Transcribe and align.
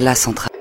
La 0.00 0.14
centrale. 0.14 0.57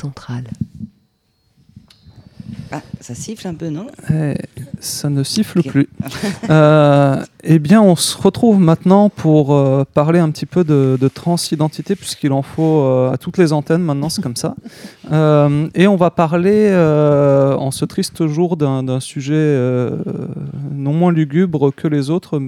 Centrale. 0.00 0.48
Ah, 2.72 2.82
ça 3.00 3.14
siffle 3.14 3.48
un 3.48 3.54
peu, 3.54 3.68
non? 3.68 3.88
Eh, 4.12 4.34
ça 4.78 5.10
ne 5.10 5.22
siffle 5.22 5.62
plus. 5.62 5.88
Euh, 6.48 7.22
eh 7.44 7.58
bien, 7.58 7.80
on 7.80 7.94
se 7.94 8.16
retrouve 8.16 8.58
maintenant 8.58 9.08
pour 9.08 9.54
euh, 9.54 9.84
parler 9.94 10.18
un 10.18 10.30
petit 10.30 10.46
peu 10.46 10.64
de, 10.64 10.98
de 11.00 11.08
transidentité, 11.08 11.94
puisqu'il 11.94 12.32
en 12.32 12.42
faut 12.42 12.80
euh, 12.80 13.12
à 13.12 13.18
toutes 13.18 13.38
les 13.38 13.52
antennes 13.52 13.82
maintenant, 13.82 14.08
c'est 14.08 14.22
comme 14.22 14.36
ça. 14.36 14.54
Euh, 15.12 15.68
et 15.74 15.88
on 15.88 15.96
va 15.96 16.12
parler, 16.12 16.68
euh, 16.70 17.56
en 17.56 17.72
ce 17.72 17.84
triste 17.84 18.28
jour, 18.28 18.56
d'un 18.56 19.00
sujet 19.00 19.34
euh, 19.34 19.96
non 20.72 20.92
moins 20.92 21.10
lugubre 21.10 21.74
que 21.74 21.88
les 21.88 22.10
autres. 22.10 22.40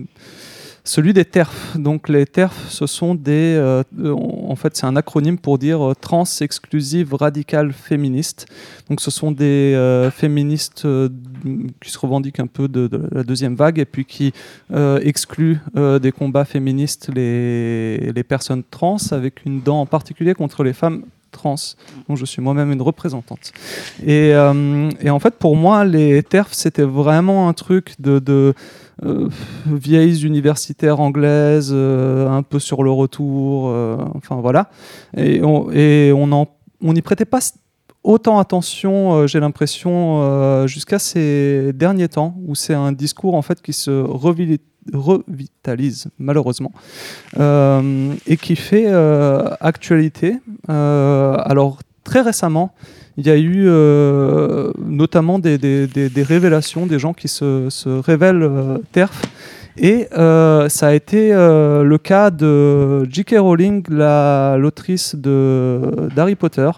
Celui 0.84 1.12
des 1.12 1.24
TERF. 1.24 1.76
Donc 1.76 2.08
les 2.08 2.26
TERF, 2.26 2.68
ce 2.68 2.86
sont 2.88 3.14
des, 3.14 3.54
euh, 3.56 3.84
en 4.04 4.56
fait, 4.56 4.76
c'est 4.76 4.86
un 4.86 4.96
acronyme 4.96 5.38
pour 5.38 5.56
dire 5.58 5.80
euh, 5.80 5.94
trans 5.94 6.24
exclusive 6.40 7.14
radicale 7.14 7.72
féministe. 7.72 8.46
Donc 8.88 9.00
ce 9.00 9.12
sont 9.12 9.30
des 9.30 9.74
euh, 9.76 10.10
féministes 10.10 10.84
euh, 10.84 11.08
qui 11.80 11.90
se 11.90 11.98
revendiquent 11.98 12.40
un 12.40 12.48
peu 12.48 12.66
de, 12.66 12.88
de 12.88 13.08
la 13.12 13.22
deuxième 13.22 13.54
vague 13.54 13.78
et 13.78 13.84
puis 13.84 14.04
qui 14.04 14.32
euh, 14.72 14.98
excluent 15.02 15.60
euh, 15.76 16.00
des 16.00 16.10
combats 16.10 16.44
féministes 16.44 17.10
les, 17.14 18.12
les 18.12 18.24
personnes 18.24 18.64
trans 18.68 18.96
avec 19.12 19.44
une 19.46 19.60
dent 19.60 19.82
en 19.82 19.86
particulier 19.86 20.34
contre 20.34 20.64
les 20.64 20.72
femmes 20.72 21.04
trans, 21.32 21.56
dont 22.08 22.14
je 22.14 22.24
suis 22.24 22.40
moi-même 22.40 22.70
une 22.70 22.82
représentante. 22.82 23.52
Et, 24.06 24.32
euh, 24.34 24.88
et 25.00 25.10
en 25.10 25.18
fait, 25.18 25.34
pour 25.34 25.56
moi, 25.56 25.84
les 25.84 26.22
TERF, 26.22 26.52
c'était 26.52 26.84
vraiment 26.84 27.48
un 27.48 27.52
truc 27.52 27.94
de, 27.98 28.54
euh, 29.04 29.28
vieilles 29.66 30.24
universitaires 30.24 31.00
anglaises, 31.00 31.72
euh, 31.72 32.28
un 32.28 32.42
peu 32.42 32.60
sur 32.60 32.84
le 32.84 32.90
retour, 32.92 33.64
enfin 34.14 34.36
voilà. 34.36 34.70
Et 35.16 35.40
on, 35.42 35.66
n'y 36.82 37.02
prêtait 37.02 37.24
pas 37.24 37.40
autant 38.04 38.38
attention, 38.38 39.26
j'ai 39.26 39.40
l'impression, 39.40 40.66
jusqu'à 40.66 40.98
ces 40.98 41.72
derniers 41.72 42.08
temps, 42.08 42.36
où 42.46 42.54
c'est 42.54 42.74
un 42.74 42.92
discours 42.92 43.34
en 43.34 43.42
fait 43.42 43.60
qui 43.62 43.72
se 43.72 43.90
revili- 43.90 44.60
revitalise 44.92 46.08
malheureusement 46.18 46.72
euh, 47.38 48.12
et 48.26 48.36
qui 48.36 48.56
fait 48.56 48.86
euh, 48.88 49.48
actualité. 49.60 50.36
Euh, 50.70 51.34
alors 51.44 51.78
très 52.04 52.20
récemment, 52.20 52.74
il 53.16 53.26
y 53.26 53.30
a 53.30 53.36
eu 53.36 53.66
notamment 54.84 55.38
des, 55.38 55.58
des- 55.58 55.86
des- 55.86 56.08
des 56.08 56.22
révélations, 56.22 56.86
des 56.86 56.98
gens 56.98 57.12
qui 57.12 57.28
se, 57.28 57.68
se 57.70 57.88
révèlent 57.88 58.48
TERF. 58.92 59.22
Et 59.78 60.06
euh, 60.12 60.68
ça 60.68 60.88
a 60.88 60.92
été 60.94 61.32
euh, 61.32 61.82
le 61.82 61.96
cas 61.98 62.30
de 62.30 63.04
J.K. 63.10 63.36
Rowling, 63.38 63.82
la- 63.88 64.56
l'autrice 64.58 65.14
d'Harry 65.16 66.34
Potter, 66.34 66.70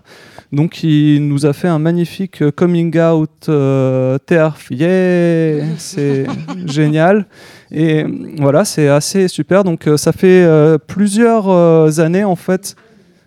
donc 0.53 0.73
qui 0.73 1.19
nous 1.21 1.45
a 1.47 1.53
fait 1.53 1.67
un 1.67 1.81
magnifique 1.81 2.49
coming 2.53 2.97
out 3.01 3.31
euh, 3.49 4.19
TERF. 4.27 4.69
Yeah 4.71 5.65
C'est 5.79 6.27
génial. 6.67 7.27
Et 7.71 8.05
euh, 8.05 8.09
voilà, 8.39 8.65
c'est 8.65 8.89
assez 8.89 9.29
super. 9.29 9.65
Donc 9.65 9.87
euh, 9.87 9.97
ça 9.97 10.13
fait 10.13 10.45
euh, 10.45 10.79
plusieurs 10.79 12.01
années 12.01 12.25
en 12.25 12.37
fait. 12.37 12.77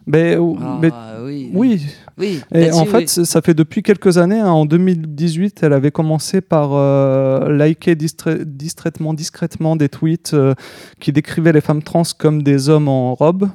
Ben, 0.05 0.39
Ah, 0.61 0.77
ben, 0.81 0.91
oui. 1.25 1.51
oui, 1.53 1.81
Oui. 2.17 2.39
et 2.55 2.71
en 2.71 2.85
fait, 2.85 3.13
oui. 3.17 3.25
ça 3.25 3.41
fait 3.41 3.53
depuis 3.53 3.83
quelques 3.83 4.17
années. 4.17 4.39
hein. 4.39 4.47
en 4.47 4.65
2018, 4.65 5.59
elle 5.63 5.73
avait 5.73 5.91
commencé 5.91 6.39
par 6.39 6.69
euh, 6.75 7.51
liker 7.51 7.95
distra- 7.95 8.41
distraitement, 8.45 9.13
discrètement 9.13 9.75
des 9.75 9.89
tweets 9.89 10.33
euh, 10.33 10.53
qui 11.01 11.11
décrivaient 11.11 11.51
les 11.51 11.59
femmes 11.59 11.83
trans 11.83 12.03
comme 12.17 12.41
des 12.41 12.69
hommes 12.69 12.87
en 12.87 13.15
robe. 13.15 13.49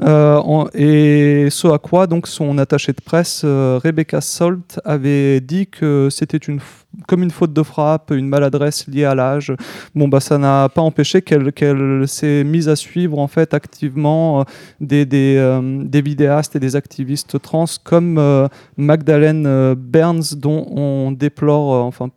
Euh, 0.00 0.38
en- 0.38 0.66
et 0.74 1.46
ce 1.50 1.68
à 1.68 1.78
quoi 1.78 2.08
donc 2.08 2.26
son 2.26 2.58
attachée 2.58 2.92
de 2.92 3.00
presse, 3.00 3.44
Rebecca 3.44 4.20
Salt, 4.20 4.80
avait 4.84 5.40
dit 5.40 5.68
que 5.68 6.08
c'était 6.10 6.36
une 6.36 6.58
comme 7.06 7.22
une 7.22 7.30
faute 7.30 7.52
de 7.52 7.62
frappe, 7.62 8.10
une 8.10 8.28
maladresse 8.28 8.86
liée 8.86 9.04
à 9.04 9.14
l'âge. 9.14 9.52
Bon, 9.94 10.08
bah, 10.08 10.20
ça 10.20 10.38
n'a 10.38 10.68
pas 10.68 10.82
empêché 10.82 11.22
qu'elle 11.22 12.08
s'est 12.08 12.44
mise 12.44 12.68
à 12.68 12.76
suivre 12.76 13.18
en 13.18 13.28
fait 13.28 13.54
activement 13.54 14.40
euh, 14.40 15.04
euh, 15.12 15.84
des 15.84 16.02
vidéastes 16.02 16.56
et 16.56 16.60
des 16.60 16.76
activistes 16.76 17.40
trans 17.40 17.64
comme 17.84 18.18
euh, 18.18 18.48
Magdalene 18.76 19.46
euh, 19.46 19.74
Burns, 19.76 20.34
dont 20.36 20.66
on 20.70 21.12
déplore, 21.12 21.84
enfin 21.84 22.10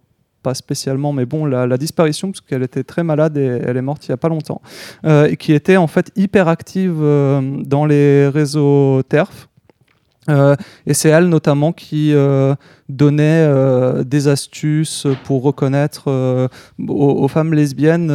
pas 0.43 0.53
spécialement, 0.53 1.11
mais 1.11 1.25
bon, 1.25 1.45
la, 1.45 1.77
disparition, 1.77 2.29
parce 2.29 2.41
qu'elle 2.41 2.61
était 2.61 2.83
très 2.83 3.03
malade 3.03 3.35
et 3.35 3.61
elle 3.65 3.77
est 3.77 3.81
morte 3.81 4.05
il 4.07 4.11
n'y 4.11 4.13
a 4.13 4.17
pas 4.17 4.29
longtemps, 4.29 4.61
et 5.03 5.37
qui 5.37 5.53
était 5.53 5.75
en 5.75 5.87
fait 5.87 6.11
hyper 6.15 6.47
active 6.47 6.99
dans 6.99 7.87
les 7.87 8.27
réseaux 8.27 9.01
TERF. 9.09 9.49
Euh, 10.29 10.55
et 10.87 10.93
c'est 10.93 11.09
elle 11.09 11.29
notamment 11.29 11.71
qui 11.71 12.13
euh, 12.13 12.55
donnait 12.89 13.45
euh, 13.47 14.03
des 14.03 14.27
astuces 14.27 15.05
pour 15.23 15.43
reconnaître 15.43 16.09
aux, 16.87 17.23
aux 17.23 17.27
femmes 17.27 17.53
lesbiennes, 17.53 18.11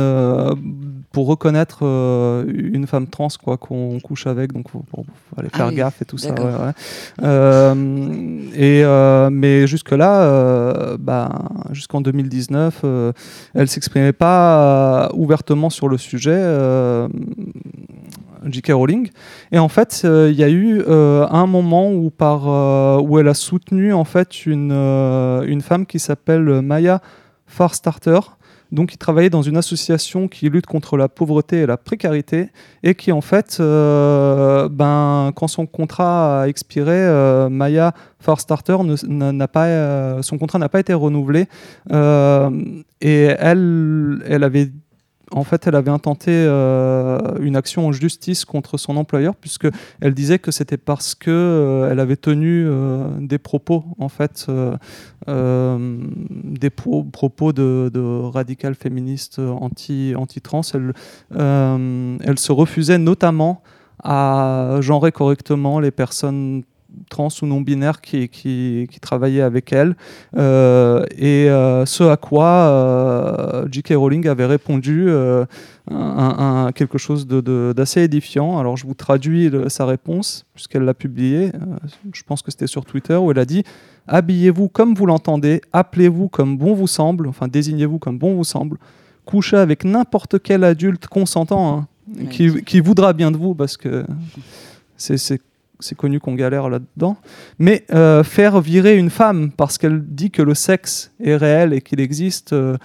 pour 1.13 1.27
reconnaître 1.27 1.83
une 1.83 2.87
femme 2.87 3.07
trans 3.07 3.29
quoi 3.43 3.57
qu'on 3.57 3.99
couche 4.01 4.27
avec, 4.27 4.53
donc 4.53 4.71
faut, 4.71 4.85
faut 4.91 5.05
aller 5.37 5.49
Ah 5.53 5.57
faire 5.57 5.69
oui, 5.69 5.75
gaffe 5.77 6.03
et 6.03 6.05
tout 6.05 6.19
ça. 6.19 6.31
d'accord. 6.31 6.47
ouais, 6.47 7.25
ouais. 7.25 8.51
Et 8.55 8.85
mais 9.31 9.67
jusque 9.67 9.93
là, 9.93 10.97
bah, 10.99 11.31
jusqu'en 11.73 12.01
2019, 12.01 12.81
euh, 12.85 13.13
elle 13.55 13.69
s'exprimait 13.69 14.13
pas 14.13 15.11
ouvertement 15.15 15.71
sur 15.71 15.89
le 15.89 15.99
sujet. 15.99 16.41
J.K. 18.47 18.73
Rowling. 18.73 19.11
Et 19.53 19.59
en 19.59 19.69
fait, 19.69 20.03
euh, 20.05 20.31
il 20.31 20.39
y 20.39 20.45
a 20.45 20.49
eu 20.49 20.83
euh, 20.87 21.27
un 21.31 21.47
moment 21.47 21.93
où, 21.93 22.11
par, 22.11 22.49
euh, 22.49 23.01
où 23.01 23.19
elle 23.19 23.29
a 23.29 23.35
soutenu 23.35 23.93
en 23.93 24.05
fait 24.05 24.47
une, 24.47 24.73
une 24.73 25.61
femme 25.61 25.87
qui 25.87 25.99
s'appelle 25.99 26.61
Maya 26.63 27.01
Farstarter, 27.47 28.21
donc 28.73 28.91
qui 28.91 28.99
travaillait 28.99 29.31
dans 29.31 29.43
une 29.43 29.57
association 29.57 30.29
qui 30.29 30.49
lutte 30.49 30.67
contre 30.67 30.97
la 30.97 31.09
pauvreté 31.09 31.63
et 31.63 31.67
la 31.67 31.77
précarité, 31.77 32.51
et 32.85 32.95
qui 32.95 33.11
en 33.11 33.21
fait, 33.21 33.57
ben, 33.59 35.33
quand 35.35 35.49
son 35.49 35.67
contrat 35.67 36.43
a 36.43 36.49
expiré, 36.49 37.49
Maya 37.51 37.93
Farstarter 38.21 38.77
n'a 39.09 39.49
pas, 39.49 40.23
son 40.23 40.39
contrat 40.39 40.61
n'a 40.61 40.69
pas 40.69 40.79
été 40.79 40.95
renouvelé, 40.95 41.47
et 41.91 43.23
elle, 43.41 44.23
elle 44.29 44.45
avait 44.45 44.71
en 45.33 45.45
fait, 45.45 45.67
elle 45.67 45.75
avait 45.75 45.91
intenté 45.91 46.33
euh, 46.33 47.19
une 47.41 47.57
action 47.57 47.87
en 47.87 47.93
justice 47.93 48.45
contre 48.45 48.79
son 48.79 48.97
employeur, 48.97 49.35
puisque 49.37 49.69
elle 50.01 50.15
disait 50.15 50.39
que 50.39 50.51
c'était 50.51 50.77
parce 50.77 51.15
que 51.15 51.31
euh, 51.31 51.91
elle 51.91 52.01
avait 52.01 52.17
tenu 52.17 52.67
euh, 52.67 53.09
des 53.21 53.39
propos, 53.39 53.85
en 53.99 54.09
fait, 54.09 54.47
des 55.29 56.71
pro- 56.71 57.05
propos 57.05 57.53
de, 57.53 57.91
de 57.93 58.01
radicales 58.01 58.75
féministes 58.75 59.39
anti 59.39 60.15
anti 60.17 60.41
trans. 60.41 60.63
Elle, 60.75 60.93
elle 61.35 62.39
se 62.39 62.53
refusait 62.53 62.99
notamment 62.99 63.63
à 64.03 64.79
genrer 64.81 65.13
correctement 65.13 65.79
les 65.79 65.91
personnes 65.91 66.63
trans 67.09 67.29
ou 67.43 67.47
non 67.47 67.61
binaires 67.61 68.01
qui, 68.01 68.29
qui, 68.29 68.87
qui 68.91 69.01
travaillaient 69.01 69.41
avec 69.43 69.73
elle 69.73 69.97
Euh, 70.37 71.05
et 71.17 71.49
euh, 71.51 71.85
ce 71.87 72.05
à 72.05 72.17
quoi 72.17 72.47
euh, 72.47 73.69
J.K. 73.71 73.95
Rowling 73.97 74.27
avait 74.29 74.47
répondu 74.47 75.11
un, 75.11 75.47
un- 75.91 76.73
quelque 76.73 76.99
chose 76.99 77.27
de- 77.27 77.41
de- 77.41 77.73
d'assez 77.77 78.03
édifiant. 78.03 78.59
Alors 78.59 78.77
je 78.77 78.87
vous 78.87 78.95
traduis 78.95 79.51
le- 79.51 79.69
sa 79.69 79.87
réponse 79.87 80.45
puisqu'elle 80.55 80.83
l'a 80.85 80.95
publié. 80.95 81.49
Euh, 81.55 81.77
je 82.13 82.23
pense 82.23 82.43
que 82.43 82.51
c'était 82.51 82.67
sur 82.67 82.85
Twitter 82.85 83.17
où 83.17 83.31
elle 83.31 83.39
a 83.39 83.45
dit 83.45 83.63
Habillez-vous 84.07 84.69
comme 84.69 84.95
vous 84.95 85.07
l'entendez, 85.07 85.61
appelez-vous 85.73 86.29
comme 86.29 86.57
bon 86.59 86.75
vous 86.75 86.87
semble, 86.89 87.29
enfin 87.29 87.49
désignez-vous 87.49 87.99
comme 87.99 88.19
bon 88.19 88.35
vous 88.35 88.45
semble, 88.45 88.77
couchez 89.25 89.57
avec 89.57 89.85
n'importe 89.85 90.41
quel 90.43 90.65
adulte 90.65 91.07
consentant. 91.07 91.79
hein. 91.79 91.87
qui, 92.31 92.65
qui 92.65 92.81
voudra 92.81 93.13
bien 93.13 93.31
de 93.31 93.37
vous 93.37 93.55
parce 93.55 93.77
que 93.77 94.05
c'est- 94.97 95.17
c'est 95.81 95.97
connu 95.97 96.21
qu'on 96.21 96.35
galère 96.35 96.69
là-dedans, 96.69 97.17
mais 97.59 97.85
euh, 97.93 98.23
faire 98.23 98.61
virer 98.61 98.97
une 98.97 99.11
femme 99.11 99.51
parce 99.53 99.79
qu'elle 99.79 100.03
dit 100.03 100.31
que 100.31 100.43
le 100.43 100.55
sexe 100.55 101.13
est 101.23 101.37
réel 101.37 101.73
et 101.73 101.81
qu'il 101.81 102.01
existe, 102.01 102.53
euh, 102.53 102.77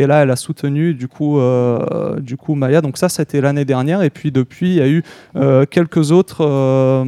et 0.00 0.06
là 0.06 0.22
elle 0.22 0.30
a 0.30 0.36
soutenu 0.36 0.94
du 0.94 1.08
coup, 1.08 1.38
euh, 1.38 2.18
du 2.20 2.36
coup 2.36 2.54
Maya, 2.54 2.80
donc 2.80 2.98
ça 2.98 3.08
c'était 3.08 3.40
l'année 3.40 3.64
dernière, 3.64 4.02
et 4.02 4.10
puis 4.10 4.30
depuis 4.32 4.68
il 4.70 4.76
y 4.76 4.80
a 4.80 4.88
eu 4.88 5.02
euh, 5.36 5.64
quelques 5.70 6.10
autres 6.12 6.44
euh, 6.44 7.04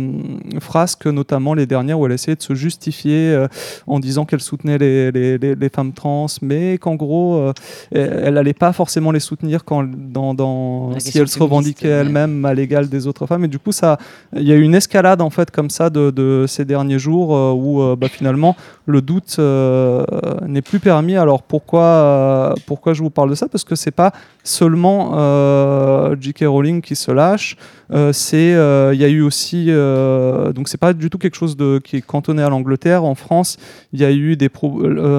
frasques, 0.61 1.07
notamment 1.07 1.55
les 1.55 1.67
dernières 1.67 1.99
où 1.99 2.07
elle 2.07 2.13
essayait 2.13 2.37
de 2.37 2.43
se 2.43 2.55
justifier 2.55 3.31
euh, 3.33 3.49
en 3.87 3.99
disant 4.01 4.25
qu'elle 4.25 4.41
soutenait 4.41 4.79
les, 4.79 5.11
les- 5.13 5.39
les- 5.39 5.55
les 5.55 5.69
femmes 5.69 5.93
trans, 5.93 6.27
mais 6.43 6.79
qu'en 6.79 6.95
gros 6.95 7.53
elle 7.93 8.35
n'allait 8.35 8.53
pas 8.53 8.73
forcément 8.73 9.11
les 9.13 9.21
soutenir 9.21 9.65
quand, 9.65 9.85
dans, 9.85 10.35
dans, 10.35 10.91
La 10.95 11.01
si 11.01 11.19
elle 11.19 11.29
se 11.29 11.39
revendiquait 11.39 11.89
elle-même 11.89 12.45
à 12.45 12.55
l'égal 12.55 12.89
des 12.89 13.07
autres 13.07 13.27
femmes, 13.27 13.45
et 13.45 13.49
du 13.49 13.59
coup 13.59 13.73
ça 13.73 13.99
il 14.35 14.43
y 14.43 14.53
a 14.53 14.57
eu 14.57 14.63
une 14.63 14.75
escalade 14.75 15.21
en 15.21 15.31
fait 15.31 15.51
comme 15.51 15.71
ça 15.71 15.91
de, 15.91 16.11
de 16.11 16.45
ces 16.47 16.65
derniers 16.65 16.99
jours 16.99 17.31
où 17.57 17.97
bah, 17.97 18.09
finalement 18.09 18.57
le 18.87 19.01
doute 19.03 19.39
n'est 19.39 20.63
plus 20.63 20.79
permis. 20.81 21.17
Alors 21.17 21.43
pourquoi, 21.43 22.55
pourquoi 22.77 22.93
je 22.93 23.03
vous 23.03 23.11
parle 23.11 23.31
de 23.31 23.35
ça? 23.35 23.49
Parce 23.49 23.65
que 23.65 23.75
c'est 23.75 23.91
pas 23.91 24.13
seulement 24.45 25.13
euh, 25.17 26.15
J.K. 26.21 26.45
Rowling 26.47 26.83
qui 26.83 26.95
se 26.95 27.11
lâche. 27.11 27.57
euh, 27.91 28.13
c'est 28.13 28.55
euh, 28.55 28.93
il 28.95 29.01
y 29.01 29.05
a 29.05 29.09
eu 29.09 29.23
aussi 29.23 29.67
euh, 29.69 30.53
donc 30.53 30.69
c'est 30.69 30.77
pas 30.87 30.93
du 30.93 31.09
tout 31.11 31.19
quelque 31.19 31.37
chose 31.37 31.57
qui 31.85 31.97
est 31.97 32.03
cantonné 32.03 32.43
à 32.43 32.51
l'Angleterre. 32.51 33.03
En 33.05 33.15
France, 33.15 33.57
il 33.93 34.01
y 34.01 34.05
a 34.05 34.13
eu 34.13 34.37
des 34.37 34.51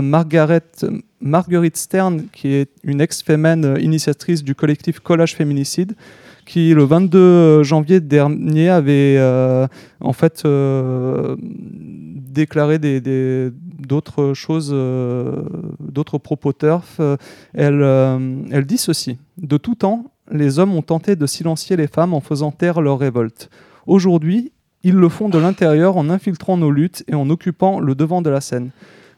Margaret 0.01 0.61
Marguerite 1.19 1.77
Stern 1.77 2.23
qui 2.31 2.49
est 2.53 2.69
une 2.83 3.01
ex-fémène 3.01 3.77
initiatrice 3.81 4.43
du 4.43 4.53
collectif 4.53 4.99
Collage 4.99 5.35
Féminicide 5.35 5.93
qui 6.45 6.73
le 6.73 6.83
22 6.83 7.63
janvier 7.63 7.99
dernier 7.99 8.69
avait 8.69 9.19
en 9.99 10.13
fait 10.13 10.43
déclaré 12.39 12.77
des- 12.79 13.01
d'autres 13.77 14.33
choses, 14.33 14.71
euh, 14.73 15.43
d'autres 15.79 16.17
propos 16.17 16.53
turf. 16.53 16.99
Elle, 17.53 17.81
euh, 17.81 18.41
elle 18.51 18.65
dit 18.65 18.77
ceci 18.77 19.17
De 19.37 19.57
tout 19.57 19.75
temps, 19.75 20.11
les 20.31 20.59
hommes 20.59 20.75
ont 20.75 20.81
tenté 20.81 21.15
de 21.15 21.25
silencier 21.25 21.75
les 21.75 21.87
femmes 21.87 22.13
en 22.13 22.21
faisant 22.21 22.51
taire 22.51 22.81
leur 22.81 22.99
révolte. 22.99 23.49
Aujourd'hui, 23.85 24.51
ils 24.83 24.95
le 24.95 25.09
font 25.09 25.29
de 25.29 25.37
l'intérieur 25.37 25.97
en 25.97 26.09
infiltrant 26.09 26.57
nos 26.57 26.71
luttes 26.71 27.03
et 27.07 27.15
en 27.15 27.29
occupant 27.29 27.79
le 27.79 27.95
devant 27.95 28.21
de 28.21 28.29
la 28.29 28.41
scène. 28.41 28.71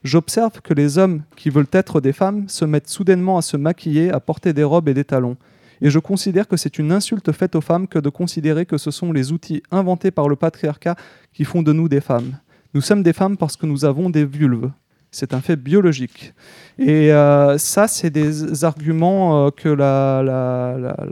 J'observe 0.04 0.62
que 0.62 0.74
les 0.74 0.98
hommes 0.98 1.24
qui 1.36 1.50
veulent 1.50 1.68
être 1.74 2.00
des 2.00 2.14
femmes 2.14 2.48
se 2.48 2.64
mettent 2.64 2.90
soudainement 2.90 3.38
à 3.38 3.42
se 3.42 3.58
maquiller, 3.58 4.12
à 4.12 4.20
porter 4.20 4.54
des 4.54 4.64
robes 4.64 4.88
et 4.88 4.94
des 4.94 5.04
talons. 5.04 5.36
Et 5.82 5.90
je 5.90 6.00
considère 6.00 6.48
que 6.48 6.58
c'est 6.58 6.80
une 6.80 6.92
insulte 6.92 7.32
faite 7.32 7.56
aux 7.56 7.62
femmes 7.62 7.88
que 7.88 8.00
de 8.00 8.10
considérer 8.10 8.66
que 8.66 8.78
ce 8.78 8.92
sont 8.92 9.12
les 9.12 9.32
outils 9.32 9.64
inventés 9.72 10.12
par 10.12 10.30
le 10.30 10.36
patriarcat 10.36 10.96
qui 11.34 11.44
font 11.44 11.62
de 11.62 11.74
nous 11.74 11.90
des 11.90 12.02
femmes. 12.02 12.38
Nous 12.76 12.82
sommes 12.82 13.02
des 13.02 13.14
femmes 13.14 13.36
parce 13.36 13.58
que 13.58 13.66
nous 13.66 13.84
avons 13.84 14.12
des 14.12 14.26
vulves. 14.26 14.72
C'est 15.12 15.34
un 15.34 15.42
fait 15.42 15.56
biologique. 15.56 16.34
Et 16.78 17.12
euh, 17.12 17.58
ça, 17.58 17.88
c'est 17.88 18.12
des 18.12 18.64
arguments 18.64 19.48
euh, 19.48 19.50
que 19.50 19.68
la, 19.68 21.06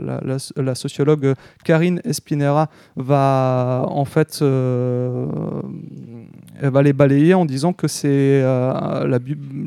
sociologue 0.74 1.34
Karine 1.64 2.00
Espinera 2.04 2.70
va 2.96 3.84
en 3.88 4.04
fait 4.04 4.38
euh, 4.40 5.26
va 6.62 6.82
les 6.82 6.92
balayer 6.92 7.34
en 7.34 7.44
disant 7.44 7.72
que 7.72 7.88
c'est 7.88 8.42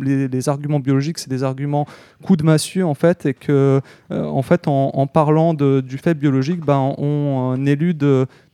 les, 0.02 0.50
arguments 0.50 0.80
biologiques, 0.80 1.20
c'est 1.20 1.30
des 1.30 1.44
arguments 1.44 1.86
coup 2.24 2.38
de 2.38 2.44
massue 2.44 2.84
en 2.84 2.94
fait, 2.96 3.26
et 3.26 3.34
que 3.34 3.82
en 4.10 4.42
fait 4.42 4.68
en, 4.68 5.08
parlant 5.08 5.54
du 5.54 5.98
fait 5.98 6.14
biologique, 6.14 6.62
ben, 6.66 6.96
on 6.98 7.66
élude 7.66 8.06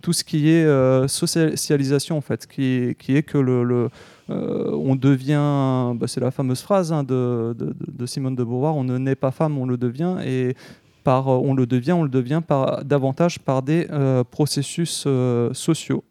tout 0.02 0.14
ce 0.14 0.24
qui 0.24 0.50
est 0.50 0.68
socialisation 1.08 2.18
en 2.18 2.22
fait, 2.22 2.48
qui, 2.48 2.96
est 3.10 3.24
que 3.24 3.38
le, 3.38 3.90
euh, 4.30 4.72
on 4.72 4.96
devient, 4.96 5.94
bah, 5.96 6.08
c'est 6.08 6.20
la 6.20 6.32
fameuse 6.32 6.62
phrase 6.62 6.92
hein, 6.92 7.04
de, 7.04 7.56
de- 7.58 8.06
Simone 8.06 8.36
de 8.36 8.44
Beauvoir, 8.44 8.76
on 8.76 8.84
ne 8.84 8.98
naît 8.98 9.16
pas 9.16 9.32
femme, 9.32 9.58
on 9.58 9.66
le 9.66 9.78
devient, 9.78 10.18
et 10.26 10.56
par, 11.04 11.28
euh, 11.28 11.40
on 11.42 11.54
le 11.54 11.66
devient, 11.66 11.94
on 11.94 12.04
le 12.04 12.10
devient 12.10 12.42
par, 12.46 12.84
davantage 12.84 13.40
par 13.40 13.62
des 13.62 13.88
euh, 13.92 14.24
processus 14.24 15.08
sociaux. 15.54 16.04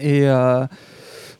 Et 0.00 0.26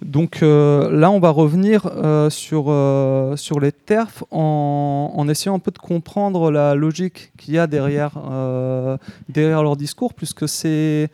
donc 0.03 0.43
euh, 0.43 0.91
là, 0.91 1.11
on 1.11 1.21
va 1.21 1.31
revenir 1.31 1.87
euh, 1.87 2.31
sur, 2.31 2.67
euh, 2.69 3.37
sur 3.37 3.61
les 3.61 3.73
TERF 3.73 4.25
en, 4.31 5.13
en 5.15 5.29
essayant 5.29 5.55
un 5.55 5.59
peu 5.59 5.71
de 5.71 5.79
comprendre 5.79 6.51
la 6.51 6.75
logique 6.75 7.33
qu'il 7.37 7.55
y 7.55 7.59
a 7.59 7.67
derrière, 7.67 8.13
derrière 9.29 9.63
leur 9.63 9.77
discours, 9.77 10.15
puisque 10.15 10.49
c'est 10.49 11.11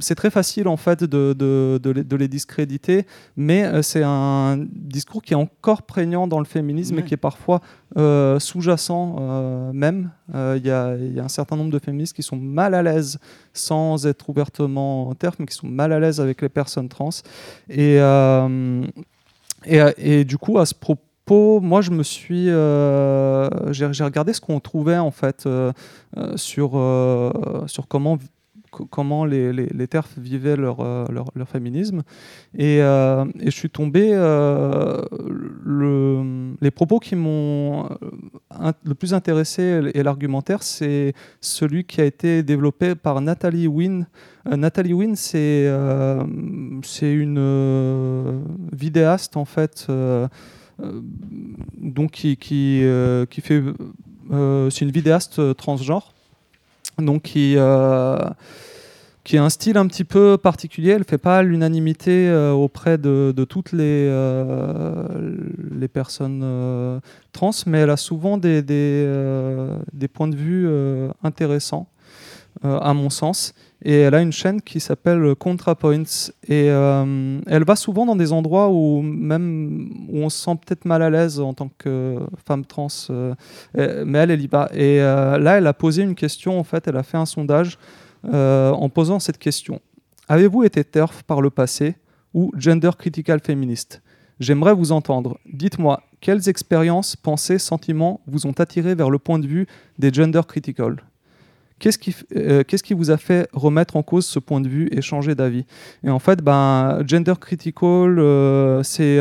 c'est 0.00 0.14
très 0.16 0.30
facile 0.30 0.66
en 0.66 0.76
fait 0.76 1.04
de, 1.04 1.34
de, 1.38 1.78
de 1.80 1.90
les, 1.90 2.02
de 2.02 2.16
les 2.16 2.26
discréditer, 2.26 3.06
mais 3.36 3.82
c'est 3.82 4.02
un 4.04 4.58
discours 4.58 5.22
qui 5.22 5.34
est 5.34 5.36
encore 5.36 5.82
prégnant 5.82 6.26
dans 6.26 6.40
le 6.40 6.44
féminisme 6.44 6.98
et 6.98 7.04
qui 7.04 7.14
est 7.14 7.18
parfois 7.18 7.60
sous-jacent 7.96 9.72
même. 9.72 10.10
Il 10.34 10.66
y, 10.66 10.70
a, 10.70 10.96
il 10.96 11.14
y 11.14 11.20
a 11.20 11.24
un 11.24 11.28
certain 11.28 11.56
nombre 11.56 11.70
de 11.70 11.78
féministes 11.78 12.16
qui 12.16 12.22
sont 12.22 12.36
mal 12.36 12.74
à 12.74 12.82
l'aise 12.82 13.18
sans 13.54 14.06
être 14.06 14.28
ouvertement 14.28 15.14
TERF, 15.14 15.36
mais 15.38 15.46
qui 15.46 15.54
sont 15.54 15.66
mal 15.68 15.92
à 15.92 16.00
l'aise 16.00 16.20
avec 16.20 16.42
les 16.42 16.48
personnes 16.48 16.88
trans. 16.88 17.10
Et, 17.70 17.98
euh, 18.00 18.82
et, 19.66 19.80
et 19.98 20.24
du 20.24 20.38
coup, 20.38 20.58
à 20.58 20.66
ce 20.66 20.74
propos, 20.74 21.60
moi, 21.60 21.80
je 21.80 21.90
me 21.90 22.02
suis, 22.02 22.50
euh, 22.50 23.48
j'ai 23.72 23.86
regardé 24.04 24.32
ce 24.34 24.40
qu'on 24.40 24.60
trouvait 24.60 24.98
en 24.98 25.10
fait 25.10 25.46
euh, 25.46 25.72
euh, 26.18 26.36
sur 26.36 26.72
euh, 26.74 27.32
sur 27.66 27.88
comment 27.88 28.18
co- 28.18 28.24
comment 28.90 29.24
les, 29.24 29.52
les, 29.52 29.88
TERF 29.88 30.18
vivaient 30.18 30.56
leur, 30.56 30.80
euh, 30.80 31.06
féminisme. 31.46 32.02
Et, 32.56 32.80
euh, 32.80 33.24
et 33.40 33.46
je 33.46 33.56
suis 33.56 33.70
tombé, 33.70 34.10
euh, 34.12 35.02
le, 35.64 36.54
les 36.60 36.70
propos 36.70 36.98
qui 36.98 37.16
m'ont 37.16 37.88
le 38.84 38.94
plus 38.94 39.14
intéressé 39.14 39.80
et 39.94 40.02
l'argumentaire, 40.02 40.62
c'est 40.62 41.14
celui 41.40 41.84
qui 41.84 42.00
a 42.00 42.04
été 42.04 42.42
développé 42.42 42.94
par 42.94 43.20
Nathalie 43.20 43.66
Wynne. 43.66 44.06
Nathalie 44.46 44.92
Wynne, 44.92 45.16
c'est 45.16 45.66
une 47.02 48.44
vidéaste 48.72 49.36
en 49.36 49.44
fait, 49.44 49.86
donc 51.78 52.10
qui, 52.12 52.36
qui, 52.36 52.80
fait, 53.40 53.62
c'est 54.70 54.80
une 54.80 54.90
vidéaste 54.90 55.56
transgenre, 55.56 56.13
donc 56.98 57.22
qui 57.22 57.54
euh, 57.56 58.18
a 59.32 59.42
un 59.42 59.48
style 59.48 59.76
un 59.78 59.86
petit 59.86 60.04
peu 60.04 60.38
particulier. 60.38 60.90
Elle 60.90 61.04
fait 61.04 61.18
pas 61.18 61.42
l'unanimité 61.42 62.28
euh, 62.28 62.52
auprès 62.52 62.98
de, 62.98 63.32
toutes 63.48 63.72
les, 63.72 64.06
euh, 64.08 65.88
personnes 65.92 66.42
euh, 66.44 67.00
trans, 67.32 67.50
mais 67.66 67.80
elle 67.80 67.90
a 67.90 67.96
souvent 67.96 68.38
des, 68.38 68.62
points 70.12 70.28
de 70.28 70.36
vue 70.36 70.68
intéressants, 71.22 71.88
à 72.62 72.94
mon 72.94 73.10
sens. 73.10 73.54
Et 73.82 74.00
elle 74.00 74.14
a 74.14 74.22
une 74.22 74.32
chaîne 74.32 74.62
qui 74.62 74.80
s'appelle 74.80 75.34
ContraPoints. 75.34 76.30
Et 76.48 76.70
euh, 76.70 77.40
elle 77.46 77.64
va 77.64 77.76
souvent 77.76 78.06
dans 78.06 78.16
des 78.16 78.32
endroits 78.32 78.70
où 78.70 79.02
même 79.02 80.06
où 80.08 80.18
on 80.18 80.30
se 80.30 80.42
sent 80.42 80.58
peut-être 80.64 80.84
mal 80.84 81.02
à 81.02 81.10
l'aise 81.10 81.40
en 81.40 81.52
tant 81.52 81.70
que 81.76 82.18
femme 82.46 82.64
trans, 82.64 82.88
euh, 83.10 83.34
mais 83.74 84.18
elle, 84.18 84.30
elle 84.30 84.40
y. 84.40 84.46
Et 84.72 85.00
euh, 85.00 85.38
là, 85.38 85.58
elle 85.58 85.66
a 85.66 85.74
posé 85.74 86.02
une 86.02 86.14
question, 86.14 86.58
en 86.58 86.64
fait, 86.64 86.88
elle 86.88 86.96
a 86.96 87.02
fait 87.02 87.18
un 87.18 87.26
sondage 87.26 87.78
en 88.26 88.88
posant 88.88 89.18
cette 89.18 89.36
question. 89.36 89.80
Avez-vous 90.28 90.64
été 90.64 90.82
TERF 90.82 91.22
par 91.24 91.42
le 91.42 91.50
passé 91.50 91.96
ou 92.32 92.50
gender 92.56 92.90
critical 92.98 93.40
féministe 93.40 94.00
J'aimerais 94.40 94.74
vous 94.74 94.92
entendre. 94.92 95.38
Dites-moi, 95.52 96.02
quelles 96.20 96.48
expériences, 96.48 97.16
pensées, 97.16 97.58
sentiments 97.58 98.22
vous 98.26 98.46
ont 98.46 98.52
attiré 98.52 98.94
vers 98.94 99.10
le 99.10 99.18
point 99.18 99.38
de 99.38 99.46
vue 99.46 99.66
des 99.98 100.12
gender 100.12 100.40
critical? 100.48 100.96
Qu'est-ce 101.80 101.98
qui, 101.98 102.10
f- 102.10 102.24
euh, 102.36 102.62
qu'est-ce 102.62 102.82
qui 102.82 102.94
vous 102.94 103.10
a 103.10 103.16
fait 103.16 103.48
remettre 103.52 103.96
en 103.96 104.02
cause 104.02 104.24
ce 104.24 104.38
point 104.38 104.60
de 104.60 104.68
vue 104.68 104.88
et 104.92 105.02
changer 105.02 105.34
d'avis? 105.34 105.66
Et 106.04 106.10
en 106.10 106.18
fait, 106.18 106.40
ben, 106.40 107.02
gender 107.06 107.34
critical, 107.40 108.18
euh, 108.18 108.82
c'est, 108.82 109.18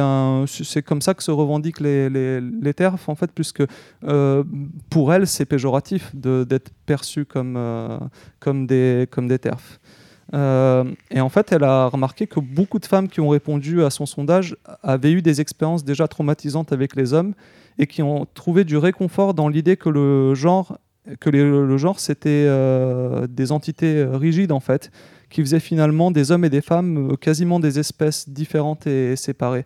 comme 0.84 1.02
ça 1.02 1.14
que 1.14 1.24
se 1.24 1.32
revendiquent 1.32 1.80
les, 1.80 2.10
les, 2.10 2.74
TERF, 2.74 3.10
en 3.10 3.16
fait, 3.16 3.32
puisque 3.34 3.64
euh, 4.04 4.44
pour 4.90 5.14
elles, 5.14 5.28
c'est 5.28 5.46
péjoratif 5.46 6.16
d'être 6.16 6.72
perçu 6.86 7.26
comme, 7.26 7.58
des, 8.68 9.08
comme 9.10 9.28
TERF. 9.28 9.80
Et 10.34 11.22
en 11.22 11.30
fait, 11.30 11.52
elle 11.52 11.64
a 11.64 11.88
remarqué 11.88 12.28
que 12.28 12.40
beaucoup 12.40 12.80
de 12.80 12.86
femmes 12.86 13.08
qui 13.08 13.20
ont 13.20 13.30
répondu 13.30 13.84
à 13.84 13.90
son 13.90 14.06
sondage 14.06 14.56
avaient 14.82 15.12
eu 15.12 15.22
des 15.22 15.42
expériences 15.42 15.84
déjà 15.84 16.08
traumatisantes 16.08 16.72
avec 16.72 16.96
les 16.96 17.14
hommes 17.14 17.34
et 17.78 17.88
qui 17.88 18.02
ont 18.04 18.28
trouvé 18.34 18.64
du 18.64 18.78
réconfort 18.78 19.34
dans 19.34 19.50
l'idée 19.50 19.78
que 19.78 19.90
le 19.90 20.36
genre, 20.36 20.78
que 21.20 21.30
le 21.30 21.78
genre 21.78 22.00
c'était 22.00 22.46
euh, 22.48 23.28
des 23.28 23.52
entités 23.52 23.98
euh, 23.98 24.18
rigides 24.18 24.52
en 24.52 24.60
fait, 24.60 24.92
qui 25.30 25.42
faisaient 25.42 25.60
finalement 25.60 26.12
des 26.12 26.32
hommes 26.32 26.46
et 26.46 26.50
des 26.50 26.62
femmes 26.62 27.12
euh, 27.12 27.16
quasiment 27.16 27.60
des 27.60 27.80
espèces 27.80 28.30
différentes 28.30 28.88
et 28.88 29.16
séparées. 29.16 29.66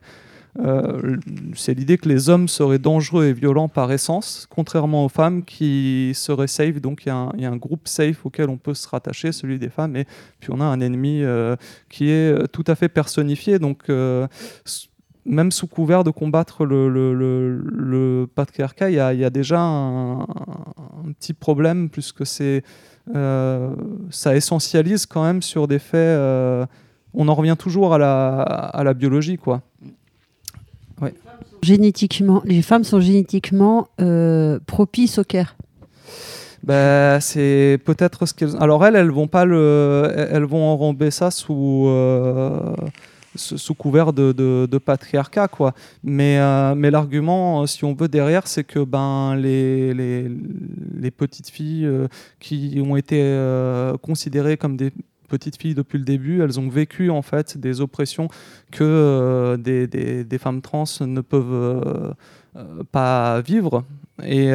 c'est 1.54 1.76
l'idée 1.76 2.00
que 2.00 2.10
les 2.10 2.30
hommes 2.30 2.48
seraient 2.48 2.80
dangereux 2.80 3.26
et 3.26 3.34
violents 3.34 3.70
par 3.70 3.92
essence, 3.92 4.48
contrairement 4.50 5.06
aux 5.06 5.10
femmes 5.10 5.44
qui 5.44 6.14
seraient 6.16 6.48
safe. 6.48 6.82
Donc 6.82 7.06
il 7.06 7.10
y, 7.10 7.12
a 7.12 7.52
un- 7.52 7.58
groupe 7.58 7.88
safe 7.88 8.26
auquel 8.26 8.50
on 8.50 8.58
peut 8.58 8.74
se 8.74 8.88
rattacher, 8.88 9.32
celui 9.32 9.60
des 9.60 9.70
femmes, 9.70 9.96
et 9.96 10.06
puis 10.40 10.50
on 10.52 10.60
a 10.60 10.66
un 10.66 10.80
ennemi 10.80 11.22
qui 11.90 12.10
est 12.10 12.48
tout 12.52 12.64
à 12.66 12.74
fait 12.74 12.90
personnifié. 12.90 13.60
Donc 13.60 13.86
même 15.28 15.52
sous 15.52 15.68
couvert 15.68 16.04
de 16.04 16.10
combattre 16.12 16.66
le, 16.66 16.90
le- 16.90 17.14
le- 17.14 17.58
le 17.72 18.28
patriarcat, 18.34 18.90
il 18.90 18.96
y 18.96 19.00
a, 19.00 19.14
il 19.14 19.20
y 19.20 19.26
a 19.26 19.30
déjà 19.30 19.60
un, 19.60 20.22
un 20.22 21.12
petit 21.20 21.34
problème, 21.34 21.90
puisque 21.90 22.26
c'est, 22.26 22.64
euh, 23.16 23.70
ça 24.10 24.36
essentialise 24.36 25.06
quand 25.06 25.24
même 25.24 25.42
sur 25.42 25.68
des 25.68 25.80
faits. 25.80 25.96
euh, 25.96 26.66
on 27.14 27.28
en 27.28 27.36
revient 27.36 27.56
toujours 27.58 27.94
à 27.94 27.98
la, 27.98 28.42
à 28.42 28.84
la 28.84 28.94
biologie, 28.94 29.38
quoi. 29.38 29.62
Génétiquement, 31.64 32.42
les 32.46 32.62
femmes 32.62 32.84
sont 32.84 33.00
génétiquement 33.02 33.88
euh, 34.00 34.60
propices 34.68 35.18
au 35.18 35.24
care. 35.24 35.56
Ben, 36.64 37.20
c'est 37.20 37.80
peut-être 37.84 38.26
ce 38.26 38.34
qu'elles. 38.34 38.56
Alors 38.60 38.86
elles, 38.86 38.96
elles 38.96 39.10
vont 39.12 39.28
pas 39.28 39.46
le, 39.46 40.12
elles 40.32 40.44
vont 40.46 40.64
enrober 40.66 41.12
ça 41.12 41.32
sous 41.32 41.86
sous 43.38 43.74
couvert 43.74 44.14
de, 44.14 44.78
patriarcat, 44.78 45.48
quoi. 45.48 45.74
Mais 46.04 46.38
euh, 46.40 46.76
mais 46.76 46.92
l'argument, 46.92 47.62
euh, 47.64 47.66
si 47.68 47.86
on 47.86 47.94
veut 47.94 48.08
derrière, 48.08 48.48
c'est 48.48 48.64
que 48.64 48.80
ben 48.84 49.36
les 49.36 49.94
les, 49.94 51.12
petites 51.12 51.50
filles 51.50 51.86
euh, 51.86 52.08
qui 52.40 52.82
ont 52.86 52.96
été 52.98 53.18
considérées 54.02 54.58
comme 54.58 54.76
des 54.78 54.92
petites 55.30 55.60
filles 55.62 55.74
depuis 55.76 55.98
le 55.98 56.06
début, 56.06 56.42
elles 56.42 56.60
ont 56.60 56.70
vécu 56.70 57.10
en 57.10 57.22
fait 57.22 57.58
des 57.58 57.82
oppressions 57.82 58.28
que 58.72 59.56
des, 59.58 59.88
des- 59.88 60.24
des 60.24 60.38
femmes 60.38 60.62
trans 60.62 60.86
ne 61.02 61.22
peuvent 61.22 62.16
pas 62.92 63.42
vivre. 63.42 63.84
Et, 64.24 64.52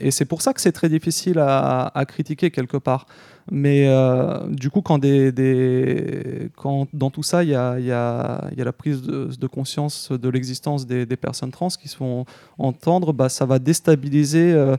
et 0.00 0.10
c'est 0.10 0.24
pour 0.24 0.40
ça 0.42 0.52
que 0.54 0.60
c'est 0.60 0.72
très 0.72 0.88
difficile 0.88 1.38
à, 1.38 1.90
à 1.94 2.04
critiquer 2.04 2.50
quelque 2.50 2.76
part. 2.76 3.06
Mais 3.50 3.86
euh, 3.88 4.38
du 4.48 4.70
coup, 4.70 4.82
quand, 4.82 4.98
des, 4.98 5.32
des- 5.32 6.48
quand 6.56 6.86
dans 6.92 7.10
tout 7.10 7.22
ça, 7.24 7.42
il 7.42 7.50
y 7.50 7.54
a, 7.54 7.78
il 7.78 7.86
y 7.86 7.90
a- 7.92 8.48
il 8.52 8.58
y 8.58 8.62
a 8.62 8.64
la 8.64 8.72
prise 8.72 9.02
de, 9.02 9.28
de 9.38 9.46
conscience 9.46 10.12
de 10.12 10.28
l'existence 10.28 10.86
des, 10.86 11.06
des 11.06 11.16
personnes 11.16 11.50
trans 11.50 11.68
qui 11.68 11.88
se 11.88 11.96
font 11.96 12.24
entendre, 12.58 13.12
bah, 13.12 13.28
ça 13.28 13.44
va 13.44 13.58
déstabiliser 13.58 14.52
euh, 14.52 14.76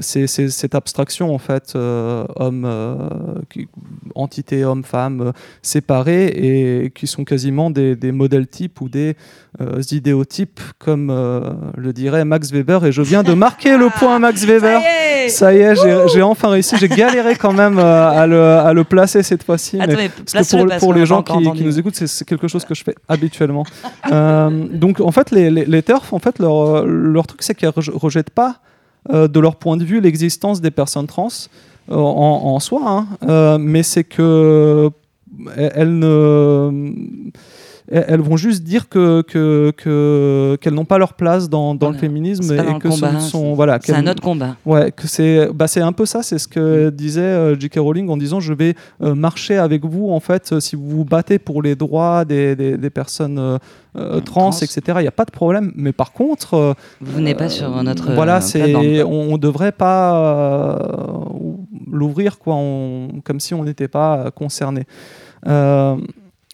ces- 0.00 0.26
ces- 0.26 0.50
cette 0.50 0.74
abstraction, 0.74 1.32
en 1.34 1.38
fait, 1.38 1.74
euh, 1.76 2.24
homme, 2.36 2.64
euh, 2.64 2.96
qui- 3.50 3.68
entité 4.14 4.64
homme-femme 4.64 5.32
séparées 5.62 6.26
et 6.26 6.90
qui 6.90 7.06
sont 7.06 7.24
quasiment 7.24 7.70
des, 7.70 7.94
modèles 8.12 8.48
types 8.48 8.80
ou 8.80 8.88
des 8.88 9.14
idéotypes, 9.92 10.60
comme 10.78 11.08
le 11.76 11.92
dirait 11.92 12.24
Max 12.24 12.50
Weber. 12.52 12.84
Et 12.84 12.92
je 12.92 13.02
viens 13.02 13.22
de 13.22 13.34
marquer 13.34 13.76
le 13.76 13.88
point 13.98 14.18
Max 14.18 14.44
Weber. 14.44 14.80
Ça 15.28 15.54
y 15.54 15.58
est, 15.58 15.74
j'ai 16.12 16.22
enfin 16.22 16.48
réussi. 16.48 16.76
J'ai 16.78 16.88
galéré 16.88 17.36
quand 17.36 17.52
même 17.52 17.78
euh, 17.78 18.10
à, 18.10 18.26
le, 18.26 18.42
à 18.42 18.72
le 18.72 18.84
placer 18.84 19.22
cette 19.22 19.42
fois-ci. 19.42 19.78
pour, 20.80 20.92
les 20.94 21.06
gens 21.06 21.22
qui, 21.22 21.62
nous 21.62 21.78
écoutent, 21.78 21.96
c'est- 21.96 22.24
quelque 22.24 22.48
chose 22.48 22.64
que 22.64 22.74
je 22.74 22.84
fais 22.84 22.94
habituellement. 23.08 23.64
Euh, 24.10 24.48
donc 24.72 25.00
en 25.00 25.12
fait, 25.12 25.30
les, 25.32 25.50
les, 25.50 25.64
les 25.66 25.82
TERF, 25.82 26.12
en 26.14 26.18
fait, 26.18 26.38
leur, 26.38 26.86
leur 26.86 27.26
truc, 27.26 27.42
c'est 27.42 27.54
qu'ils 27.54 27.68
ne 27.68 27.98
rejettent 27.98 28.30
pas 28.30 28.56
euh, 29.12 29.28
de 29.28 29.38
leur 29.38 29.56
point 29.56 29.76
de 29.76 29.84
vue 29.84 30.00
l'existence 30.00 30.60
des 30.62 30.70
personnes 30.70 31.06
trans 31.06 31.28
euh, 31.90 31.94
en, 31.94 32.54
en 32.54 32.60
soi, 32.60 32.82
hein. 32.86 33.06
Euh, 33.28 33.58
mais 33.58 33.82
c'est 33.82 34.04
que 34.04 34.88
elles 35.56 35.98
ne 35.98 36.92
elles 37.90 38.20
vont 38.20 38.36
juste 38.36 38.62
dire 38.64 38.88
que 38.88 39.22
que- 39.22 39.72
que- 39.76 40.58
qu'elles 40.60 40.74
n'ont 40.74 40.84
pas 40.84 40.98
leur 40.98 41.14
place 41.14 41.48
dans, 41.48 41.74
dans 41.74 41.90
le 41.90 41.96
féminisme 41.96 42.52
et 42.52 42.56
que 42.78 42.88
combat, 42.88 43.12
ne 43.12 43.20
sont 43.20 43.54
voilà 43.54 43.78
C'est 43.82 43.94
un 43.94 44.06
autre 44.06 44.22
combat. 44.22 44.56
Ouais, 44.66 44.92
que 44.92 45.06
c'est 45.06 45.48
bah 45.54 45.66
c'est 45.68 45.80
un 45.80 45.92
peu 45.92 46.04
ça, 46.04 46.22
c'est 46.22 46.38
ce 46.38 46.48
que 46.48 46.90
disait 46.90 47.20
euh, 47.22 47.58
J.K. 47.58 47.76
Rowling 47.78 48.08
en 48.10 48.16
disant 48.16 48.40
je 48.40 48.52
vais 48.52 48.74
euh, 49.02 49.14
marcher 49.14 49.56
avec 49.56 49.84
vous 49.86 50.10
en 50.10 50.20
fait 50.20 50.52
euh, 50.52 50.60
si 50.60 50.76
vous 50.76 50.88
vous 50.88 51.04
battez 51.04 51.38
pour 51.38 51.62
les 51.62 51.76
droits 51.76 52.24
des, 52.24 52.54
des, 52.56 52.76
des 52.76 52.90
personnes 52.90 53.58
trans, 53.94 54.20
trans. 54.20 54.50
etc. 54.52 54.80
Il 54.96 55.02
n'y 55.02 55.08
a 55.08 55.10
pas 55.10 55.24
de 55.24 55.30
problème, 55.32 55.72
mais 55.74 55.92
par 55.92 56.12
contre, 56.12 56.76
Vous 57.00 57.12
venez 57.16 57.34
pas 57.34 57.48
sur 57.48 57.82
notre. 57.82 58.12
voilà, 58.12 58.40
c'est 58.40 58.74
on, 59.04 59.32
on 59.32 59.38
devrait 59.38 59.72
pas 59.72 60.78
l'ouvrir 61.90 62.38
quoi, 62.38 62.54
on- 62.56 63.20
comme 63.24 63.40
si 63.40 63.54
on 63.54 63.64
n'était 63.64 63.88
pas 63.88 64.30
concerné. 64.30 64.84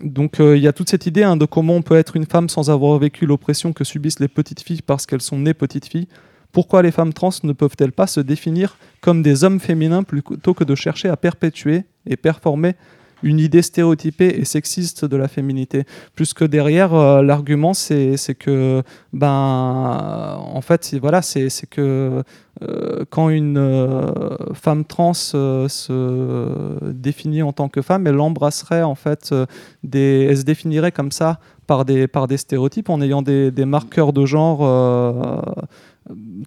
Donc 0.05 0.39
euh, 0.39 0.57
il 0.57 0.63
y 0.63 0.69
a 0.69 0.73
toute 0.73 0.91
cette 0.91 1.07
idée 1.07 1.23
hein, 1.23 1.37
de 1.37 1.47
comment 1.47 1.75
on 1.75 1.83
peut 1.83 1.97
être 1.97 2.15
une 2.15 2.27
femme 2.27 2.51
sans 2.51 2.71
avoir 2.71 2.99
vécu 2.99 3.25
l'oppression 3.25 3.73
que 3.73 3.85
subissent 3.85 4.21
les 4.21 4.29
petites 4.29 4.61
filles 4.61 4.83
parce 4.83 5.07
qu'elles 5.07 5.23
sont 5.23 5.39
nées 5.39 5.55
petites 5.55 5.87
filles. 5.87 6.09
Pourquoi 6.53 6.83
les 6.83 6.93
femmes 6.93 7.15
trans 7.15 7.31
ne 7.43 7.53
peuvent-elles 7.53 7.93
pas 7.93 8.07
se 8.07 8.21
définir 8.21 8.77
comme 9.01 9.23
des 9.23 9.45
hommes 9.45 9.59
féminins 9.59 10.03
plutôt 10.03 10.53
que 10.53 10.63
de 10.63 10.75
chercher 10.75 11.09
à 11.09 11.17
perpétuer 11.17 11.85
et 12.07 12.17
performer 12.17 12.77
une 13.23 13.41
idée 13.41 13.63
stéréotypée 13.63 14.37
et 14.39 14.45
sexiste 14.45 15.07
de 15.07 15.17
la 15.17 15.27
féminité? 15.27 15.85
Plus 16.15 16.35
que 16.35 16.45
derrière, 16.45 16.95
euh, 16.95 17.23
l'argument, 17.23 17.73
c'est 17.73 18.17
que, 18.39 18.83
ben, 19.15 20.39
en 20.39 20.61
fait, 20.61 20.95
voilà, 21.01 21.23
c'est 21.23 21.49
que 21.69 22.23
euh, 22.63 23.05
quand 23.11 23.31
une 23.31 23.59
euh, 23.59 24.37
femme 24.55 24.85
trans 24.85 25.13
euh, 25.35 25.69
se 25.69 26.93
définit 26.93 27.43
en 27.43 27.53
tant 27.53 27.69
que 27.69 27.83
femme, 27.83 28.07
elle 28.07 28.21
embrasserait 28.21 28.83
en 28.83 28.95
fait 28.95 29.35
des, 29.83 30.27
elle 30.29 30.39
se 30.39 30.45
définirait 30.45 30.93
comme 30.93 31.11
ça 31.11 31.41
par 31.67 31.85
des 31.85 32.07
par 32.07 32.27
des 32.29 32.37
stéréotypes 32.37 32.91
en 32.91 33.01
ayant 33.01 33.23
des, 33.23 33.51
marqueurs 33.65 34.13
de 34.13 34.25
genre 34.27 34.61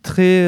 très 0.04 0.48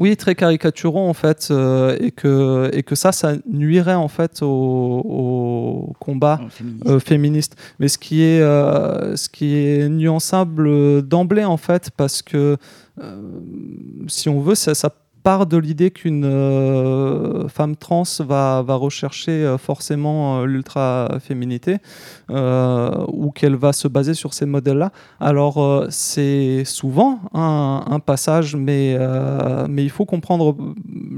oui, 0.00 0.16
très 0.16 0.34
caricaturaux 0.34 1.06
en 1.06 1.12
fait, 1.12 1.48
euh, 1.50 1.96
et 2.00 2.10
que 2.10 2.70
et 2.72 2.82
que 2.82 2.94
ça, 2.94 3.12
ça 3.12 3.34
nuirait 3.46 3.94
en 3.94 4.08
fait 4.08 4.40
au, 4.42 4.46
au 4.46 5.92
combat 6.00 6.40
euh, 6.86 6.98
féministe. 6.98 7.56
Mais 7.78 7.88
ce 7.88 7.98
qui 7.98 8.22
est, 8.22 8.40
euh, 8.40 9.14
ce 9.16 9.28
qui 9.28 9.54
est 9.54 9.90
nuançable 9.90 11.02
d'emblée, 11.02 11.44
en 11.44 11.58
fait, 11.58 11.90
parce 11.96 12.22
que 12.22 12.56
si 14.08 14.28
on 14.28 14.40
veut, 14.40 14.54
ça, 14.54 14.74
ça 14.74 14.90
part 15.22 15.46
de 15.46 15.56
l'idée 15.56 15.90
qu'une 15.90 16.24
euh, 16.24 17.48
femme 17.48 17.76
trans 17.76 18.04
va, 18.20 18.62
va 18.62 18.74
rechercher 18.74 19.32
euh, 19.44 19.58
forcément 19.58 20.40
euh, 20.40 20.44
l'ultra-féminité 20.46 21.78
ou 22.28 23.32
qu'elle 23.32 23.56
va 23.56 23.72
se 23.72 23.88
baser 23.88 24.14
sur 24.14 24.34
ces 24.34 24.46
modèles-là. 24.46 24.92
Alors, 25.18 25.86
c'est 25.90 26.64
souvent 26.64 27.20
un, 27.34 27.84
un 27.88 27.98
passage, 27.98 28.54
mais, 28.54 28.96
mais 29.68 29.82
il 29.82 29.90
faut 29.90 30.04
comprendre 30.04 30.56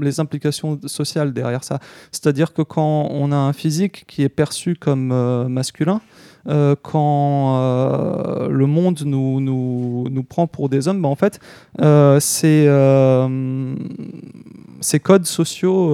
les 0.01 0.19
implications 0.19 0.79
sociales 0.87 1.33
derrière 1.33 1.63
ça. 1.63 1.79
C'est-à-dire 2.11 2.51
que 2.51 2.63
quand 2.63 3.07
on 3.11 3.31
a 3.31 3.35
un 3.35 3.53
physique 3.53 4.05
qui 4.07 4.23
est 4.23 4.29
perçu 4.29 4.75
comme 4.75 5.13
masculin, 5.47 6.01
euh, 6.47 6.75
quand 6.81 7.57
euh, 7.57 8.49
le 8.49 8.65
monde 8.65 9.01
nous, 9.05 9.39
nous, 9.39 10.07
nous 10.09 10.23
prend 10.23 10.47
pour 10.47 10.69
des 10.69 10.87
hommes, 10.87 11.01
ben, 11.01 11.09
en 11.09 11.15
fait, 11.15 11.39
euh, 11.81 12.19
ces, 12.19 12.65
ces 14.81 14.99
codes 14.99 15.25
sociaux 15.25 15.91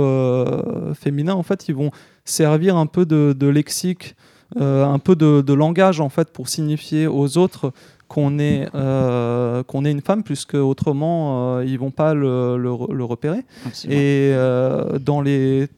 féminins, 0.95 1.35
en 1.35 1.43
fait, 1.43 1.67
ils 1.69 1.75
vont 1.75 1.91
servir 2.25 2.77
un 2.77 2.85
peu 2.85 3.05
de, 3.05 3.35
de 3.37 3.47
lexique, 3.47 4.15
un 4.59 4.99
peu 4.99 5.15
de, 5.15 5.41
de 5.41 5.53
langage, 5.53 6.01
en 6.01 6.09
fait, 6.09 6.29
pour 6.31 6.49
signifier 6.49 7.07
aux 7.07 7.37
autres 7.37 7.71
qu'on 8.09 8.39
est, 8.39 8.67
euh, 8.73 9.61
qu'on 9.63 9.85
est 9.85 9.91
une 9.91 10.01
femme, 10.01 10.23
puisque 10.23 10.55
autrement, 10.55 11.57
euh, 11.57 11.65
ils 11.65 11.77
vont 11.77 11.91
pas 11.91 12.15
le, 12.15 12.57
le, 12.57 12.71
le 12.91 13.03
repérer. 13.05 13.45
Absolument. 13.65 13.99
Et 13.99 14.31
euh, 14.33 14.97
dans 14.97 15.21
les 15.21 15.69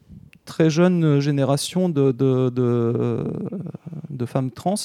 très 0.54 0.70
jeunes 0.70 1.20
générations 1.30 1.88
de, 1.98 2.06
de, 2.12 2.50
de, 2.50 3.24
de 4.10 4.26
femmes 4.26 4.52
trans, 4.52 4.76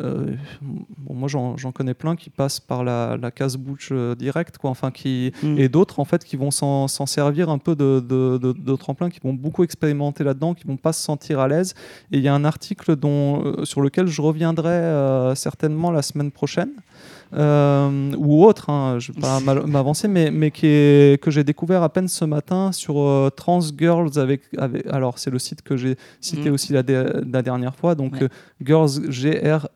euh, 0.00 0.34
bon, 0.62 1.14
moi 1.20 1.28
j'en 1.28 1.72
connais 1.72 1.92
plein 2.02 2.14
qui 2.16 2.30
passent 2.30 2.60
par 2.60 2.80
la, 2.82 3.18
la 3.24 3.30
case 3.30 3.56
bouche 3.58 3.90
euh, 3.92 4.14
directe, 4.14 4.56
quoi, 4.56 4.70
enfin, 4.70 4.90
qui, 4.90 5.32
Mm. 5.42 5.58
et 5.62 5.68
d'autres 5.68 5.98
en 6.00 6.06
fait 6.10 6.22
qui 6.24 6.36
vont 6.36 6.50
s'en 6.50 6.86
servir 7.18 7.50
un 7.50 7.58
peu 7.66 7.74
de, 7.82 7.90
de, 8.12 8.38
de- 8.44 8.52
de 8.70 8.74
tremplin, 8.76 9.10
qui 9.10 9.20
vont 9.22 9.34
beaucoup 9.34 9.64
expérimenter 9.64 10.22
là-dedans, 10.24 10.54
qui 10.54 10.66
vont 10.66 10.78
pas 10.86 10.92
se 10.94 11.02
sentir 11.10 11.40
à 11.40 11.46
l'aise. 11.50 11.74
Et 12.12 12.16
il 12.18 12.22
y 12.22 12.28
a 12.28 12.34
un 12.40 12.44
article 12.54 12.96
dont, 12.96 13.44
euh, 13.44 13.64
sur 13.70 13.80
lequel 13.82 14.06
je 14.06 14.20
reviendrai 14.22 14.70
euh, 14.70 15.34
certainement 15.34 15.90
la 15.98 16.02
semaine 16.02 16.30
prochaine. 16.30 16.70
Euh, 17.34 18.12
ou 18.18 18.44
autre, 18.44 18.68
hein, 18.70 18.98
je 18.98 19.12
ne 19.12 19.16
vais 19.16 19.20
pas 19.22 19.40
m'avancer, 19.66 20.06
mais, 20.08 20.30
mais 20.30 20.50
qui 20.50 20.66
est, 20.66 21.22
que 21.22 21.30
j'ai 21.30 21.44
découvert 21.44 21.82
à 21.82 21.88
peine 21.88 22.08
ce 22.08 22.24
matin 22.24 22.72
sur 22.72 22.98
euh, 23.00 23.30
Trans 23.34 23.60
Girls 23.76 24.18
avec, 24.18 24.42
avec 24.58 24.86
alors 24.88 25.18
c'est 25.18 25.30
le 25.30 25.38
site 25.38 25.62
que 25.62 25.76
j'ai 25.76 25.96
cité 26.20 26.50
Mm. 26.50 26.54
aussi 26.54 26.72
la, 26.72 26.82
dernière 27.42 27.74
fois, 27.74 27.94
donc 27.94 28.12
Ouais. 28.14 28.24
euh, 28.24 28.28
Girls 28.64 29.10
G 29.10 29.30
R 29.44 29.68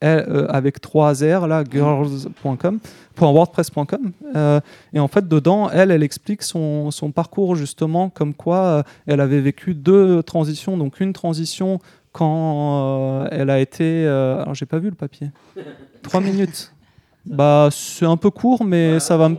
L, 0.00 0.26
euh, 0.28 0.46
avec 0.48 0.80
trois 0.80 1.12
R 1.14 1.46
là, 1.46 1.62
girls.com, 1.70 2.80
.wordpress.com. 3.20 4.12
Euh, 4.34 4.60
et 4.92 4.98
en 4.98 5.06
fait, 5.08 5.28
dedans, 5.28 5.70
elle, 5.70 5.92
elle 5.92 6.02
explique 6.02 6.42
son, 6.42 6.90
son 6.90 7.12
parcours 7.12 7.54
justement, 7.54 8.08
comme 8.10 8.34
quoi 8.34 8.58
euh, 8.58 8.82
elle 9.06 9.20
avait 9.20 9.40
vécu 9.40 9.74
deux 9.74 10.22
transitions. 10.24 10.76
Donc 10.76 10.98
une 11.00 11.12
transition 11.12 11.78
quand 12.10 13.22
euh, 13.22 13.28
elle 13.30 13.48
a 13.48 13.60
été. 13.60 14.04
alors, 14.06 14.54
j'ai 14.54 14.66
pas 14.66 14.78
vu 14.78 14.90
le 14.90 14.96
papier. 14.96 15.30
Trois 16.02 16.20
minutes. 16.20 16.72
Bah, 17.24 17.68
c'est 17.70 18.04
un 18.06 18.16
peu 18.16 18.30
court, 18.30 18.64
mais 18.64 18.98
ça 18.98 19.16
va, 19.16 19.28
me- 19.28 19.36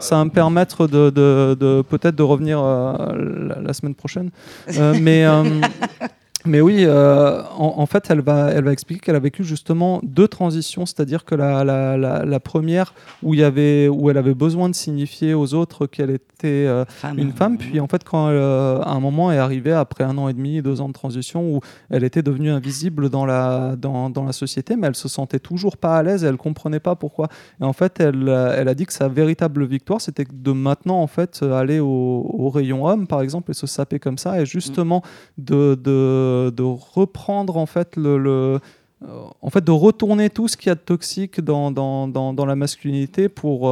ça 0.00 0.16
va 0.16 0.24
me 0.24 0.30
permettre 0.30 0.86
de, 0.86 1.10
de- 1.10 1.56
de- 1.58 1.82
peut-être 1.82 2.16
de 2.16 2.22
revenir 2.22 2.58
euh, 2.62 3.48
la, 3.48 3.60
la 3.60 3.72
semaine 3.74 3.94
prochaine. 3.94 4.30
Euh, 4.76 4.94
mais, 5.00 5.24
euh, 5.26 5.42
mais 6.44 6.60
oui, 6.60 6.84
euh, 6.86 7.42
en, 7.56 7.74
en 7.78 7.86
fait, 7.86 8.10
elle 8.10 8.20
va, 8.20 8.50
elle 8.50 8.64
va 8.64 8.72
expliquer 8.72 9.00
qu'elle 9.00 9.16
a 9.16 9.20
vécu 9.20 9.42
justement 9.42 10.00
deux 10.04 10.28
transitions, 10.28 10.86
c'est-à-dire 10.86 11.24
que 11.24 11.34
la, 11.34 11.64
la, 11.64 11.96
la, 11.96 12.24
la 12.24 12.40
première 12.40 12.94
où 13.22 13.34
il 13.34 13.40
y 13.40 13.44
avait, 13.44 13.88
où 13.88 14.08
elle 14.08 14.18
avait 14.18 14.34
besoin 14.34 14.68
de 14.68 14.74
signifier 14.74 15.34
aux 15.34 15.54
autres 15.54 15.86
qu'elle 15.86 16.10
était 16.10 16.46
euh, 16.46 16.84
Femme. 16.86 17.18
une 17.18 17.32
femme. 17.32 17.58
Puis 17.58 17.80
en 17.80 17.88
fait, 17.88 18.04
quand 18.04 18.30
elle, 18.30 18.36
euh, 18.36 18.80
à 18.80 18.92
un 18.92 19.00
moment 19.00 19.32
est 19.32 19.38
arrivée 19.38 19.72
après 19.72 20.04
un 20.04 20.16
an 20.16 20.28
et 20.28 20.32
demi, 20.32 20.62
deux 20.62 20.80
ans 20.80 20.88
de 20.88 20.92
transition, 20.92 21.56
où 21.56 21.60
elle 21.90 22.04
était 22.04 22.22
devenue 22.22 22.50
invisible 22.50 23.10
dans 23.10 23.26
la, 23.26 23.74
dans, 23.76 24.08
dans 24.08 24.24
la 24.24 24.32
société, 24.32 24.76
mais 24.76 24.86
elle 24.86 24.96
se 24.96 25.08
sentait 25.08 25.40
toujours 25.40 25.76
pas 25.76 25.96
à 25.96 26.02
l'aise 26.02 26.24
elle 26.24 26.36
comprenait 26.36 26.80
pas 26.80 26.94
pourquoi. 26.94 27.28
Et 27.60 27.64
en 27.64 27.72
fait, 27.72 27.98
elle, 28.00 28.28
elle 28.28 28.68
a 28.68 28.74
dit 28.74 28.86
que 28.86 28.92
sa 28.92 29.08
véritable 29.08 29.66
victoire, 29.66 30.00
c'était 30.00 30.26
de 30.32 30.52
maintenant 30.52 31.00
en 31.02 31.06
fait 31.08 31.42
aller 31.42 31.80
au, 31.80 31.86
au 32.32 32.48
rayon 32.48 32.86
homme, 32.86 33.06
par 33.06 33.22
exemple, 33.22 33.50
et 33.50 33.54
se 33.54 33.66
saper 33.66 33.98
comme 33.98 34.18
ça, 34.18 34.40
et 34.40 34.46
justement 34.46 35.02
de, 35.36 35.74
de, 35.74 36.27
de 36.50 36.62
reprendre 36.62 37.56
en 37.56 37.66
fait 37.66 37.96
le, 37.96 38.60
euh, 39.04 39.26
en 39.42 39.50
fait, 39.50 39.62
de 39.62 39.70
retourner 39.70 40.28
tout 40.28 40.48
ce 40.48 40.56
qu'il 40.56 40.68
y 40.68 40.72
a 40.72 40.74
de 40.74 40.80
toxique 40.80 41.40
dans, 41.40 42.44
la 42.46 42.56
masculinité 42.56 43.28
pour, 43.28 43.70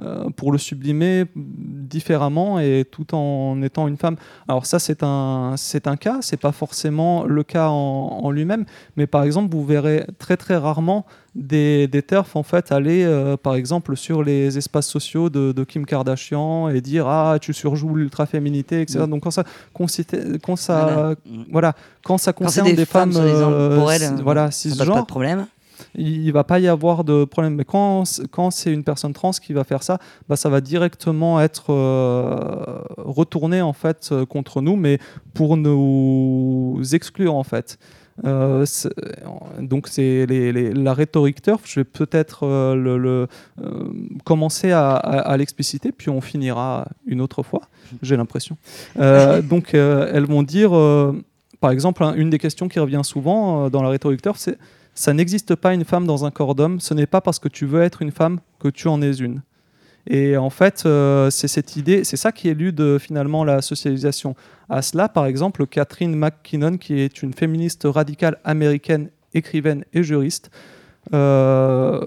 euh, 0.00 0.28
pour 0.36 0.52
le 0.52 0.58
sublimer 0.58 1.24
différemment 1.34 2.58
et 2.58 2.84
tout 2.90 3.14
en 3.14 3.62
étant 3.62 3.88
une 3.88 3.96
femme. 3.96 4.16
Alors 4.48 4.66
ça, 4.66 4.78
c'est 4.78 5.02
un, 5.02 5.54
c'est 5.56 5.86
un 5.86 5.96
cas, 5.96 6.18
c'est 6.20 6.36
pas 6.36 6.52
forcément 6.52 7.24
le 7.24 7.42
cas 7.42 7.68
en, 7.68 8.20
en 8.22 8.30
lui-même, 8.30 8.64
mais 8.96 9.06
par 9.06 9.22
exemple, 9.24 9.54
vous 9.54 9.64
verrez 9.64 10.06
très 10.18 10.36
très 10.36 10.56
rarement 10.56 11.06
des, 11.34 11.86
des 11.86 12.00
TERF 12.02 12.34
en 12.34 12.42
fait 12.42 12.72
aller 12.72 13.04
euh, 13.04 13.36
par 13.36 13.56
exemple 13.56 13.94
sur 13.94 14.22
les 14.22 14.56
espaces 14.56 14.86
sociaux 14.86 15.28
de, 15.28 15.52
de 15.52 15.64
Kim 15.64 15.84
Kardashian 15.84 16.70
et 16.70 16.80
dire 16.80 17.06
ah 17.08 17.36
tu 17.38 17.52
surjoues 17.52 17.94
l'ultra-féminité, 17.94 18.80
etc. 18.80 19.00
Mm. 19.00 19.10
Donc 19.10 19.22
quand 19.24 19.30
ça, 19.30 19.44
concité- 19.74 20.38
quand 20.42 20.56
ça, 20.56 20.84
Voilà. 20.84 21.14
voilà, 21.52 21.72
quand 22.02 22.16
ça 22.18 22.32
Quand 22.32 22.48
c'est 22.48 22.60
concerne 22.62 22.74
des, 22.74 22.84
femmes, 22.86 23.12
soi-disant 23.12 23.50
euh, 23.52 23.78
pour 23.78 23.92
elle, 23.92 24.00
c- 24.00 24.06
euh, 24.12 24.22
voilà, 24.22 24.50
cisgenres, 24.50 24.94
pas 24.94 25.00
de 25.02 25.06
problème. 25.06 25.46
Il 25.94 26.24
ne 26.26 26.32
va 26.32 26.44
pas 26.44 26.58
y 26.60 26.68
avoir 26.68 27.04
de 27.04 27.24
problème. 27.24 27.54
Mais 27.54 27.64
quand, 27.64 28.04
quand 28.30 28.50
c'est 28.50 28.72
une 28.72 28.84
personne 28.84 29.12
trans 29.12 29.30
qui 29.32 29.52
va 29.52 29.64
faire 29.64 29.82
ça, 29.82 29.98
bah, 30.28 30.36
ça 30.36 30.48
va 30.48 30.60
directement 30.60 31.40
être 31.40 31.72
euh, 31.72 32.78
retourné 32.98 33.62
en 33.62 33.72
fait 33.72 34.08
euh, 34.12 34.24
contre 34.26 34.60
nous, 34.60 34.76
mais 34.76 34.98
pour 35.34 35.56
nous 35.56 36.80
exclure 36.92 37.34
en 37.34 37.44
fait. 37.44 37.78
Euh, 38.24 38.64
donc 39.60 39.88
c'est 39.88 40.24
la 40.26 40.94
rhétorique 40.94 41.42
turf. 41.42 41.60
Je 41.66 41.80
vais 41.80 41.84
peut-être 41.84 42.44
euh, 42.46 42.74
le, 42.74 42.96
le, 42.96 43.26
euh, 43.62 43.88
commencer 44.24 44.70
à, 44.72 44.92
à- 44.92 45.18
à 45.32 45.36
l'expliciter, 45.36 45.92
puis 45.92 46.08
on 46.08 46.22
finira 46.22 46.86
une 47.06 47.20
autre 47.20 47.42
fois. 47.42 47.60
J'ai 48.02 48.16
l'impression. 48.16 48.56
Donc 49.50 49.74
elles 49.74 50.24
vont 50.26 50.42
dire, 50.42 50.70
par 51.60 51.70
exemple, 51.70 52.02
hein, 52.04 52.14
une 52.16 52.30
des 52.30 52.38
questions 52.38 52.68
qui 52.68 52.78
revient 52.78 53.02
souvent 53.04 53.68
dans 53.70 53.82
la 53.82 53.90
rhétorique 53.90 54.22
turf, 54.22 54.38
c'est 54.38 54.56
ça 54.96 55.12
n'existe 55.12 55.54
pas 55.54 55.74
une 55.74 55.84
femme 55.84 56.06
dans 56.06 56.24
un 56.24 56.30
corps 56.30 56.54
d'homme. 56.54 56.80
Ce 56.80 56.94
n'est 56.94 57.06
pas 57.06 57.20
parce 57.20 57.38
que 57.38 57.48
tu 57.48 57.66
veux 57.66 57.82
être 57.82 58.02
une 58.02 58.10
femme 58.10 58.40
que 58.58 58.68
tu 58.68 58.88
en 58.88 59.00
es 59.02 59.12
une. 59.12 59.42
Et 60.08 60.36
en 60.36 60.50
fait, 60.50 60.84
euh, 60.86 61.30
c'est 61.30 61.48
cette 61.48 61.76
idée, 61.76 62.02
c'est 62.04 62.16
ça 62.16 62.32
qui 62.32 62.48
élude 62.48 62.98
finalement 62.98 63.44
la 63.44 63.60
socialisation. 63.60 64.34
À 64.68 64.80
cela, 64.80 65.08
par 65.08 65.26
exemple, 65.26 65.66
Catherine 65.66 66.16
McKinnon, 66.16 66.78
qui 66.78 67.00
est 67.00 67.22
une 67.22 67.34
féministe 67.34 67.82
radicale 67.84 68.38
américaine, 68.44 69.10
écrivaine 69.34 69.84
et 69.92 70.02
juriste, 70.02 70.50
euh, 71.12 72.00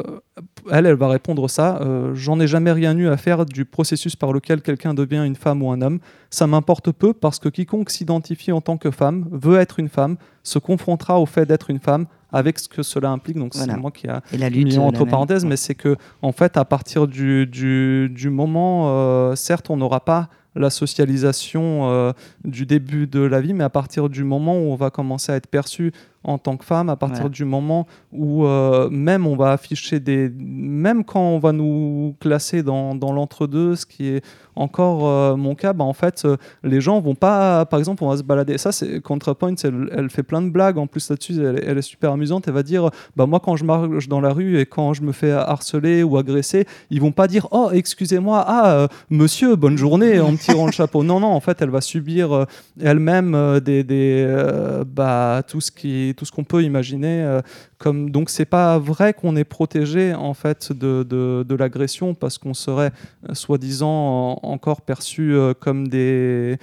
elle, 0.72 0.86
elle 0.86 0.96
va 0.96 1.10
répondre 1.10 1.50
ça. 1.50 1.80
euh, 1.82 2.14
J'en 2.16 2.40
ai 2.40 2.48
jamais 2.48 2.72
rien 2.72 2.98
eu 2.98 3.08
à 3.08 3.18
faire 3.18 3.46
du 3.46 3.66
processus 3.66 4.16
par 4.16 4.34
lequel 4.34 4.62
quelqu'un 4.62 4.94
devient 4.94 5.24
une 5.26 5.36
femme 5.36 5.62
ou 5.62 5.72
un 5.72 5.82
homme. 5.82 6.00
Ça 6.30 6.48
m'importe 6.48 6.92
peu 6.92 7.14
parce 7.14 7.40
que 7.40 7.50
quiconque 7.50 7.92
s'identifie 7.92 8.52
en 8.52 8.62
tant 8.62 8.78
que 8.78 8.92
femme, 8.92 9.28
veut 9.32 9.60
être 9.60 9.80
une 9.80 9.90
femme, 9.90 10.18
se 10.44 10.60
confrontera 10.60 11.20
au 11.20 11.26
fait 11.26 11.46
d'être 11.46 11.70
une 11.70 11.80
femme 11.80 12.08
avec 12.32 12.60
ce 12.60 12.68
que 12.70 12.84
cela 12.84 13.10
implique. 13.10 13.38
Donc 13.38 13.56
Voilà. 13.56 13.74
c'est 13.74 13.80
moi 13.80 13.92
qui 13.92 14.08
a 14.08 14.22
la 14.38 14.50
mis 14.50 14.78
entre 14.78 15.02
même. 15.02 15.10
parenthèses, 15.10 15.46
mais 15.46 15.58
c'est 15.58 15.76
que 15.76 15.96
en 16.22 16.32
fait, 16.32 16.58
à 16.58 16.66
partir 16.66 17.08
du, 17.08 17.46
du, 17.48 18.10
du 18.10 18.30
moment, 18.30 18.86
euh, 18.90 19.36
certes, 19.36 19.70
on 19.70 19.78
n'aura 19.78 20.00
pas 20.04 20.30
la 20.56 20.70
socialisation 20.70 21.90
euh, 21.90 22.12
du 22.44 22.66
début 22.66 23.08
de 23.08 23.22
la 23.22 23.40
vie, 23.40 23.54
mais 23.54 23.64
à 23.64 23.70
partir 23.70 24.10
du 24.10 24.24
moment 24.24 24.56
où 24.58 24.72
on 24.72 24.76
va 24.76 24.90
commencer 24.90 25.32
à 25.32 25.36
être 25.36 25.48
perçu 25.48 25.92
en 26.24 26.38
tant 26.38 26.58
que 26.58 26.66
femme, 26.66 26.90
à 26.90 26.96
partir 26.96 27.30
du 27.30 27.46
moment 27.46 27.88
où 28.12 28.46
euh, 28.46 28.90
même 28.90 29.26
on 29.26 29.36
va 29.36 29.52
afficher 29.52 30.00
des, 30.00 30.30
même 30.38 31.06
quand 31.06 31.22
on 31.22 31.40
va 31.40 31.54
nous 31.54 32.16
classer 32.20 32.62
dans, 32.62 32.94
dans 32.94 33.14
l'entre-deux, 33.14 33.76
ce 33.76 33.86
qui 33.86 34.08
est 34.08 34.26
encore 34.56 35.08
euh, 35.08 35.38
mon 35.38 35.56
cas, 35.56 35.72
bah, 35.72 35.86
en 35.86 35.94
fait, 35.94 36.24
euh, 36.26 36.36
les 36.64 36.82
gens 36.82 37.00
vont 37.00 37.16
pas, 37.16 37.66
par 37.66 37.80
exemple, 37.80 38.04
on 38.04 38.10
va 38.10 38.18
se 38.18 38.24
balader. 38.24 38.58
Ça, 38.58 38.74
c'est 38.74 39.00
ContraPoint, 39.00 39.56
elle, 39.64 39.90
elle 39.96 40.10
fait 40.10 40.24
plein 40.24 40.42
de 40.42 40.50
blagues 40.50 40.78
en 40.78 40.88
plus 40.88 41.10
là-dessus, 41.10 41.42
elle, 41.42 41.64
elle 41.66 41.78
est 41.78 41.82
super 41.82 42.12
amusante. 42.12 42.48
Elle 42.48 42.54
va 42.54 42.64
dire, 42.64 42.90
bah 43.16 43.26
moi, 43.26 43.40
quand 43.40 43.56
je 43.56 43.64
marche 43.64 44.10
dans 44.10 44.20
la 44.20 44.34
rue 44.34 44.60
et 44.60 44.66
quand 44.66 44.94
je 44.94 45.04
me 45.04 45.14
fais 45.14 45.32
harceler 45.32 46.04
ou 46.04 46.18
agresser, 46.18 46.66
ils 46.90 47.00
vont 47.00 47.14
pas 47.14 47.28
dire, 47.28 47.48
oh, 47.52 47.70
excusez-moi, 47.72 48.44
ah, 48.46 48.88
monsieur, 49.10 49.56
bonne 49.56 49.78
journée, 49.78 50.20
en 50.20 50.34
me 50.34 50.38
tirant 50.38 50.66
le 50.66 50.74
chapeau. 50.74 51.04
Non, 51.04 51.22
non, 51.22 51.28
en 51.28 51.40
fait, 51.40 51.62
elle 51.62 51.70
va 51.70 51.80
subir 51.80 52.46
elle-même 52.82 53.62
des, 53.62 53.86
des, 53.86 54.84
bah, 54.86 55.44
tout 55.48 55.62
ce 55.62 55.72
qui, 55.72 56.09
tout 56.14 56.26
ce 56.26 56.32
qu'on 56.32 56.44
peut 56.44 56.64
imaginer. 56.64 57.24
euh, 57.24 57.42
comme 57.78 58.10
donc, 58.10 58.30
c'est 58.30 58.46
pas 58.46 58.78
vrai 58.80 59.14
qu'on 59.14 59.36
est 59.36 59.44
protégé 59.44 60.14
en 60.14 60.34
fait 60.34 60.72
de, 60.72 61.56
l'agression 61.58 62.14
parce 62.14 62.38
qu'on 62.38 62.54
serait 62.54 62.92
euh, 63.30 63.34
soi-disant 63.34 63.88
en- 63.90 64.40
encore 64.44 64.82
perçus 64.82 65.34
euh, 65.34 65.54
comme 65.54 65.88
des 65.88 66.58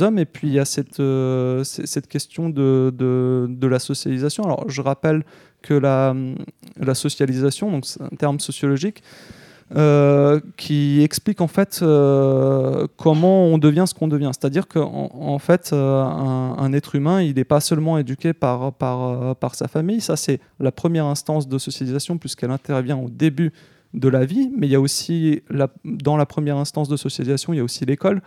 hommes. 0.00 0.18
Et 0.18 0.26
puis 0.26 0.48
il 0.48 0.54
y 0.54 0.58
a 0.58 0.64
cette, 0.64 0.96
question 2.08 2.48
de 2.50 3.66
la 3.66 3.78
socialisation. 3.78 4.44
Alors 4.44 4.68
je 4.68 4.80
rappelle 4.82 5.24
que 5.62 5.74
la, 5.74 6.14
la 6.78 6.94
socialisation, 6.94 7.70
donc 7.70 7.86
c'est 7.86 8.02
un 8.02 8.08
terme 8.08 8.40
sociologique, 8.40 9.02
euh, 9.74 10.38
qui 10.56 11.02
explique 11.02 11.40
en 11.40 11.48
fait 11.48 11.80
euh, 11.82 12.86
comment 12.96 13.46
on 13.46 13.58
devient 13.58 13.84
ce 13.86 13.94
qu'on 13.94 14.06
devient. 14.06 14.30
C'est-à-dire 14.32 14.68
qu'en 14.68 15.10
en 15.12 15.38
fait, 15.40 15.70
euh, 15.72 16.02
un, 16.02 16.72
être 16.72 16.94
humain, 16.94 17.20
il 17.20 17.34
n'est 17.34 17.44
pas 17.44 17.58
seulement 17.58 17.98
éduqué 17.98 18.32
par, 18.32 18.72
par, 18.74 19.34
par 19.34 19.56
sa 19.56 19.66
famille. 19.66 20.00
Ça, 20.00 20.14
c'est 20.14 20.38
la 20.60 20.70
première 20.70 21.06
instance 21.06 21.48
de 21.48 21.58
socialisation 21.58 22.16
puisqu'elle 22.16 22.52
intervient 22.52 22.96
au 22.96 23.08
début 23.08 23.52
de 23.92 24.08
la 24.08 24.24
vie. 24.24 24.52
Mais 24.56 24.68
il 24.68 24.70
y 24.70 24.76
a 24.76 24.80
aussi, 24.80 25.42
dans 25.84 26.16
la 26.16 26.26
première 26.26 26.58
instance 26.58 26.88
de 26.88 26.96
socialisation, 26.96 27.52
il 27.52 27.56
y 27.56 27.60
a 27.60 27.64
aussi 27.64 27.84
l'école. 27.84 28.22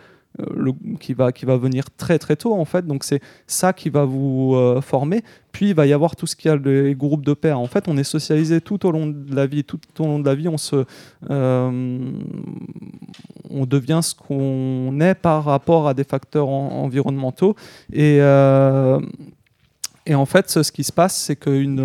Qui, 1.00 1.12
va, 1.12 1.32
qui 1.32 1.44
va 1.44 1.56
venir 1.56 1.84
très 1.96 2.18
très 2.18 2.36
tôt 2.36 2.54
en 2.54 2.64
fait. 2.64 2.86
Donc 2.86 3.04
c'est 3.04 3.20
ça 3.46 3.72
qui 3.72 3.90
va 3.90 4.04
vous 4.04 4.54
euh, 4.54 4.80
former. 4.80 5.22
Puis 5.52 5.70
il 5.70 5.74
va 5.74 5.86
y 5.86 5.92
avoir 5.92 6.14
tout 6.16 6.26
ce 6.26 6.36
qu'il 6.36 6.50
y 6.50 6.54
a 6.54 6.56
les 6.56 6.94
groupes 6.94 7.24
de 7.24 7.34
pairs. 7.34 7.58
En 7.58 7.66
fait 7.66 7.88
on 7.88 7.96
est 7.96 8.04
socialisé 8.04 8.60
tout 8.60 8.86
au 8.86 8.92
long 8.92 9.06
de 9.06 9.34
la 9.34 9.46
vie. 9.46 9.64
Tout 9.64 9.80
au 9.98 10.04
long 10.04 10.18
de 10.18 10.26
la 10.26 10.34
vie 10.34 10.48
on 10.48 10.58
se 10.58 10.84
euh, 11.30 12.12
on 13.50 13.66
devient 13.66 14.00
ce 14.02 14.14
qu'on 14.14 15.00
est 15.00 15.14
par 15.14 15.44
rapport 15.44 15.88
à 15.88 15.94
des 15.94 16.04
facteurs 16.04 16.48
en- 16.48 16.84
environnementaux. 16.84 17.56
Et 17.92 18.18
euh, 18.20 19.00
et 20.06 20.14
en 20.14 20.24
fait, 20.26 20.48
ce 20.48 20.72
qui 20.72 20.82
se 20.82 20.92
passe, 20.92 21.14
c'est 21.16 21.36
qu'une 21.36 21.78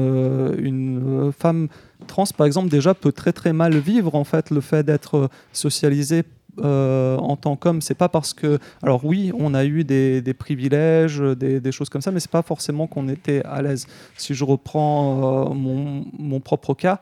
une 0.57 1.31
femme 1.37 1.67
trans, 2.07 2.23
par 2.35 2.47
exemple, 2.47 2.69
déjà 2.69 2.93
peut 2.93 3.11
très 3.11 3.33
très 3.33 3.51
mal 3.53 3.77
vivre 3.77 4.15
en 4.15 4.23
fait 4.23 4.49
le 4.51 4.61
fait 4.61 4.83
d'être 4.83 5.29
socialisée 5.51 6.23
euh, 6.63 7.17
en 7.17 7.35
tant 7.35 7.55
qu'homme. 7.55 7.81
C'est 7.81 7.95
pas 7.95 8.09
parce 8.09 8.33
que, 8.33 8.59
alors 8.81 9.05
oui, 9.05 9.31
on 9.37 9.53
a 9.53 9.65
eu 9.65 9.83
des, 9.83 10.21
des 10.21 10.33
privilèges, 10.33 11.19
des, 11.19 11.59
des 11.59 11.71
choses 11.71 11.89
comme 11.89 12.01
ça, 12.01 12.11
mais 12.11 12.19
c'est 12.19 12.31
pas 12.31 12.41
forcément 12.43 12.87
qu'on 12.87 13.07
était 13.09 13.41
à 13.45 13.61
l'aise. 13.61 13.87
Si 14.17 14.33
je 14.33 14.43
reprends 14.43 15.49
euh, 15.49 15.53
mon, 15.53 16.05
mon 16.17 16.39
propre 16.39 16.73
cas, 16.73 16.99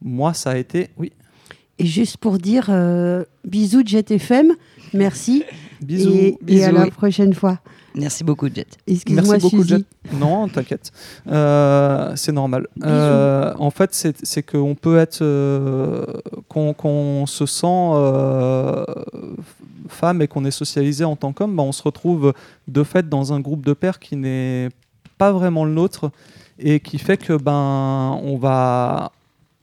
moi, 0.00 0.34
ça 0.34 0.50
a 0.50 0.56
été, 0.56 0.90
oui, 0.96 1.12
Et 1.78 1.86
juste 1.86 2.16
pour 2.18 2.38
dire 2.38 2.66
euh, 2.68 3.24
bisous 3.44 3.82
de 3.82 4.18
merci. 4.92 5.44
bisous. 5.80 6.36
Et, 6.46 6.64
à 6.64 6.72
la 6.72 6.86
prochaine 6.86 7.34
fois. 7.34 7.60
Merci 7.94 8.24
beaucoup, 8.24 8.48
Jet. 8.48 8.66
Excuse-moi, 8.86 9.22
Merci 9.38 9.40
beaucoup. 9.56 9.64
Jet. 9.68 9.84
Non, 10.14 10.48
t'inquiète. 10.48 10.90
Euh, 11.28 12.12
c'est 12.16 12.32
normal. 12.32 12.66
Euh, 12.82 13.52
en 13.58 13.70
fait, 13.70 13.90
c'est 14.22 14.42
qu'on 14.42 14.74
peut 14.74 14.98
être. 14.98 15.20
euh, 15.22 16.06
qu'on 16.48 17.26
se 17.26 17.46
sent 17.46 17.66
euh, 17.66 18.84
femme 19.88 20.22
et 20.22 20.28
qu'on 20.28 20.44
est 20.44 20.50
socialisé 20.50 21.04
en 21.04 21.16
tant 21.16 21.32
qu'homme, 21.32 21.54
bah, 21.56 21.62
on 21.62 21.72
se 21.72 21.82
retrouve 21.82 22.32
de 22.68 22.82
fait 22.82 23.08
dans 23.08 23.32
un 23.32 23.40
groupe 23.40 23.64
de 23.64 23.72
pairs 23.74 23.98
qui 23.98 24.16
n'est 24.16 24.68
pas 25.18 25.32
vraiment 25.32 25.64
le 25.64 25.72
nôtre 25.72 26.10
et 26.58 26.80
qui 26.80 26.98
fait 26.98 27.16
que 27.16 27.34
ben 27.34 28.18
on 28.22 28.36
va 28.36 29.12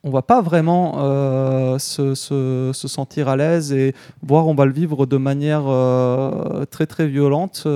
on 0.03 0.09
va 0.11 0.21
pas 0.21 0.41
vraiment 0.41 0.95
euh, 0.99 1.77
se, 1.79 2.15
se- 2.15 2.71
se 2.73 2.87
sentir 2.87 3.27
à 3.27 3.35
l'aise 3.35 3.73
et 3.73 3.93
voire 4.23 4.47
on 4.47 4.55
va 4.55 4.65
le 4.65 4.71
vivre 4.71 5.05
de 5.05 5.17
manière 5.17 5.63
euh, 5.67 6.65
très 6.71 6.85
très 6.85 7.07
violente. 7.07 7.67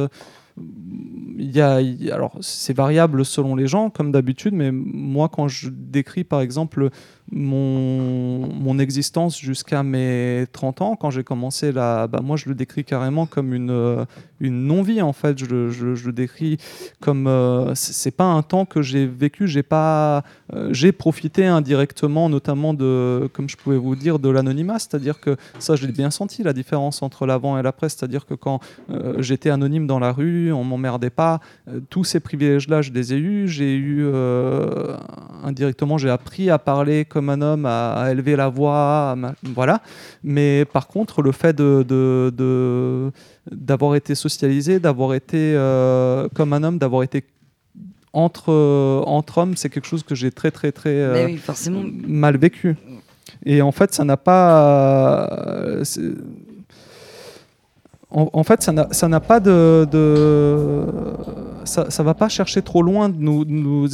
Il- 0.58 2.12
alors 2.12 2.38
c'est 2.42 2.76
variable 2.76 3.26
selon 3.26 3.56
les 3.56 3.68
gens, 3.68 3.90
comme 3.90 4.12
d'habitude, 4.12 4.54
mais 4.54 4.72
moi, 4.72 5.30
quand 5.30 5.48
je 5.48 5.70
décris 5.70 6.24
par 6.24 6.42
exemple 6.42 6.90
mon, 7.32 8.48
mon 8.54 8.78
existence 8.80 9.40
jusqu'à 9.40 9.82
mes 9.84 10.46
30 10.52 10.82
ans, 10.82 10.96
quand 10.96 11.10
j'ai 11.10 11.24
commencé 11.24 11.72
là, 11.72 12.08
bah, 12.08 12.20
moi 12.24 12.38
je 12.38 12.50
le 12.50 12.56
décris 12.56 12.84
carrément 12.84 13.26
comme 13.26 13.54
une, 13.54 13.72
euh, 13.72 14.06
une 14.40 14.66
non-vie 14.68 15.02
en 15.02 15.14
fait. 15.14 15.40
Je, 15.40 15.46
le- 15.46 15.70
je- 15.72 15.96
je 15.96 16.06
le 16.08 16.14
décris 16.14 16.58
comme. 17.00 17.28
euh, 17.28 17.72
c'est 17.76 18.12
pas 18.16 18.26
un 18.26 18.42
temps 18.42 18.66
que 18.66 18.82
j'ai 18.82 19.06
vécu, 19.08 19.48
j'ai 19.48 19.64
pas. 19.64 20.24
euh, 20.54 20.70
j'ai 20.74 20.92
profité 20.92 21.46
indirectement, 21.46 22.30
notamment 22.30 22.74
de, 22.74 23.30
comme 23.34 23.50
je 23.50 23.58
pouvais 23.58 23.78
vous 23.78 23.96
dire, 23.96 24.20
de 24.20 24.30
l'anonymat, 24.30 24.80
c'est-à-dire 24.80 25.20
que 25.20 25.38
ça, 25.60 25.76
je 25.76 25.86
l'ai 25.88 25.94
bien 25.94 26.12
senti 26.12 26.44
la 26.44 26.54
différence 26.54 27.02
entre 27.02 27.26
l'avant 27.26 27.58
et 27.58 27.64
l'après, 27.64 27.90
c'est-à-dire 27.90 28.26
que 28.26 28.34
quand 28.34 28.60
euh, 28.92 29.16
j'étais 29.20 29.50
anonyme 29.50 29.88
dans 29.88 30.00
la 30.00 30.12
rue, 30.12 30.52
on 30.52 30.64
m'emmerdait 30.64 31.10
pas. 31.10 31.40
Tous 31.90 32.04
ces 32.04 32.20
privilèges-là, 32.20 32.82
je 32.82 32.92
les 32.92 33.14
ai 33.14 33.18
eus. 33.18 33.48
J'ai 33.48 33.76
eu 33.76 34.06
indirectement, 35.44 35.98
j'ai 35.98 36.10
appris 36.10 36.50
à 36.50 36.58
parler 36.60 37.06
comme 37.14 37.30
un 37.30 37.42
homme, 37.42 37.66
à, 37.66 37.94
à 37.94 38.12
élever 38.12 38.36
la 38.36 38.50
voix, 38.50 39.12
à 39.12 39.16
voilà. 39.60 39.82
Mais 40.24 40.66
par 40.78 40.88
contre, 40.88 41.22
le 41.22 41.32
fait 41.32 41.56
de, 41.56 43.12
d'avoir 43.52 43.96
été 43.96 44.16
socialisé, 44.16 44.80
d'avoir 44.80 45.14
été 45.14 45.54
euh, 45.56 46.28
comme 46.34 46.52
un 46.54 46.64
homme, 46.64 46.78
d'avoir 46.80 47.04
été 47.04 47.24
entre, 48.14 48.50
entre 49.08 49.38
hommes, 49.40 49.56
c'est 49.56 49.70
quelque 49.70 49.88
chose 49.88 50.04
que 50.04 50.16
j'ai 50.16 50.32
très 50.32 50.52
très 50.52 50.72
très 50.72 50.90
euh, 50.96 51.26
oui, 51.28 51.40
mal 52.08 52.38
vécu. 52.38 52.76
Et 53.46 53.62
en 53.62 53.72
fait, 53.72 53.94
ça 53.94 54.04
n'a 54.04 54.18
pas. 54.18 55.28
euh, 55.32 55.84
c'est- 55.84 56.02
En, 58.16 58.44
fait, 58.44 58.62
ça 58.62 59.08
n'a 59.08 59.20
pas 59.20 59.40
de. 59.40 60.86
ça, 61.64 61.90
ça 61.90 62.04
va 62.04 62.14
pas 62.14 62.30
chercher 62.30 62.62
trop 62.62 62.82
loin 62.84 63.10
de 63.10 63.18
nous, 63.18 63.44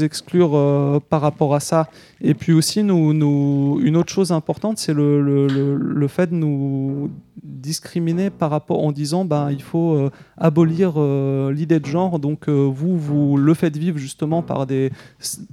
exclure 0.04 0.52
euh, 0.56 1.00
par 1.10 1.22
rapport 1.22 1.56
à 1.56 1.60
ça. 1.60 1.88
Et 2.22 2.34
puis 2.34 2.52
aussi, 2.52 2.82
une 2.82 3.96
autre 3.96 4.12
chose 4.12 4.32
importante, 4.32 4.78
c'est 4.78 4.94
le- 4.94 5.22
le 5.48 6.08
fait 6.08 6.28
de 6.30 6.36
nous 6.36 7.10
discriminer 7.44 8.30
par 8.30 8.50
rapport 8.50 8.84
en 8.84 8.92
disant 8.92 9.26
ben, 9.26 9.52
il 9.52 9.62
faut 9.62 9.94
euh, 9.94 10.10
abolir 10.38 10.94
euh, 10.98 11.52
l'idée 11.52 11.80
de 11.80 11.86
genre. 11.86 12.20
Donc, 12.20 12.48
euh, 12.48 12.70
vous, 12.72 12.98
vous 12.98 13.38
le 13.38 13.54
faites 13.54 13.78
vivre 13.78 13.98
justement 13.98 14.42
par, 14.42 14.66
des, 14.66 14.92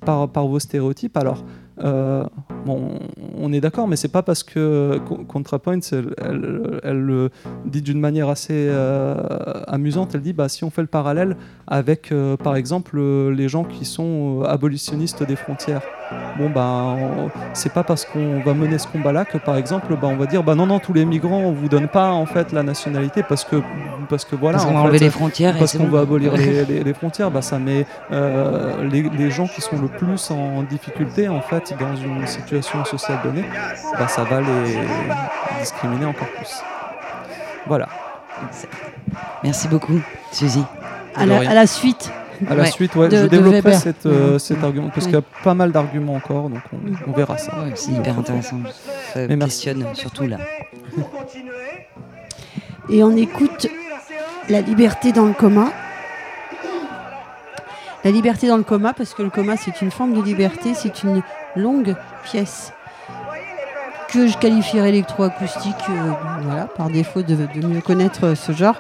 par, 0.05 0.29
vos 0.47 0.59
stéréotypes. 0.59 1.17
Alors, 1.17 1.45
bon, 1.79 2.99
on 3.37 3.53
est 3.53 3.61
d'accord, 3.61 3.87
mais 3.87 3.97
c'est 3.97 4.09
pas 4.09 4.23
parce 4.23 4.43
que 4.43 4.99
Co- 5.07 5.25
ContraPoints, 5.25 5.81
elle, 5.93 6.81
elle, 6.83 7.01
le 7.01 7.31
dit 7.67 7.83
d'une 7.83 8.01
manière 8.01 8.29
assez 8.29 8.71
amusante. 9.67 10.15
Elle 10.15 10.23
dit 10.23 10.33
bah, 10.33 10.49
si 10.49 10.65
on 10.65 10.71
fait 10.71 10.83
le 10.83 10.89
parallèle 10.89 11.37
avec, 11.67 12.13
par 12.43 12.57
exemple, 12.57 12.99
les 13.01 13.49
gens 13.49 13.65
qui 13.65 13.85
sont 13.85 14.43
abolitionnistes 14.47 15.23
des 15.23 15.37
frontières. 15.37 15.83
Bon, 16.39 16.49
ben, 16.51 16.61
on- 17.01 17.31
c'est 17.53 17.73
pas 17.73 17.83
parce 17.83 18.05
qu'on 18.05 18.41
va 18.41 18.55
mener 18.55 18.79
ce 18.79 18.87
combat-là 18.87 19.25
que, 19.25 19.39
par 19.39 19.57
exemple, 19.57 19.89
bah, 20.01 20.07
on 20.09 20.17
va 20.17 20.27
dire 20.27 20.43
bah 20.45 20.55
non, 20.55 20.67
non, 20.67 20.79
tous 20.79 20.93
les 20.93 21.05
migrants, 21.05 21.39
on 21.41 21.53
vous 21.53 21.69
donne 21.69 21.89
pas 21.89 22.11
en 22.11 22.27
fait 22.27 22.53
la 22.53 22.63
nationalité 22.63 23.23
parce 23.23 23.45
que, 23.45 23.57
parce 24.09 24.25
que 24.25 24.37
voilà. 24.37 24.59
Parce 24.59 24.69
qu'on 24.69 24.75
va 24.75 24.81
enlever 24.83 24.99
les 25.01 25.11
frontières. 25.11 25.57
et 25.57 25.59
parce 25.59 25.77
qu'on 25.77 25.85
bon. 25.85 25.97
va 25.97 26.01
abolir 26.03 26.33
les, 26.37 26.65
les- 26.69 26.85
les 26.85 26.95
frontières, 26.95 27.31
bah, 27.31 27.43
ça 27.43 27.59
met 27.59 27.87
euh, 28.13 28.89
les, 28.89 29.03
les 29.03 29.31
gens 29.31 29.47
qui 29.49 29.61
sont 29.61 29.81
le 29.81 29.89
plus 29.89 30.31
en 30.31 30.63
difficulté 30.63 31.29
en 31.29 31.41
fait 31.41 31.75
dans 31.81 31.97
une 31.97 32.27
situation 32.27 32.85
sociale 32.85 33.19
donnée, 33.25 33.45
bah, 33.99 34.07
ça 34.09 34.23
va 34.25 34.41
les 34.41 34.79
discriminer 35.61 36.07
encore 36.07 36.29
plus. 36.37 36.63
Voilà. 37.67 37.89
Merci 39.43 39.69
beaucoup, 39.69 40.01
Suzy. 40.33 40.63
À 41.17 41.27
la, 41.27 41.51
à 41.51 41.55
la 41.55 41.67
suite. 41.67 42.13
À 42.49 42.55
la 42.55 42.63
Ouais. 42.65 42.71
suite, 42.71 42.95
ouais, 42.97 43.09
De- 43.09 43.17
je 43.17 43.27
développerai 43.27 43.75
cette, 43.75 44.07
euh, 44.07 44.39
cet 44.39 44.63
argument 44.65 44.89
parce 44.91 45.07
qu'il 45.07 45.15
y 45.15 45.19
a 45.19 45.23
pas 45.43 45.55
mal 45.55 45.73
d'arguments 45.73 46.15
encore, 46.15 46.49
donc 46.51 46.61
on, 46.73 47.11
on 47.11 47.13
verra 47.15 47.39
ça. 47.39 47.53
Ouais, 47.61 47.73
c'est 47.75 47.93
hyper 47.93 48.19
intéressant. 48.19 48.59
Ça 49.15 49.21
Mais 49.27 49.37
merci. 49.37 49.65
questionne 49.67 49.87
surtout 49.95 50.27
là. 50.27 50.39
Et 52.91 53.03
on 53.03 53.17
écoute 53.17 53.67
La 54.49 54.61
liberté 54.61 55.11
dans 55.13 55.25
le 55.27 55.33
coma. 55.33 55.73
La 58.05 58.11
liberté 58.13 58.47
dans 58.47 58.57
le 58.57 58.63
coma, 58.63 58.93
parce 58.93 59.13
que 59.15 59.23
le 59.23 59.31
coma, 59.31 59.57
c'est 59.57 59.83
une 59.83 59.91
forme 59.91 60.15
de 60.15 60.23
liberté, 60.23 60.75
c'est 60.75 61.03
une 61.03 61.23
longue 61.57 61.97
pièce 62.23 62.73
que 64.09 64.29
je 64.29 64.39
qualifierais 64.39 64.91
électroacoustique, 64.91 65.75
euh, 65.91 66.13
voilà, 66.43 66.67
par 66.67 66.89
défaut 66.91 67.23
de, 67.23 67.35
de 67.35 67.67
mieux 67.67 67.81
connaître 67.81 68.35
ce 68.37 68.53
genre, 68.53 68.77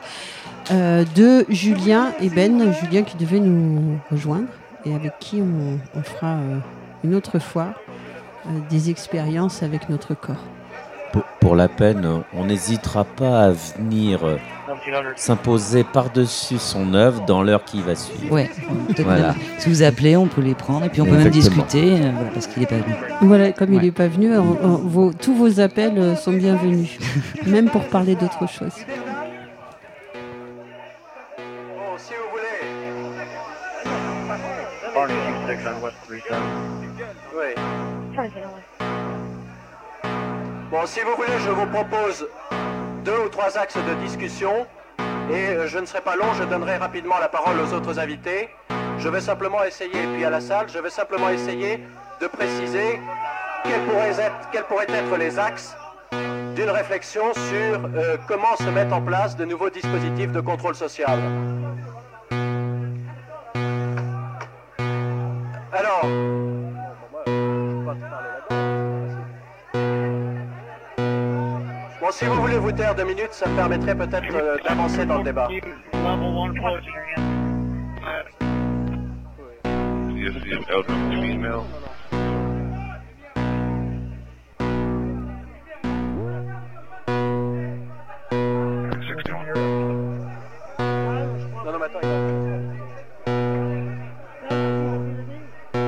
euh, 0.70 1.04
de 1.14 1.44
Julien 1.48 2.12
et 2.20 2.28
Ben. 2.28 2.72
Julien 2.82 3.02
qui 3.02 3.16
devait 3.16 3.40
nous 3.40 3.98
rejoindre 4.10 4.48
et 4.84 4.94
avec 4.94 5.18
qui 5.18 5.40
on, 5.42 5.78
on 5.98 6.02
fera 6.02 6.34
euh, 6.34 6.58
une 7.04 7.14
autre 7.14 7.38
fois 7.38 7.68
euh, 8.46 8.50
des 8.70 8.90
expériences 8.90 9.62
avec 9.62 9.88
notre 9.88 10.14
corps. 10.14 10.36
Pour, 11.12 11.22
pour 11.40 11.56
la 11.56 11.68
peine, 11.68 12.06
on 12.34 12.44
n'hésitera 12.46 13.04
pas 13.04 13.44
à 13.46 13.50
venir 13.52 14.20
s'imposer 15.16 15.84
par-dessus 15.84 16.58
son 16.58 16.92
œuvre 16.94 17.24
dans 17.24 17.42
l'heure 17.42 17.64
qui 17.64 17.80
va 17.80 17.94
suivre. 17.94 18.32
Ouais. 18.32 18.50
Voilà. 18.98 19.28
même, 19.28 19.34
Si 19.58 19.68
vous 19.68 19.82
appelez, 19.82 20.16
on 20.16 20.26
peut 20.26 20.42
les 20.42 20.54
prendre 20.54 20.84
et 20.84 20.88
puis 20.88 21.00
on 21.00 21.06
peut 21.06 21.12
même 21.16 21.30
discuter 21.30 21.94
euh, 21.94 22.10
voilà, 22.12 22.30
parce 22.34 22.46
qu'il 22.48 22.60
n'est 22.60 22.66
pas 22.66 22.76
venu. 22.76 22.94
Voilà, 23.22 23.52
comme 23.52 23.72
il 23.72 23.80
n'est 23.80 23.90
pas 23.92 24.08
venu, 24.08 24.36
on- 24.36 24.58
on- 24.62 24.76
vos- 24.76 25.12
tous 25.12 25.34
vos 25.34 25.60
appels 25.60 26.16
sont 26.18 26.32
bienvenus, 26.32 26.98
même 27.46 27.70
pour 27.70 27.84
parler 27.84 28.14
d'autre 28.16 28.46
chose. 28.48 28.72
Si 40.86 41.00
vous 41.00 41.16
voulez, 41.16 41.38
je 41.44 41.50
vous 41.50 41.66
propose 41.66 42.28
deux 43.04 43.18
ou 43.26 43.28
trois 43.28 43.58
axes 43.58 43.76
de 43.76 43.94
discussion. 43.94 44.66
Et 45.30 45.34
euh, 45.34 45.66
je 45.66 45.78
ne 45.78 45.84
serai 45.84 46.00
pas 46.00 46.14
long, 46.14 46.32
je 46.34 46.44
donnerai 46.44 46.76
rapidement 46.76 47.18
la 47.18 47.28
parole 47.28 47.58
aux 47.58 47.74
autres 47.74 47.98
invités. 47.98 48.48
Je 48.98 49.08
vais 49.08 49.20
simplement 49.20 49.64
essayer, 49.64 50.04
et 50.04 50.06
puis 50.14 50.24
à 50.24 50.30
la 50.30 50.40
salle, 50.40 50.68
je 50.68 50.78
vais 50.78 50.90
simplement 50.90 51.28
essayer 51.30 51.80
de 52.20 52.26
préciser 52.28 53.00
quels 53.64 53.82
pourraient 53.82 54.20
être, 54.20 54.50
quels 54.52 54.62
pourraient 54.64 54.86
être 54.88 55.16
les 55.16 55.38
axes 55.38 55.76
d'une 56.54 56.70
réflexion 56.70 57.32
sur 57.34 57.80
euh, 57.96 58.16
comment 58.28 58.56
se 58.56 58.70
mettre 58.70 58.94
en 58.94 59.02
place 59.02 59.36
de 59.36 59.44
nouveaux 59.44 59.70
dispositifs 59.70 60.30
de 60.30 60.40
contrôle 60.40 60.76
social. 60.76 61.18
Alors, 65.72 66.06
bon, 72.06 72.12
si 72.12 72.24
vous 72.24 72.40
voulez 72.40 72.58
vous 72.58 72.72
taire 72.72 72.94
deux 72.94 73.04
minutes, 73.04 73.32
ça 73.32 73.48
me 73.48 73.56
permettrait 73.56 73.94
peut-être 73.94 74.34
euh, 74.34 74.56
d'avancer 74.64 75.04
dans 75.06 75.18
le 75.18 75.24
débat. 75.24 75.48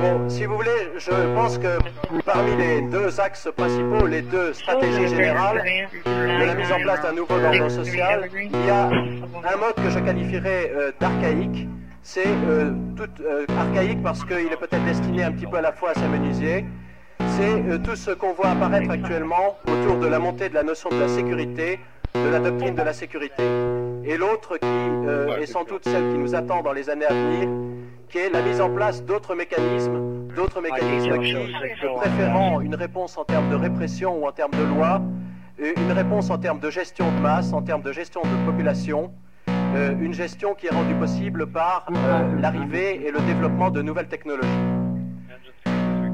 Bon, 0.01 0.29
si 0.29 0.45
vous 0.45 0.55
voulez, 0.55 0.69
je 0.97 1.28
pense 1.49 1.57
que 1.57 2.21
parmi 2.25 2.55
les 2.57 2.81
deux 2.81 3.19
axes 3.19 3.49
principaux, 3.55 4.05
les 4.05 4.21
deux 4.21 4.53
stratégies 4.53 5.07
générales 5.07 5.63
de 6.05 6.45
la 6.45 6.53
mise 6.53 6.71
en 6.71 6.79
place 6.79 7.01
d'un 7.01 7.13
nouveau 7.13 7.33
ordre 7.33 7.69
social, 7.69 8.29
il 8.35 8.65
y 8.65 8.69
a 8.69 8.85
un 8.87 9.57
mode 9.57 9.75
que 9.75 9.89
je 9.89 9.99
qualifierais 9.99 10.71
euh, 10.75 10.91
d'archaïque. 10.99 11.67
C'est 12.03 12.27
euh, 12.27 12.71
tout 12.95 13.09
euh, 13.21 13.45
archaïque 13.57 14.01
parce 14.03 14.23
qu'il 14.23 14.51
est 14.51 14.59
peut-être 14.59 14.85
destiné 14.85 15.23
un 15.23 15.31
petit 15.31 15.47
peu 15.47 15.57
à 15.57 15.61
la 15.61 15.71
fois 15.71 15.91
à 15.91 15.93
s'amenuiser. 15.95 16.65
C'est 17.37 17.81
tout 17.83 17.95
ce 17.95 18.11
qu'on 18.11 18.33
voit 18.33 18.49
apparaître 18.49 18.89
actuellement 18.91 19.57
autour 19.67 19.97
de 19.97 20.07
la 20.07 20.19
montée 20.19 20.49
de 20.49 20.53
la 20.53 20.63
notion 20.63 20.89
de 20.89 20.99
la 20.99 21.07
sécurité, 21.07 21.79
de 22.15 22.29
la 22.29 22.39
doctrine 22.39 22.75
de 22.75 22.81
la 22.81 22.93
sécurité. 22.93 23.43
Et 24.05 24.17
l'autre 24.17 24.57
qui 24.57 24.65
euh, 24.65 25.37
est 25.39 25.45
sans 25.45 25.63
doute 25.63 25.83
celle 25.83 26.11
qui 26.11 26.17
nous 26.17 26.35
attend 26.35 26.61
dans 26.61 26.73
les 26.73 26.89
années 26.89 27.05
à 27.05 27.13
venir, 27.13 27.49
qui 28.09 28.17
est 28.17 28.29
la 28.29 28.41
mise 28.41 28.61
en 28.61 28.69
place 28.69 29.03
d'autres 29.03 29.35
mécanismes, 29.35 30.18
d'autres 30.35 30.61
mécanismes 30.61 31.19
qui, 31.19 31.35
préférant 31.97 32.61
une 32.61 32.75
réponse 32.75 33.17
en 33.17 33.25
termes 33.25 33.49
de 33.49 33.55
répression 33.55 34.17
ou 34.17 34.27
en 34.27 34.31
termes 34.31 34.51
de 34.51 34.63
loi, 34.63 35.01
euh, 35.61 35.73
une 35.75 35.91
réponse 35.91 36.29
en 36.29 36.37
termes 36.37 36.59
de 36.59 36.69
gestion 36.69 37.11
de 37.11 37.19
masse, 37.19 37.53
en 37.53 37.61
termes 37.61 37.81
de 37.81 37.91
gestion 37.91 38.21
de 38.21 38.45
population, 38.45 39.11
euh, 39.75 39.95
une 39.99 40.13
gestion 40.13 40.55
qui 40.55 40.67
est 40.67 40.71
rendue 40.71 40.95
possible 40.95 41.47
par 41.47 41.85
euh, 41.93 42.39
l'arrivée 42.39 43.05
et 43.05 43.11
le 43.11 43.19
développement 43.21 43.69
de 43.69 43.81
nouvelles 43.81 44.07
technologies. 44.07 44.47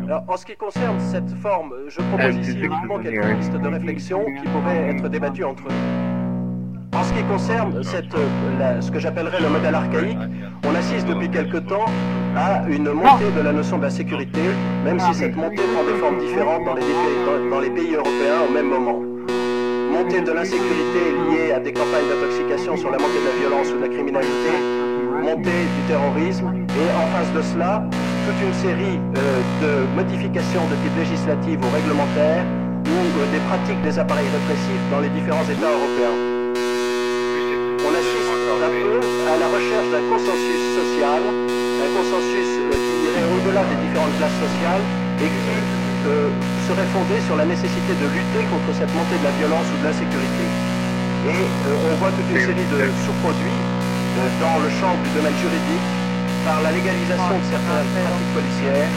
Alors, 0.04 0.23
en 0.28 0.38
ce 0.38 0.45
qui 0.45 0.56
concerne 0.56 0.99
cette 0.99 1.32
forme, 1.38 1.73
je 1.88 1.99
propose 1.99 2.36
ici 2.38 2.60
uniquement 2.60 2.99
quelques 2.99 3.38
pistes 3.38 3.58
de 3.58 3.67
réflexion 3.67 4.23
qui 4.23 4.47
pourraient 4.49 4.89
être 4.89 5.10
débattues 5.10 5.43
entre 5.43 5.63
nous. 5.63 6.05
En 6.97 7.03
ce 7.03 7.13
qui 7.13 7.23
concerne 7.23 7.73
euh, 7.75 8.81
ce 8.81 8.89
que 8.91 8.99
j'appellerais 8.99 9.41
le 9.41 9.49
modèle 9.49 9.75
archaïque, 9.75 10.17
on 10.65 10.75
assiste 10.75 11.05
depuis 11.08 11.29
quelque 11.29 11.58
temps 11.58 11.86
à 12.38 12.63
une 12.69 12.89
montée 12.91 13.31
de 13.36 13.41
la 13.41 13.51
notion 13.51 13.77
de 13.77 13.84
la 13.84 13.89
sécurité, 13.89 14.39
même 14.86 14.99
si 14.99 15.13
cette 15.13 15.36
montée 15.36 15.62
prend 15.73 15.84
des 15.84 15.99
formes 15.99 16.19
différentes 16.19 16.63
dans 16.65 16.73
les, 17.60 17.69
pays- 17.69 17.95
européens 17.95 18.47
au 18.47 18.51
même 18.53 18.67
moment. 18.69 18.99
Montée 19.91 20.21
de 20.21 20.31
l'insécurité 20.31 21.01
liée 21.29 21.51
à 21.53 21.60
des 21.60 21.71
campagnes 21.73 22.08
d'intoxication 22.10 22.75
sur 22.77 22.91
la 22.91 22.97
montée 22.97 23.19
de 23.19 23.25
la 23.27 23.39
violence 23.39 23.71
ou 23.71 23.77
de 23.77 23.81
la 23.81 23.89
criminalité, 23.89 24.51
montée 25.21 25.63
du 25.75 25.81
terrorisme, 25.88 26.47
et 26.67 26.88
en 26.95 27.08
face 27.15 27.31
de 27.34 27.41
cela, 27.41 27.84
toute 28.25 28.41
une 28.47 28.53
série 28.53 28.99
euh, 29.17 29.41
de 29.63 29.95
modifications 29.95 30.63
de 30.71 30.75
type 30.84 30.97
législatif 30.97 31.58
ou 31.60 31.69
réglementaire 31.75 32.43
ou 32.88 33.19
euh, 33.19 33.31
des 33.31 33.39
pratiques 33.47 33.81
des 33.84 33.99
appareils 33.99 34.27
répressifs 34.31 34.84
dans 34.91 34.99
les 34.99 35.10
différents 35.10 35.43
États 35.43 35.71
européens. 35.71 36.35
On 37.84 37.92
assiste 37.92 38.32
un 38.32 38.72
peu 38.72 39.00
à 39.28 39.36
la 39.36 39.48
recherche 39.52 39.90
d'un 39.92 40.06
consensus 40.08 40.62
social, 40.80 41.22
un 41.28 41.90
consensus 41.92 42.52
euh, 42.56 42.72
qui 42.72 42.94
irait 43.12 43.28
au-delà 43.36 43.68
des 43.68 43.78
différentes 43.84 44.16
classes 44.16 44.40
sociales 44.40 44.86
et 45.20 45.28
qui 45.28 45.58
euh, 46.08 46.30
serait 46.70 46.88
fondé 46.94 47.18
sur 47.26 47.36
la 47.36 47.46
nécessité 47.46 47.92
de 47.98 48.08
lutter 48.14 48.46
contre 48.48 48.70
cette 48.78 48.94
montée 48.94 49.18
de 49.18 49.26
la 49.26 49.36
violence 49.42 49.66
ou 49.74 49.78
de 49.82 49.86
l'insécurité. 49.90 50.46
Et 51.26 51.42
euh, 51.42 51.90
on 51.90 51.94
voit 51.98 52.14
toute 52.14 52.30
une 52.30 52.46
série 52.46 52.70
de 52.70 52.80
sous-produits 53.02 53.60
euh, 53.60 54.30
dans 54.38 54.62
le 54.62 54.70
champ 54.78 54.94
du 55.02 55.10
domaine 55.18 55.34
juridique 55.42 55.90
par 56.46 56.62
la 56.62 56.70
légalisation 56.70 57.42
de 57.42 57.48
certaines 57.50 57.90
pratiques 57.90 58.34
policières, 58.38 58.94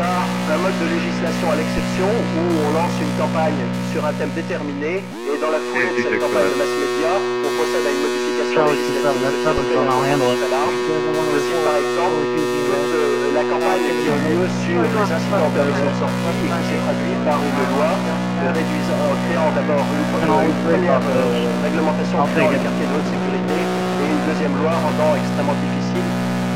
par 0.00 0.24
un 0.24 0.58
mode 0.64 0.78
de 0.80 0.88
législation 0.96 1.46
à 1.52 1.56
l'exception 1.60 2.08
où 2.08 2.42
on 2.64 2.70
lance 2.72 2.96
une 3.04 3.14
campagne 3.20 3.60
sur 3.92 4.00
un 4.00 4.14
thème 4.16 4.32
déterminé 4.32 5.04
et 5.04 5.36
dans 5.36 5.52
la 5.52 5.60
foulée 5.60 5.92
de 5.92 6.00
cette 6.00 6.16
campagne 6.16 6.48
de 6.48 6.56
mass 6.56 6.72
média, 6.72 7.12
on 7.20 7.50
procède 7.60 7.84
à 7.84 7.92
une 7.92 8.00
modification 8.00 8.60
législative 8.72 9.28
de. 9.28 9.76
Aussi, 11.36 11.52
par 11.68 11.76
exemple, 11.76 12.20
toute 12.32 12.48
euh, 12.48 13.36
la 13.36 13.44
campagne 13.44 13.84
qui 13.92 14.08
a 14.08 14.16
lieu 14.24 14.44
sur 14.64 14.80
les 14.80 14.94
incidents 15.04 15.44
en 15.44 15.52
permission 15.52 15.84
de 15.92 15.96
sortie 16.00 16.32
et 16.32 16.48
qui 16.48 16.64
s'est 16.64 16.80
traduite 16.80 17.20
par 17.28 17.38
une 17.44 17.60
loi 17.76 17.90
euh, 17.92 18.56
réduisant, 18.56 19.04
euh, 19.04 19.20
créant 19.28 19.52
d'abord 19.52 19.84
une, 19.84 20.00
une 20.00 20.60
première 20.64 21.04
euh, 21.12 21.44
réglementation 21.60 22.24
créant 22.32 22.52
les 22.56 22.62
quartiers 22.64 22.88
de 22.88 22.94
haute 22.96 23.10
sécurité 23.12 23.58
et 23.60 24.06
une 24.08 24.24
deuxième 24.32 24.54
loi 24.64 24.72
rendant 24.80 25.12
extrêmement 25.20 25.56
difficile 25.60 26.08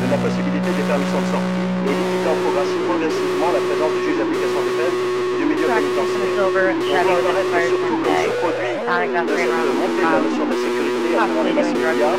la 0.09 0.17
possibilité 0.17 0.69
des 0.69 0.85
permissions 0.85 1.21
de 1.21 1.29
sortie 1.33 1.64
progressi- 1.89 2.81
progressivement 2.89 3.49
la 3.53 3.61
présence 3.67 3.91
du 3.93 4.01
juge 4.05 4.17
d'application 4.17 4.61
des 4.65 4.75
peines 4.79 4.97
et 4.97 5.37
du 5.37 5.45
milieu 5.45 5.67
pénitentiaire. 5.69 6.25
On 6.45 7.15
apparaître 7.15 7.55
surtout 7.69 7.97
comme 8.01 8.17
sous-produit 8.25 8.73
de 8.75 9.33
cette 9.35 9.75
montée 9.79 10.05
de 10.05 10.13
la 10.15 10.21
notion 10.25 10.45
de 10.49 10.55
sécurité 10.65 11.09
à 11.15 11.25
travers 11.29 11.43
les 11.45 11.53
médias, 11.53 12.13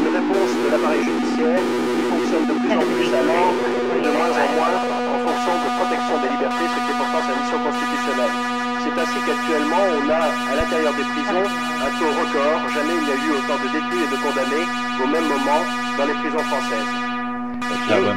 une 0.00 0.10
réponse 0.16 0.52
de 0.64 0.68
l'appareil 0.72 1.02
judiciaire 1.04 1.60
qui 1.60 2.02
fonctionne 2.10 2.44
de 2.50 2.54
plus 2.60 2.72
en 2.80 2.84
plus 2.88 3.08
allant 3.20 3.48
et 3.96 4.00
de 4.00 4.10
moins 4.16 4.32
en 4.32 4.48
moins 4.56 4.74
en 4.80 5.18
fonction 5.26 5.54
de 5.60 5.68
protection 5.76 6.14
des 6.24 6.30
libertés, 6.34 6.66
ce 6.72 6.78
qui 6.80 6.90
est 6.92 6.98
pourtant 7.00 7.22
sa 7.28 7.34
mission 7.36 7.58
constitutionnelle. 7.60 8.34
C'est 8.80 8.96
ainsi 8.96 9.18
qu'actuellement, 9.28 9.84
on 9.92 10.04
a 10.08 10.24
à 10.32 10.52
l'intérieur 10.56 10.94
des 10.96 11.04
prisons 11.12 11.44
un 11.44 11.90
taux 12.00 12.12
record. 12.16 12.58
Jamais 12.72 12.96
il 12.96 13.04
n'y 13.04 13.12
a 13.12 13.18
eu 13.20 13.28
autant 13.36 13.58
de 13.60 13.68
détenus 13.76 14.02
et 14.08 14.10
de 14.10 14.18
condamnés 14.24 14.66
au 15.04 15.06
même 15.06 15.26
moment 15.28 15.60
dans 16.00 16.06
les 16.08 16.16
prisons 16.24 16.44
françaises. 16.48 17.09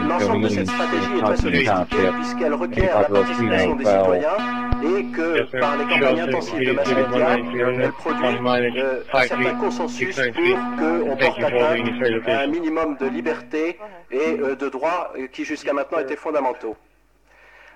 L'ensemble 0.08 0.44
de 0.44 0.50
cette 0.50 0.68
stratégie 0.68 1.18
est 1.18 1.22
très 1.22 1.38
sophistiquée 1.38 2.10
puisqu'elle 2.16 2.54
requiert 2.54 3.02
la 3.02 3.06
participation 3.06 3.76
des 3.76 3.86
citoyens 3.86 4.38
et 4.84 5.04
que 5.06 5.60
par 5.60 5.78
les 5.78 5.86
campagnes 5.86 6.20
intensives 6.20 6.68
de 6.68 6.72
mass 6.74 6.88
média, 6.89 7.38
elle 7.38 7.92
produit 7.94 8.26
euh, 8.26 9.04
un 9.13 9.22
certain 9.24 9.56
consensus 9.56 10.16
pour 10.16 10.78
qu'on 10.78 11.18
porte 11.18 11.39
atteinte 11.39 12.28
à 12.28 12.39
un 12.42 12.48
minimum 12.48 12.98
de 12.98 13.08
liberté 13.08 13.80
et 14.12 14.18
euh, 14.39 14.56
de 14.56 14.70
droits 14.70 15.13
qui 15.32 15.46
jusqu'à 15.46 15.74
maintenant 15.74 16.00
étaient 16.00 16.16
fondamentaux. 16.16 16.76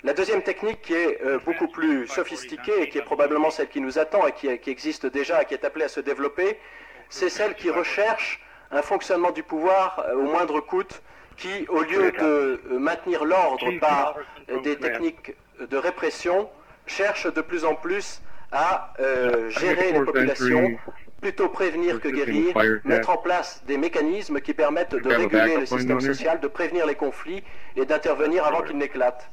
La 0.04 0.14
deuxième 0.14 0.44
technique 0.44 0.82
qui 0.84 0.94
est 0.94 1.22
euh, 1.24 1.40
beaucoup 1.44 1.68
plus 1.68 2.08
sophistiquée 2.08 2.84
et 2.84 2.90
qui 2.90 3.00
est 3.00 3.04
probablement 3.04 3.50
celle 3.50 3.68
qui 3.68 3.82
nous 3.82 3.98
attend 3.98 4.28
et 4.28 4.32
qui, 4.32 4.56
qui 4.60 4.70
existe 4.70 5.08
déjà 5.08 5.42
et 5.42 5.46
qui 5.46 5.56
est 5.56 5.66
appelée 5.66 5.86
à 5.86 5.90
se 5.90 6.00
développer, 6.00 6.60
c'est 7.10 7.30
celle 7.30 7.56
qui 7.56 7.72
recherche 7.72 8.40
un 8.72 8.84
fonctionnement 8.84 9.32
du 9.32 9.42
pouvoir 9.42 10.06
euh, 10.08 10.16
au 10.16 10.24
moindre 10.24 10.60
coût 10.60 10.84
qui, 11.38 11.66
au 11.70 11.82
lieu 11.82 12.12
de 12.12 12.60
euh, 12.72 12.80
maintenir 12.80 13.24
l'ordre 13.24 13.72
par 13.80 14.16
euh, 14.50 14.60
des 14.62 14.76
techniques 14.76 15.36
de 15.60 15.78
répression, 15.78 16.50
cherche 16.86 17.32
de 17.32 17.42
plus 17.42 17.64
en 17.64 17.76
plus 17.76 18.22
à 18.52 18.94
euh, 19.00 19.50
gérer 19.50 19.92
les 19.92 20.02
populations, 20.02 20.78
plutôt 21.22 21.50
prévenir 21.50 22.00
que 22.00 22.10
guérir, 22.10 22.58
mettre 22.84 23.10
en 23.10 23.18
place 23.18 23.64
des 23.68 23.78
mécanismes 23.78 24.40
qui 24.40 24.54
permettent 24.54 24.96
de 24.96 25.10
réguler 25.10 25.58
le 25.58 25.66
système 25.66 26.02
social, 26.02 26.40
de 26.40 26.48
prévenir 26.48 26.86
les 26.86 26.96
conflits 26.96 27.44
et 27.76 27.86
d'intervenir 27.86 28.46
avant 28.46 28.62
qu'ils 28.62 28.78
n'éclatent. 28.78 29.30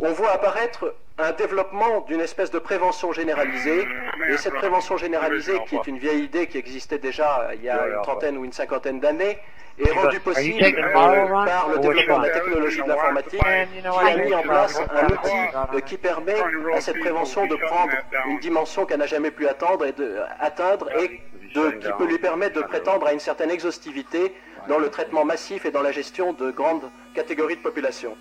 On 0.00 0.12
voit 0.12 0.30
apparaître 0.32 0.94
un 1.18 1.32
développement 1.32 2.02
d'une 2.02 2.20
espèce 2.20 2.50
de 2.52 2.60
prévention 2.60 3.12
généralisée, 3.12 3.86
et 4.28 4.36
cette 4.36 4.54
prévention 4.54 4.96
généralisée, 4.96 5.58
qui 5.68 5.74
est 5.76 5.86
une 5.88 5.98
vieille 5.98 6.22
idée 6.22 6.46
qui 6.46 6.58
existait 6.58 6.98
déjà 6.98 7.50
il 7.54 7.62
y 7.64 7.68
a 7.68 7.86
une 7.88 8.02
trentaine 8.02 8.36
ou 8.38 8.44
une 8.44 8.52
cinquantaine 8.52 9.00
d'années, 9.00 9.38
est 9.80 9.90
rendue 9.92 10.20
possible 10.20 10.58
euh, 10.64 11.44
par 11.44 11.68
le 11.72 11.78
développement 11.78 12.18
de 12.18 12.26
la 12.26 12.30
technologie 12.32 12.82
de 12.82 12.88
l'informatique, 12.88 13.40
qui 13.40 14.10
a 14.10 14.16
mis 14.16 14.34
en 14.34 14.42
place 14.42 14.80
un 14.90 15.06
outil 15.06 15.36
euh, 15.74 15.80
qui 15.80 15.96
permet 15.96 16.34
à 16.74 16.80
cette 16.80 16.98
prévention 16.98 17.46
de 17.46 17.54
prendre 17.56 17.92
une 18.26 18.38
dimension 18.40 18.86
qu'elle 18.86 18.98
n'a 18.98 19.06
jamais 19.06 19.30
pu 19.30 19.46
attendre 19.48 19.86
et 19.86 19.92
de, 19.92 20.18
atteindre 20.40 20.88
et 21.00 21.20
de- 21.54 21.70
qui 21.78 21.88
peut 21.96 22.06
lui 22.06 22.18
permettre 22.18 22.56
de 22.56 22.62
prétendre 22.62 23.06
à 23.06 23.12
une 23.12 23.20
certaine 23.20 23.50
exhaustivité 23.50 24.34
dans 24.68 24.78
le 24.78 24.90
traitement 24.90 25.24
massif 25.24 25.64
et 25.64 25.70
dans 25.70 25.82
la 25.82 25.92
gestion 25.92 26.32
de 26.32 26.50
grandes 26.50 26.90
catégories 27.14 27.56
de 27.56 27.62
population. 27.62 28.16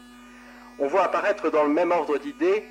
On 0.80 0.88
voit 0.88 1.04
apparaître 1.04 1.50
dans 1.50 1.64
le 1.64 1.70
même 1.70 1.92
ordre 1.92 2.18
d'idées 2.20 2.64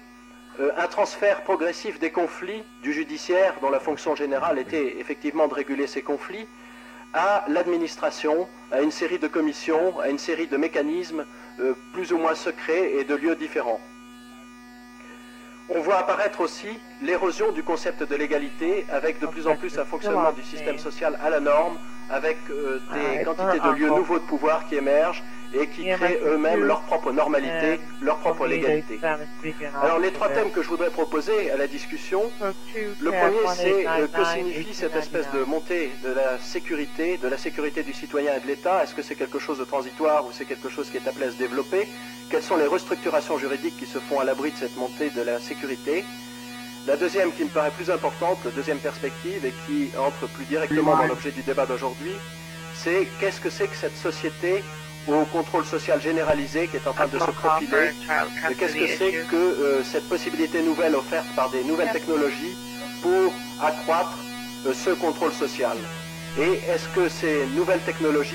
euh, 0.61 0.71
un 0.77 0.87
transfert 0.87 1.42
progressif 1.42 1.99
des 1.99 2.11
conflits 2.11 2.62
du 2.83 2.92
judiciaire, 2.92 3.55
dont 3.61 3.71
la 3.71 3.81
fonction 3.81 4.14
générale 4.14 4.59
était 4.59 4.99
effectivement 4.99 5.49
de 5.49 5.55
réguler 5.55 5.87
ces 5.87 6.03
conflits, 6.03 6.47
à 7.14 7.45
l'administration, 7.49 8.49
à 8.71 8.81
une 8.81 8.90
série 8.90 9.19
de 9.19 9.27
commissions, 9.27 9.99
à 10.01 10.09
une 10.09 10.19
série 10.19 10.47
de 10.47 10.57
mécanismes 10.57 11.27
euh, 11.61 11.75
plus 11.92 12.12
ou 12.12 12.19
moins 12.19 12.35
secrets 12.35 12.92
et 12.92 13.05
de 13.05 13.14
lieux 13.14 13.37
différents. 13.37 13.81
On 15.69 15.81
voit 15.81 15.99
apparaître 15.99 16.40
aussi 16.40 16.79
l'érosion 17.03 17.51
du 17.51 17.64
concept 17.64 18.05
de 18.05 18.14
l'égalité, 18.14 18.87
avec 18.90 19.19
de 19.19 19.27
plus 19.27 19.49
en 19.49 19.57
plus 19.57 19.79
un 19.79 19.85
fonctionnement 19.85 20.31
du 20.31 20.42
système 20.42 20.79
social 20.79 21.19
à 21.21 21.29
la 21.29 21.40
norme, 21.40 21.77
avec 22.11 22.38
euh, 22.51 22.81
des 22.95 23.25
quantités 23.25 23.61
de 23.61 23.71
lieux 23.75 23.88
nouveaux 23.88 24.19
de 24.19 24.25
pouvoir 24.25 24.66
qui 24.69 24.77
émergent 24.77 25.23
et 25.55 25.69
qui 25.69 25.85
créent 25.85 26.21
eux-mêmes 26.25 26.64
leur 26.64 26.83
propre 26.83 27.12
normalité, 27.12 27.81
leur 28.03 28.19
propre 28.19 28.47
légalité. 28.47 28.99
Alors 29.83 29.99
les 29.99 30.12
trois 30.12 30.29
thèmes 30.29 30.51
que 30.51 30.62
je 30.62 30.69
voudrais 30.69 30.90
proposer 30.90 31.51
à 31.51 31.57
la 31.57 31.66
discussion, 31.66 32.23
le 32.75 33.11
premier 33.11 33.55
c'est 33.55 33.87
euh, 33.87 34.07
que 34.07 34.25
signifie 34.25 34.75
cette 34.75 34.97
espèce 34.97 35.31
de 35.33 35.45
montée 35.45 35.92
de 36.05 36.12
la 36.12 36.38
sécurité, 36.38 37.19
de 37.19 37.29
la 37.29 37.38
sécurité 37.38 37.83
du 37.83 37.92
citoyen 37.92 38.35
et 38.37 38.40
de 38.40 38.47
l'État? 38.47 38.83
Est-ce 38.83 38.95
que 38.95 39.03
c'est 39.03 39.14
quelque 39.14 39.38
chose 39.38 39.59
de 39.59 39.64
transitoire 39.64 40.27
ou 40.27 40.33
c'est 40.33 40.45
quelque 40.45 40.69
chose 40.69 40.90
qui 40.90 40.97
est 40.97 41.09
appelé 41.09 41.27
à 41.27 41.31
se 41.31 41.38
développer 41.38 41.88
Quelles 42.31 42.42
sont 42.42 42.57
les 42.57 42.66
restructurations 42.66 43.38
juridiques 43.38 43.77
qui 43.79 43.87
se 43.87 43.99
font 43.99 44.21
à 44.21 44.25
l'abri 44.25 44.51
de 44.53 44.57
cette 44.57 44.77
montée 44.77 45.11
de 45.11 45.23
la 45.23 45.38
sécurité? 45.38 46.05
La 46.87 46.96
deuxième 46.96 47.33
qui 47.33 47.42
me 47.42 47.49
paraît 47.49 47.70
plus 47.70 47.90
importante, 47.90 48.38
la 48.44 48.51
deuxième 48.53 48.79
perspective 48.79 49.44
et 49.44 49.53
qui 49.66 49.90
entre 49.99 50.27
plus 50.29 50.44
directement 50.44 50.96
dans 50.96 51.07
l'objet 51.07 51.33
du 51.33 51.42
débat 51.42 51.66
d'aujourd'hui, 51.66 52.12
c'est 52.75 53.09
qu'est-ce 53.18 53.40
que 53.40 53.51
c'est 53.51 53.66
que 53.66 53.77
cette 53.77 53.96
société 53.96 54.62
au 55.09 55.25
contrôle 55.27 55.64
social 55.64 56.01
généralisé 56.01 56.66
qui 56.68 56.77
est 56.77 56.87
en 56.87 56.92
train 56.92 57.07
de 57.07 57.18
se 57.18 57.31
profiler 57.31 57.90
qu'est-ce 58.59 58.75
que 58.75 58.87
c'est 58.87 59.12
que 59.31 59.37
euh, 59.37 59.83
cette 59.85 60.09
possibilité 60.09 60.62
nouvelle 60.62 60.94
offerte 60.96 61.27
par 61.37 61.51
des 61.51 61.62
nouvelles 61.64 61.92
technologies 61.92 62.57
pour 63.03 63.33
accroître 63.62 64.16
euh, 64.66 64.72
ce 64.75 64.90
contrôle 64.90 65.33
social. 65.33 65.77
Et 66.38 66.61
est-ce 66.70 66.88
que 66.88 67.09
ces 67.09 67.46
nouvelles 67.57 67.81
technologies 67.81 68.35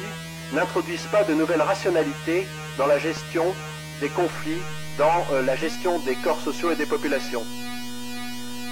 n'introduisent 0.54 1.08
pas 1.12 1.24
de 1.24 1.34
nouvelles 1.34 1.62
rationalités 1.62 2.48
dans 2.78 2.88
la 2.88 3.00
gestion 3.00 3.54
des 4.00 4.10
conflits, 4.10 4.62
dans 4.98 5.26
euh, 5.34 5.42
la 5.42 5.56
gestion 5.56 6.00
des 6.00 6.16
corps 6.16 6.40
sociaux 6.40 6.72
et 6.72 6.76
des 6.76 6.86
populations? 6.86 7.44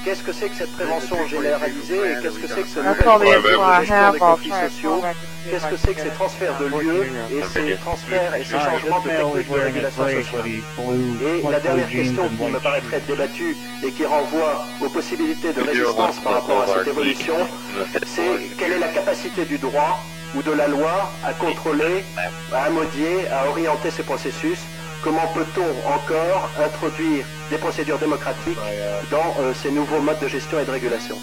Qu'est-ce 0.03 0.23
que 0.23 0.31
c'est 0.31 0.49
que 0.49 0.55
cette 0.55 0.71
prévention 0.71 1.27
généralisée 1.27 1.97
et 2.11 2.15
qu'est-ce 2.21 2.39
que 2.39 2.47
c'est 2.47 2.61
que 2.61 2.67
ce 2.69 2.79
nouvel 2.79 3.41
de 3.41 3.85
gestion 3.85 4.11
des 4.11 4.19
conflits 4.19 4.51
sociaux 4.69 5.01
Qu'est-ce 5.49 5.67
que 5.67 5.75
c'est 5.75 5.93
que 5.93 6.01
ces 6.01 6.09
transferts 6.09 6.57
de 6.59 6.65
lieux 6.65 7.07
et 7.31 7.43
ces 7.43 7.75
transferts 7.77 8.35
et 8.35 8.43
ces 8.43 8.59
changements 8.59 8.99
de 9.01 9.09
techniques 9.09 9.49
de 9.49 9.59
régulation 9.59 10.03
sociale 10.07 10.47
Et 10.47 11.41
la 11.49 11.59
dernière 11.59 11.89
question 11.89 12.29
qui 12.29 12.43
me 12.43 12.59
paraîtrait 12.59 12.97
être 12.97 13.07
débattue 13.07 13.57
et 13.83 13.91
qui 13.91 14.05
renvoie 14.05 14.67
aux 14.79 14.89
possibilités 14.89 15.53
de 15.53 15.61
résistance 15.61 16.19
par 16.19 16.33
rapport 16.33 16.61
à 16.61 16.67
cette 16.67 16.87
évolution, 16.87 17.35
c'est 18.03 18.55
quelle 18.57 18.73
est 18.73 18.79
la 18.79 18.89
capacité 18.89 19.45
du 19.45 19.57
droit 19.57 20.05
ou 20.33 20.43
de 20.43 20.51
la 20.51 20.67
loi 20.67 21.19
à 21.23 21.33
contrôler, 21.33 22.05
à 22.51 22.65
amodier, 22.65 23.27
à 23.29 23.49
orienter 23.49 23.89
ces 23.89 24.03
processus 24.03 24.69
Comment 25.03 25.27
peut-on 25.33 25.69
encore 25.87 26.49
introduire 26.61 27.25
des 27.49 27.57
procédures 27.57 27.97
démocratiques 27.99 28.57
dans 29.09 29.35
euh, 29.39 29.53
ces 29.53 29.71
nouveaux 29.71 30.01
modes 30.01 30.19
de 30.19 30.27
gestion 30.27 30.59
et 30.59 30.65
de 30.65 30.71
régulation? 30.71 31.17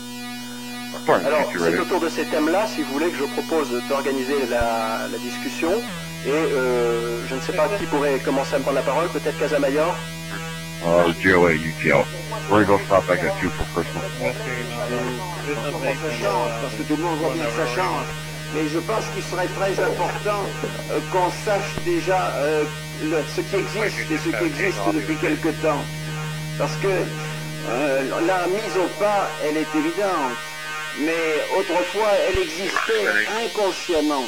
Alors, 1.09 1.53
c'est 1.53 1.79
autour 1.79 2.01
de 2.01 2.09
ces 2.09 2.25
thèmes-là, 2.25 2.67
si 2.67 2.83
vous 2.83 2.93
voulez, 2.95 3.11
que 3.11 3.19
je 3.19 3.25
propose 3.25 3.69
d'organiser 3.89 4.35
la, 4.51 5.07
la 5.11 5.19
discussion. 5.19 5.71
Et 6.27 6.31
euh, 6.31 7.21
je 7.29 7.35
ne 7.35 7.41
sais 7.41 7.53
pas 7.53 7.69
qui 7.79 7.85
pourrait 7.85 8.19
commencer 8.19 8.55
à 8.55 8.59
me 8.59 8.63
prendre 8.63 8.79
la 8.79 8.83
parole, 8.83 9.09
peut-être 9.09 9.39
Casamayor 9.39 9.95
Uh. 10.85 11.11
We're 12.51 12.65
gonna 12.65 12.79
go 12.79 12.79
stop 12.87 13.09
back 13.09 13.25
at 13.25 13.41
2 13.41 13.49
for 13.49 13.65
Christmas. 13.75 14.05
Ça 14.21 16.11
change, 16.13 16.51
parce 16.63 16.75
que 16.75 16.83
tout 16.83 16.97
le 16.97 17.03
monde 17.03 17.19
voit 17.19 17.33
bien 17.33 17.45
que 17.45 17.51
ça 17.51 17.67
change. 17.75 18.07
Mais 18.55 18.69
je 18.69 18.79
pense 18.79 19.05
qu'il 19.13 19.23
serait 19.25 19.49
très 19.49 19.73
important 19.83 20.45
euh, 20.93 21.01
qu'on 21.11 21.31
sache 21.45 21.75
déjà 21.85 22.33
euh, 22.37 22.65
ce 23.01 23.41
qui 23.41 23.57
existe 23.57 24.11
et 24.11 24.19
ce 24.19 24.37
qui 24.37 24.45
existe 24.45 24.79
depuis 24.95 25.17
quelque 25.17 25.49
temps. 25.63 25.85
Parce 26.59 26.77
que 26.77 26.89
euh, 26.89 28.03
la 28.27 28.47
mise 28.47 28.77
au 28.77 28.89
pas, 28.99 29.29
elle 29.45 29.57
est 29.57 29.79
évidente. 29.79 30.37
Mais 30.99 31.59
autrefois, 31.59 32.09
elle 32.29 32.39
existait 32.39 33.07
inconsciemment. 33.45 34.25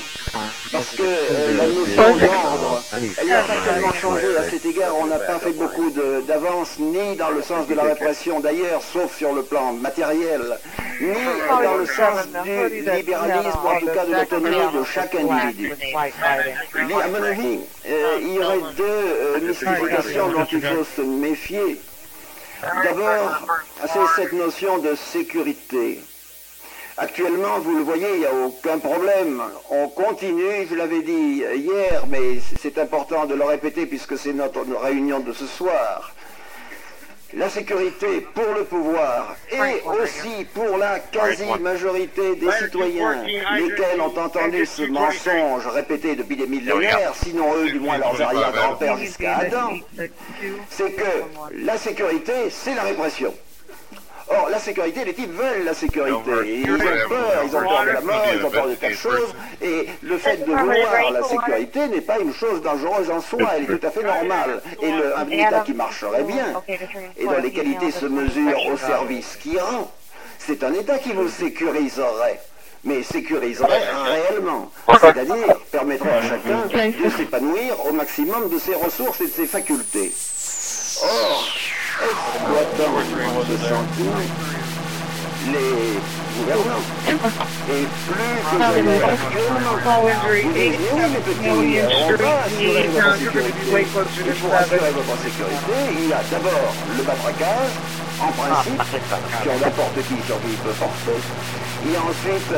Parce 0.71 0.91
que 0.91 1.03
euh, 1.03 1.57
la 1.57 1.67
notion 1.67 2.17
d'ordre, 2.19 2.83
elle 2.93 3.27
n'a 3.27 3.43
pas 3.43 3.55
tellement 3.65 3.93
changé 3.95 4.37
à 4.37 4.51
cet 4.51 4.67
égard. 4.67 4.95
On 5.01 5.07
n'a 5.07 5.19
pas 5.19 5.39
fait 5.39 5.53
beaucoup 5.53 5.91
d'avance, 6.27 6.79
ni 6.79 7.17
dans 7.17 7.31
le 7.31 7.43
sens 7.43 7.67
de 7.67 7.75
la 7.75 7.85
répression 7.85 8.41
d'ailleurs, 8.41 8.83
sauf 8.83 9.17
sur 9.17 9.33
le 9.33 9.43
plan 9.43 9.73
matériel, 9.73 10.59
ni 11.01 11.15
dans 11.49 11.77
le 11.77 11.87
sens 11.87 12.29
du 12.45 12.81
libéralisme, 12.81 13.59
en 13.65 13.81
tout 13.81 13.87
cas 13.87 14.05
de 14.05 14.13
l'autonomie 14.13 14.79
de 14.79 14.85
chaque 14.85 15.15
individu. 15.15 15.73
Mais 16.75 16.95
à 16.95 17.09
mon 17.09 17.23
avis, 17.23 17.61
euh, 17.89 18.19
il 18.21 18.35
y 18.35 18.39
aurait 18.41 18.61
deux 18.77 18.85
euh, 18.85 19.41
mystifications 19.41 20.29
dont 20.29 20.47
il 20.53 20.61
faut 20.61 20.85
se 20.97 21.01
méfier. 21.01 21.81
D'abord, 22.85 23.47
c'est 23.87 24.23
cette 24.23 24.33
notion 24.33 24.79
de 24.79 24.95
sécurité. 24.97 26.01
Actuellement, 27.01 27.61
vous 27.61 27.77
le 27.77 27.85
voyez, 27.85 28.09
il 28.15 28.19
n'y 28.21 28.27
a 28.27 28.35
aucun 28.35 28.79
problème. 28.79 29.41
On 29.71 29.89
continue, 29.89 30.67
je 30.69 30.75
l'avais 30.75 31.03
dit 31.03 31.45
hier, 31.55 32.05
mais 32.09 32.41
c'est 32.61 32.77
important 32.77 33.25
de 33.25 33.35
le 33.35 33.45
répéter 33.45 33.87
puisque 33.87 34.19
c'est 34.19 34.33
notre 34.33 34.65
réunion 34.83 35.21
de 35.21 35.33
ce 35.33 35.47
soir. 35.47 36.13
La 37.35 37.49
sécurité 37.49 38.27
pour 38.35 38.53
le 38.53 38.65
pouvoir 38.65 39.37
et 39.53 39.83
aussi 39.87 40.45
pour 40.53 40.77
la 40.77 40.99
quasi-majorité 40.99 42.35
des 42.35 42.51
citoyens, 42.51 43.23
lesquels 43.23 44.01
ont 44.01 44.19
entendu 44.19 44.67
ce 44.67 44.83
mensonge 44.83 45.69
répété 45.69 46.17
depuis 46.17 46.37
des 46.37 46.49
millénaires, 46.49 47.13
sinon 47.23 47.55
eux, 47.59 47.71
du 47.71 47.79
moins 47.79 47.99
leurs 47.99 48.21
arrière-grands-pères 48.21 48.97
jusqu'à 48.97 49.37
Adam, 49.37 49.75
c'est 50.69 50.93
que 50.93 51.63
la 51.65 51.77
sécurité, 51.77 52.51
c'est 52.51 52.75
la 52.75 52.83
répression. 52.83 53.33
Or, 54.31 54.51
la 54.51 54.59
sécurité, 54.59 55.05
les 55.05 55.15
types 55.15 55.33
veulent 55.33 55.65
la 55.65 55.75
sécurité. 55.75 56.63
Ils 56.65 56.71
ont 56.71 56.79
peur, 57.09 57.45
ils 57.45 57.57
ont 57.57 57.61
peur 57.61 57.85
de 57.85 57.91
la 57.91 58.01
mort, 58.01 58.27
ils 58.35 58.45
ont 58.45 58.51
peur 58.51 58.69
de 58.69 58.75
tas 58.75 58.89
de 58.91 58.95
choses. 58.95 59.35
Et 59.63 59.89
le 60.03 60.19
fait 60.19 60.37
de 60.45 60.53
vouloir 60.53 61.11
la 61.13 61.23
sécurité 61.23 61.89
n'est 61.89 62.03
pas 62.03 62.19
une 62.19 62.35
chose 62.35 62.61
dangereuse 62.63 63.11
en 63.11 63.21
soi, 63.21 63.49
elle 63.57 63.63
est 63.65 63.79
tout 63.79 63.87
à 63.87 63.91
fait 63.91 64.03
normale. 64.03 64.63
Et 64.83 64.91
le, 64.91 65.19
un 65.19 65.29
État 65.31 65.61
qui 65.61 65.73
marcherait 65.73 66.25
bien, 66.25 66.63
et 67.17 67.25
dont 67.25 67.41
les 67.43 67.53
qualités 67.53 67.91
se 67.91 68.07
mesurent 68.07 68.67
au 68.67 68.77
service 68.77 69.37
qui 69.37 69.59
rend, 69.59 69.91
c'est 70.39 70.63
un 70.63 70.75
État 70.75 70.99
qui 70.99 71.13
vous 71.13 71.29
sécuriserait. 71.29 72.41
Mais 72.85 73.03
sécuriserait 73.03 73.83
réellement. 74.05 74.71
C'est-à-dire 75.01 75.57
permettrait 75.73 76.13
à 76.13 76.23
chacun 76.23 76.67
de 76.67 77.11
s'épanouir 77.11 77.85
au 77.87 77.93
maximum 77.93 78.49
de 78.49 78.59
ses 78.59 78.75
ressources 78.75 79.21
et 79.21 79.27
de 79.27 79.33
ses 79.33 79.47
facultés. 79.47 80.13
Or, 81.03 81.45
exploitant 81.99 82.95
ce 83.49 83.57
sentiment, 83.59 84.23
les 85.47 85.99
gouvernants, 86.37 86.87
et 87.09 87.85
plus 88.07 88.39
que 88.51 88.57
jamais. 88.59 88.99
Et 90.59 90.73
pour 94.35 94.55
assurer 94.55 94.93
votre 94.93 95.17
sécurité, 95.23 95.77
il 95.93 96.07
y 96.09 96.13
a 96.13 96.23
d'abord 96.31 96.73
le 96.97 97.03
matraquage, 97.03 97.75
en 98.21 98.33
principe, 98.33 98.83
on 99.47 99.59
n'importe 99.59 99.99
qui 100.09 100.19
sur 100.27 100.39
qui 100.41 100.51
il 100.51 100.59
peut 100.59 100.77
porter. 100.79 101.19
A 101.79 102.01
ensuite 102.03 102.53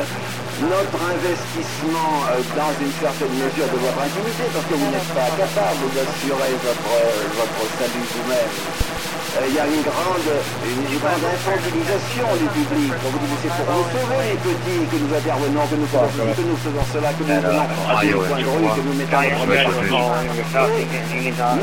notre 0.61 0.99
investissement 1.01 2.13
dans 2.57 2.73
une 2.81 2.93
certaine 2.99 3.33
mesure 3.33 3.69
de 3.71 3.77
votre 3.77 4.01
intimité, 4.01 4.43
parce 4.53 4.65
que 4.65 4.73
vous 4.73 4.89
n'êtes 4.91 5.13
pas 5.13 5.29
capable 5.37 5.85
d'assurer 5.93 6.53
votre, 6.61 6.93
votre 7.37 7.61
salut 7.77 8.05
vous-même. 8.13 9.00
Euh, 9.31 9.47
Il 9.47 9.55
y 9.55 9.59
a 9.59 9.65
une 9.65 9.81
grande, 9.81 10.27
une, 10.67 10.99
grande 10.99 11.23
infantilisation 11.23 12.27
du 12.35 12.47
public. 12.51 12.91
On 12.99 13.09
vous 13.11 13.19
dit, 13.19 13.29
mais 13.31 13.39
c'est 13.41 13.53
pour 13.55 13.63
nous 13.71 13.87
sauver, 13.87 14.19
les 14.27 14.39
petits, 14.43 14.83
que 14.91 14.97
nous 14.99 15.11
intervenons, 15.15 15.63
que 15.71 15.75
nous 15.79 15.87
faisons 15.87 16.11
ceci, 16.11 16.35
que 16.35 16.43
nous 16.51 16.59
faisons 16.59 16.85
cela, 16.91 17.09
que 17.15 17.23
nous 17.23 17.31
à 17.31 18.03
des 18.03 18.11
de 18.11 18.17
rue, 18.19 18.67
que 18.75 18.83
nous 18.83 18.95
mettons 18.99 19.21
Et 19.23 19.31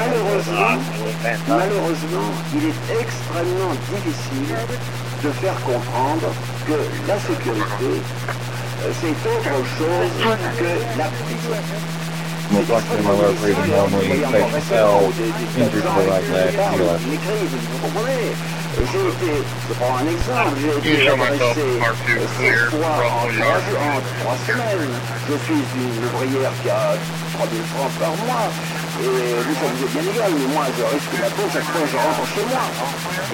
malheureusement, 0.01 0.81
malheureusement, 1.47 2.29
il 2.57 2.63
est 2.73 2.81
extrêmement 3.05 3.75
difficile 3.93 4.57
de 5.25 5.31
faire 5.33 5.59
comprendre 5.61 6.33
que 6.67 6.79
la 7.07 7.19
sécurité, 7.21 7.93
euh, 7.93 8.93
c'est 8.97 9.17
autre 9.29 9.61
chose 9.77 10.13
que 10.57 10.71
la 10.97 11.05
prison. 11.05 11.98
I'm 12.51 12.65
watching 12.69 13.05
my 13.05 13.13
love 13.13 13.39
reading 13.45 13.71
normally 13.71 14.09
takes 14.09 14.73
L 14.73 15.05
injured 15.13 15.85
for 15.85 16.05
like 16.09 16.27
last 16.33 16.57
year. 16.57 16.99
Les 17.09 17.21
crises, 17.21 17.55
vous 17.55 17.79
comprenez 17.85 18.33
J'ai 18.79 19.05
été, 19.11 19.33
je 19.69 19.75
prends 19.75 19.97
un 20.01 20.07
exemple, 20.09 20.55
j'ai 20.63 20.73
été 20.79 21.09
adressé 21.09 21.67
sept 22.39 22.59
fois 22.71 22.95
en 23.05 23.27
trois, 23.29 23.59
jours- 23.69 23.85
en 23.85 24.01
trois 24.23 24.37
semaines. 24.47 24.95
Je 25.29 25.35
suis 25.45 25.61
une 25.61 26.05
ouvrière 26.09 26.53
qui 26.63 26.71
a 26.71 26.97
3000 27.37 27.63
francs 27.75 27.93
par 28.01 28.15
mois. 28.25 28.49
Et 28.99 29.05
vous, 29.45 29.55
ça 29.55 29.67
vous 29.69 29.85
est 29.85 29.93
bien 29.95 30.07
égal, 30.13 30.31
mais 30.39 30.49
moi, 30.55 30.65
je 30.77 30.83
risque 30.95 31.15
ma 31.21 31.29
peau 31.31 31.45
chaque 31.53 31.63
fois 31.71 31.83
que 31.83 31.91
je 31.93 31.97
rentre 32.01 32.25
chez 32.35 32.45
moi. 32.49 32.65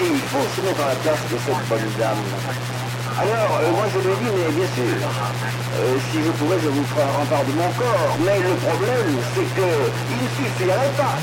Et 0.01 0.09
il 0.11 0.23
faut 0.29 0.45
se 0.53 0.59
mettre 0.65 0.81
à 0.85 0.89
la 0.89 0.97
place 1.01 1.23
de 1.31 1.37
cette 1.39 1.63
bonne 1.69 1.89
dame. 1.97 2.21
Alors, 3.15 3.63
euh, 3.63 3.71
moi 3.71 3.87
je 3.87 3.99
lui 4.03 4.11
ai 4.11 4.17
dit, 4.19 4.31
mais 4.35 4.51
bien 4.51 4.67
sûr, 4.75 4.91
euh, 4.91 5.95
si 6.11 6.19
je 6.19 6.31
pouvais, 6.35 6.59
je 6.59 6.67
vous 6.67 6.83
ferais 6.91 7.07
un 7.07 7.15
rempart 7.15 7.47
de 7.47 7.53
mon 7.55 7.71
corps. 7.79 8.11
Mais 8.27 8.43
le 8.43 8.59
problème, 8.59 9.15
c'est 9.31 9.47
que 9.55 9.69
il 10.11 10.19
ne 10.19 10.29
suffirait 10.35 10.91
pas. 10.99 11.15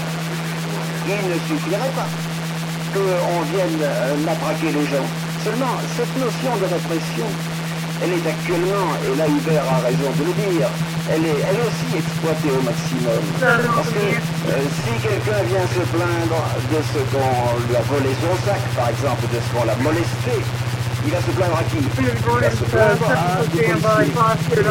Il 1.05 1.21
ne 1.21 1.37
suffirait 1.45 1.93
pas 1.93 2.09
qu'on 2.97 3.41
vienne 3.53 3.77
euh, 3.85 4.17
matraquer 4.25 4.73
les 4.73 4.87
gens. 4.89 5.05
Seulement, 5.45 5.77
cette 5.93 6.15
notion 6.17 6.53
de 6.57 6.67
répression, 6.73 7.29
elle 8.01 8.17
est 8.17 8.25
actuellement, 8.25 8.89
et 9.05 9.13
là 9.13 9.29
Hubert 9.29 9.69
a 9.69 9.85
raison 9.85 10.09
de 10.17 10.25
le 10.25 10.35
dire, 10.49 10.69
elle 11.13 11.25
est 11.29 11.41
elle 11.45 11.61
aussi 11.61 11.93
exploitée 11.93 12.57
au 12.57 12.63
maximum. 12.65 13.21
Parce 13.37 13.93
que 13.93 14.07
si 14.81 14.93
quelqu'un 14.97 15.41
vient 15.45 15.67
se 15.69 15.85
plaindre 15.93 16.41
de 16.73 16.81
ce 16.89 17.01
qu'on 17.13 17.53
lui 17.69 17.77
a 17.77 17.85
volé 17.85 18.17
son 18.17 18.33
sac, 18.49 18.63
par 18.81 18.89
exemple, 18.89 19.29
de 19.29 19.39
ce 19.45 19.49
qu'on 19.53 19.67
l'a 19.69 19.77
molesté, 19.77 20.41
il 21.05 21.11
va 21.11 21.19
se 21.19 21.31
plaindre 21.31 21.59
à 21.59 21.65
qui 21.65 21.79
Il 21.79 22.07
va 22.07 22.51
se 22.51 22.65
plaindre 22.65 23.07
à 23.11 23.43
des 23.47 23.63
policiers. 23.63 24.59
Et 24.59 24.65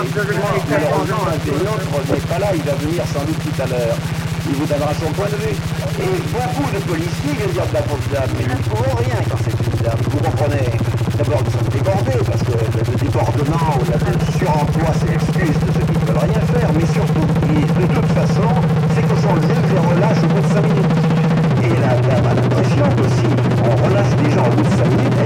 malheureusement, 0.70 1.28
un 1.28 1.38
des 1.44 1.52
nôtres 1.52 1.92
n'est 2.10 2.28
pas 2.28 2.40
là, 2.40 2.48
il 2.56 2.64
va 2.64 2.76
venir 2.76 3.04
sans 3.14 3.24
doute 3.26 3.40
tout 3.40 3.62
à 3.62 3.68
l'heure. 3.68 3.98
Il 4.50 4.56
vous 4.56 4.66
donnera 4.66 4.94
son 4.96 5.12
point 5.14 5.30
de 5.30 5.38
vue. 5.38 5.56
Et 6.02 6.16
beaucoup 6.32 6.70
de 6.72 6.80
policiers 6.84 7.34
viennent 7.38 7.52
dire 7.52 7.68
de 7.68 7.74
la 7.74 7.82
pauvre 7.84 8.08
dame, 8.12 8.32
mais 8.38 8.46
nous 8.48 8.58
ne 8.58 8.64
pouvons 8.64 8.96
rien 8.96 9.20
quand 9.30 9.38
c'est 9.44 9.54
une 9.54 9.80
dame. 9.84 10.02
Vous 10.10 10.18
comprenez 10.18 10.72
D'abord, 11.18 11.44
nous 11.46 11.52
sommes 11.52 11.70
débordés, 11.70 12.24
parce 12.26 12.42
que 12.42 12.52
le, 12.52 12.96
débordement 12.98 13.78
ou 13.78 13.84
le 13.86 14.40
suremploi, 14.40 14.90
c'est 15.00 15.12
l'excuse 15.12 15.58
de 15.60 15.70
ceux 15.72 15.86
qui 15.86 15.98
ne 16.00 16.06
veulent 16.08 16.26
rien 16.26 16.42
faire. 16.50 16.70
Mais 16.74 16.88
surtout, 16.88 17.28
et 17.46 17.62
de 17.62 17.86
toute 17.94 18.12
façon, 18.18 18.50
c'est 18.96 19.04
que 19.04 19.16
son 19.22 19.36
juge 19.36 19.66
les 19.70 19.78
relâche 19.78 20.24
au 20.24 20.28
bout 20.28 20.42
de 20.42 20.54
5 20.54 20.64
minutes. 20.64 20.98
Et 21.62 21.74
la 21.78 21.94
dame 22.02 22.26
a 22.26 22.34
l'impression 22.34 22.86
que 22.98 23.06
si 23.14 23.28
on 23.62 23.76
relâche 23.86 24.16
des 24.18 24.32
gens 24.32 24.48
au 24.48 24.56
bout 24.56 24.64
de 24.64 24.76
5 24.76 24.90
minutes, 24.90 25.21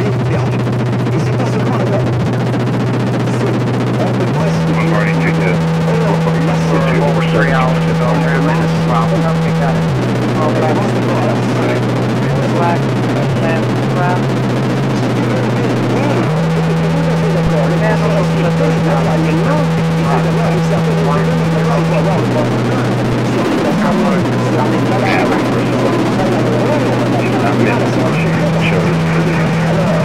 Marty 4.91 5.13
2 5.13 5.19
2. 5.19 5.35
Message 6.45 6.99
over 7.01 7.21
30 7.33 7.51
hours 7.51 7.77
ago. 7.77 8.07
There's 8.21 8.37
a 8.37 8.45
massive 8.45 8.85
problem. 8.89 9.19
Okay, 9.21 9.53
got 9.59 9.75
it. 9.75 9.81
Okay. 10.45 10.73
Black, 12.55 12.79
left, 13.41 13.65
left. 13.97 14.45
Shows 28.65 28.97
for 29.13 29.21
the 29.21 30.04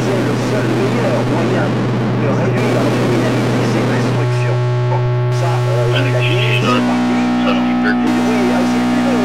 disait 0.00 0.24
le 0.24 0.34
seul 0.48 0.64
meilleur 0.80 1.20
moyen 1.28 1.66
de 1.68 2.28
réduire 2.40 2.72
la 2.72 2.84
criminalité, 2.88 3.60
c'est 3.68 3.84
l'instruction. 3.84 4.54
Bon, 4.88 5.00
ça, 5.36 5.52
euh, 5.60 5.92
il 5.92 6.12
l'a 6.12 6.20
dit, 6.20 6.56
c'est 6.60 6.84
parti. 6.88 7.16
Oui, 8.28 8.40
ah, 8.48 8.64
c'est 8.64 8.80
plus 8.80 9.04
de... 9.04 9.16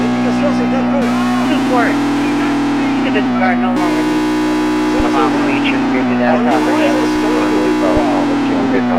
L'éducation, 0.00 0.48
c'est 0.60 0.70
un 0.76 0.84
peu... 0.92 1.04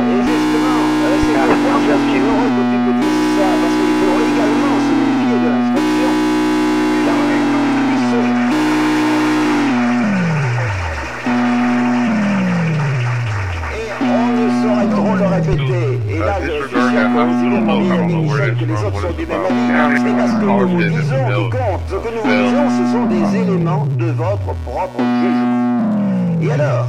Et 0.01 0.21
justement, 0.25 0.81
euh, 1.05 1.17
c'est 1.21 1.37
pourquoi 1.37 1.77
je 1.85 1.95
suis 2.09 2.19
heureux 2.21 2.49
que 2.49 2.63
tu 2.65 2.77
me 2.81 2.91
dises 2.97 3.29
ça, 3.37 3.45
parce 3.61 3.75
qu'il 3.77 3.93
faut 4.01 4.17
également 4.25 4.75
se 4.81 4.93
méfier 4.97 5.37
de 5.37 5.47
l'instruction. 5.49 5.70
Répéter. 15.23 15.99
Et 16.09 16.19
là, 16.19 16.35
je 16.41 16.67
suis 16.67 16.89
vieil 16.89 16.97
ami 17.99 18.15
Michel, 18.23 18.55
que 18.55 18.65
les 18.65 18.73
autres 18.73 19.01
sont 19.01 19.13
du 19.17 19.25
même 19.25 19.41
avis. 19.49 20.01
C'est 20.03 20.15
parce 20.17 20.33
que 20.39 20.45
nous 20.45 20.67
vous 20.67 20.83
disons 20.83 21.25
qui 21.27 21.49
compte. 21.49 21.81
Ce 21.87 21.95
que 21.95 22.09
nous 22.15 22.21
vous 22.23 22.43
disons, 22.43 22.67
ce 22.77 22.83
sont 22.93 23.05
des 23.05 23.37
éléments 23.37 23.85
de 23.97 24.05
votre 24.11 24.53
propre 24.65 24.99
jugement. 24.99 26.41
Et 26.41 26.51
alors, 26.51 26.87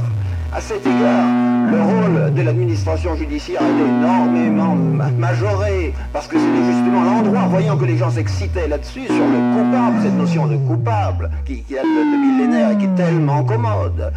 à 0.55 0.61
cet 0.61 0.85
égard, 0.85 1.25
le 1.71 1.81
rôle 1.81 2.33
de 2.33 2.41
l'administration 2.41 3.15
judiciaire 3.15 3.61
est 3.61 3.87
énormément 3.87 4.75
ma- 4.75 5.09
majoré, 5.09 5.93
parce 6.11 6.27
que 6.27 6.37
c'était 6.37 6.65
justement 6.71 7.03
l'endroit, 7.03 7.47
voyant 7.49 7.77
que 7.77 7.85
les 7.85 7.97
gens 7.97 8.11
s'excitaient 8.11 8.67
là-dessus, 8.67 9.05
sur 9.05 9.15
le 9.15 9.55
coupable, 9.55 9.95
cette 10.03 10.17
notion 10.17 10.45
de 10.47 10.57
coupable, 10.57 11.31
qui, 11.45 11.61
qui 11.63 11.73
date 11.73 11.83
de, 11.83 11.87
de 11.87 12.17
millénaires 12.21 12.71
et 12.71 12.77
qui 12.77 12.85
est 12.85 12.95
tellement 12.95 13.43
commode. 13.43 14.11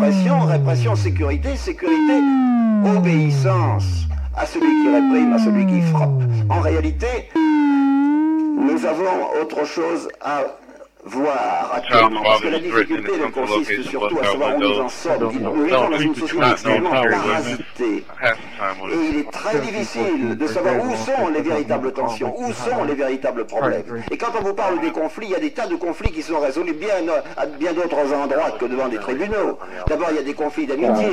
Répression, 0.00 0.40
répression, 0.42 0.94
sécurité, 0.94 1.56
sécurité, 1.56 2.22
obéissance 2.96 4.06
à 4.36 4.46
celui 4.46 4.82
qui 4.82 4.88
réprime, 4.88 5.32
à 5.32 5.38
celui 5.40 5.66
qui 5.66 5.80
frappe. 5.80 6.22
En 6.48 6.60
réalité, 6.60 7.28
nous 7.34 8.86
avons 8.86 9.42
autre 9.42 9.66
chose 9.66 10.08
à 10.20 10.44
voir 11.04 11.72
actuellement, 11.74 12.22
parce 12.22 12.40
que 12.40 12.48
la 12.48 12.58
difficulté 12.58 13.12
consiste 13.32 13.82
surtout 13.88 14.18
à 14.20 14.24
savoir 14.24 14.56
où 14.56 14.60
nous 14.60 14.80
en 14.80 14.88
sommes. 14.88 15.32
Nous 15.40 15.64
vivons 15.64 15.90
dans 15.90 15.98
une 15.98 16.14
société 16.14 16.46
extrêmement 16.50 16.90
parasitée. 16.90 18.04
Et 18.90 19.08
il 19.10 19.18
est 19.18 19.30
très 19.30 19.58
difficile 19.60 20.36
de 20.36 20.46
savoir 20.46 20.74
où 20.84 20.94
sont 20.96 21.28
les 21.32 21.40
véritables 21.42 21.92
tensions, 21.92 22.34
où 22.38 22.52
sont 22.52 22.84
les 22.84 22.94
véritables 22.94 23.46
problèmes. 23.46 23.82
Et 24.10 24.16
quand 24.16 24.32
on 24.38 24.42
vous 24.42 24.54
parle 24.54 24.80
des 24.80 24.90
conflits, 24.90 25.26
il 25.26 25.32
y 25.32 25.36
a 25.36 25.40
des 25.40 25.52
tas 25.52 25.66
de 25.66 25.76
conflits 25.76 26.10
qui 26.10 26.22
sont 26.22 26.40
résolus 26.40 26.74
bien 26.74 27.08
euh, 27.08 27.20
à 27.36 27.46
bien 27.46 27.72
d'autres 27.72 28.12
endroits 28.12 28.50
que 28.58 28.64
devant 28.64 28.88
des 28.88 28.98
tribunaux. 28.98 29.58
D'abord, 29.86 30.08
il 30.10 30.16
y 30.16 30.20
a 30.20 30.22
des 30.22 30.34
conflits 30.34 30.66
d'amitié, 30.66 31.08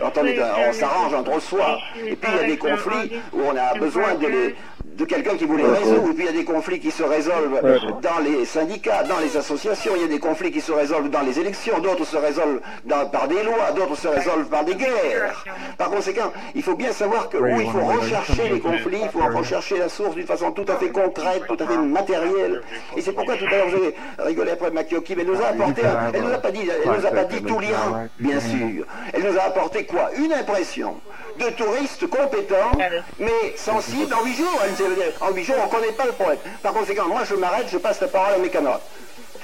quand 0.00 0.12
on, 0.16 0.68
on 0.68 0.72
s'arrange 0.72 1.14
entre 1.14 1.40
soi. 1.40 1.78
Et 2.06 2.16
puis, 2.16 2.30
il 2.34 2.40
y 2.40 2.44
a 2.44 2.46
des 2.48 2.58
conflits 2.58 3.12
où 3.32 3.40
on 3.46 3.56
a 3.56 3.78
besoin 3.78 4.14
de 4.14 4.26
les 4.26 4.54
de 4.96 5.04
quelqu'un 5.04 5.36
qui 5.36 5.44
vous 5.44 5.56
les 5.56 5.64
résout. 5.64 6.08
Et 6.10 6.14
puis 6.14 6.24
il 6.24 6.26
y 6.26 6.28
a 6.28 6.32
des 6.32 6.44
conflits 6.44 6.80
qui 6.80 6.90
se 6.90 7.02
résolvent 7.02 7.60
dans 8.00 8.18
les 8.24 8.44
syndicats, 8.44 9.02
dans 9.04 9.18
les 9.18 9.36
associations. 9.36 9.92
Il 9.96 10.02
y 10.02 10.04
a 10.04 10.08
des 10.08 10.18
conflits 10.18 10.50
qui 10.52 10.60
se 10.60 10.72
résolvent 10.72 11.10
dans 11.10 11.22
les 11.22 11.38
élections. 11.38 11.78
D'autres 11.80 12.04
se 12.06 12.16
résolvent 12.16 12.60
dans- 12.84 13.06
par 13.06 13.28
des 13.28 13.42
lois. 13.42 13.72
D'autres 13.74 13.96
se 13.96 14.08
résolvent 14.08 14.48
par 14.48 14.64
des 14.64 14.74
guerres. 14.74 15.44
Par 15.78 15.90
conséquent, 15.90 16.32
il 16.54 16.62
faut 16.62 16.74
bien 16.74 16.92
savoir 16.92 17.28
que 17.28 17.36
il 17.38 17.70
faut 17.70 17.78
rechercher 17.84 18.48
les 18.48 18.60
conflits, 18.60 19.00
il 19.02 19.08
faut 19.10 19.20
rechercher 19.36 19.78
la 19.78 19.88
source 19.88 20.14
d'une 20.14 20.26
façon 20.26 20.52
tout 20.52 20.64
à 20.68 20.76
fait 20.76 20.90
concrète, 20.90 21.42
tout 21.48 21.56
à 21.58 21.66
fait 21.66 21.76
matérielle. 21.78 22.62
Et 22.96 23.00
c'est 23.00 23.12
pourquoi 23.12 23.36
tout 23.36 23.46
à 23.46 23.50
l'heure 23.50 23.66
avez 23.68 23.94
rigolé 24.18 24.52
après 24.52 24.70
Makioki, 24.70 25.14
mais 25.16 25.22
elle 25.22 25.28
nous 25.28 25.42
a 25.42 25.46
apporté, 25.48 25.82
un- 25.84 26.10
elle 26.12 26.22
nous 26.22 26.32
a 26.32 26.38
pas 26.38 26.50
dit, 26.50 26.68
elle 26.84 26.90
nous 27.00 27.06
a 27.06 27.10
pas 27.10 27.24
dit 27.24 27.42
tout 27.42 27.58
l'Iran, 27.58 28.06
bien 28.20 28.40
sûr. 28.40 28.86
Elle 29.12 29.22
nous 29.22 29.38
a 29.38 29.42
apporté 29.42 29.84
quoi? 29.84 30.10
Une 30.16 30.32
impression 30.32 30.96
de 31.38 31.46
touristes 31.50 32.06
compétents, 32.08 32.72
mais 33.18 33.54
sensibles 33.56 34.12
en 34.14 34.24
huit 34.24 34.34
jours. 34.34 34.60
Elle 34.64 34.83
En 35.20 35.30
huit 35.32 35.44
jours, 35.44 35.56
on 35.60 35.66
ne 35.66 35.70
connaît 35.70 35.92
pas 35.92 36.06
le 36.06 36.12
problème. 36.12 36.38
Par 36.62 36.72
conséquent, 36.72 37.06
moi, 37.06 37.22
je 37.24 37.34
m'arrête, 37.34 37.66
je 37.70 37.78
passe 37.78 38.00
la 38.00 38.08
parole 38.08 38.34
à 38.34 38.38
mes 38.38 38.50
camarades. 38.50 38.80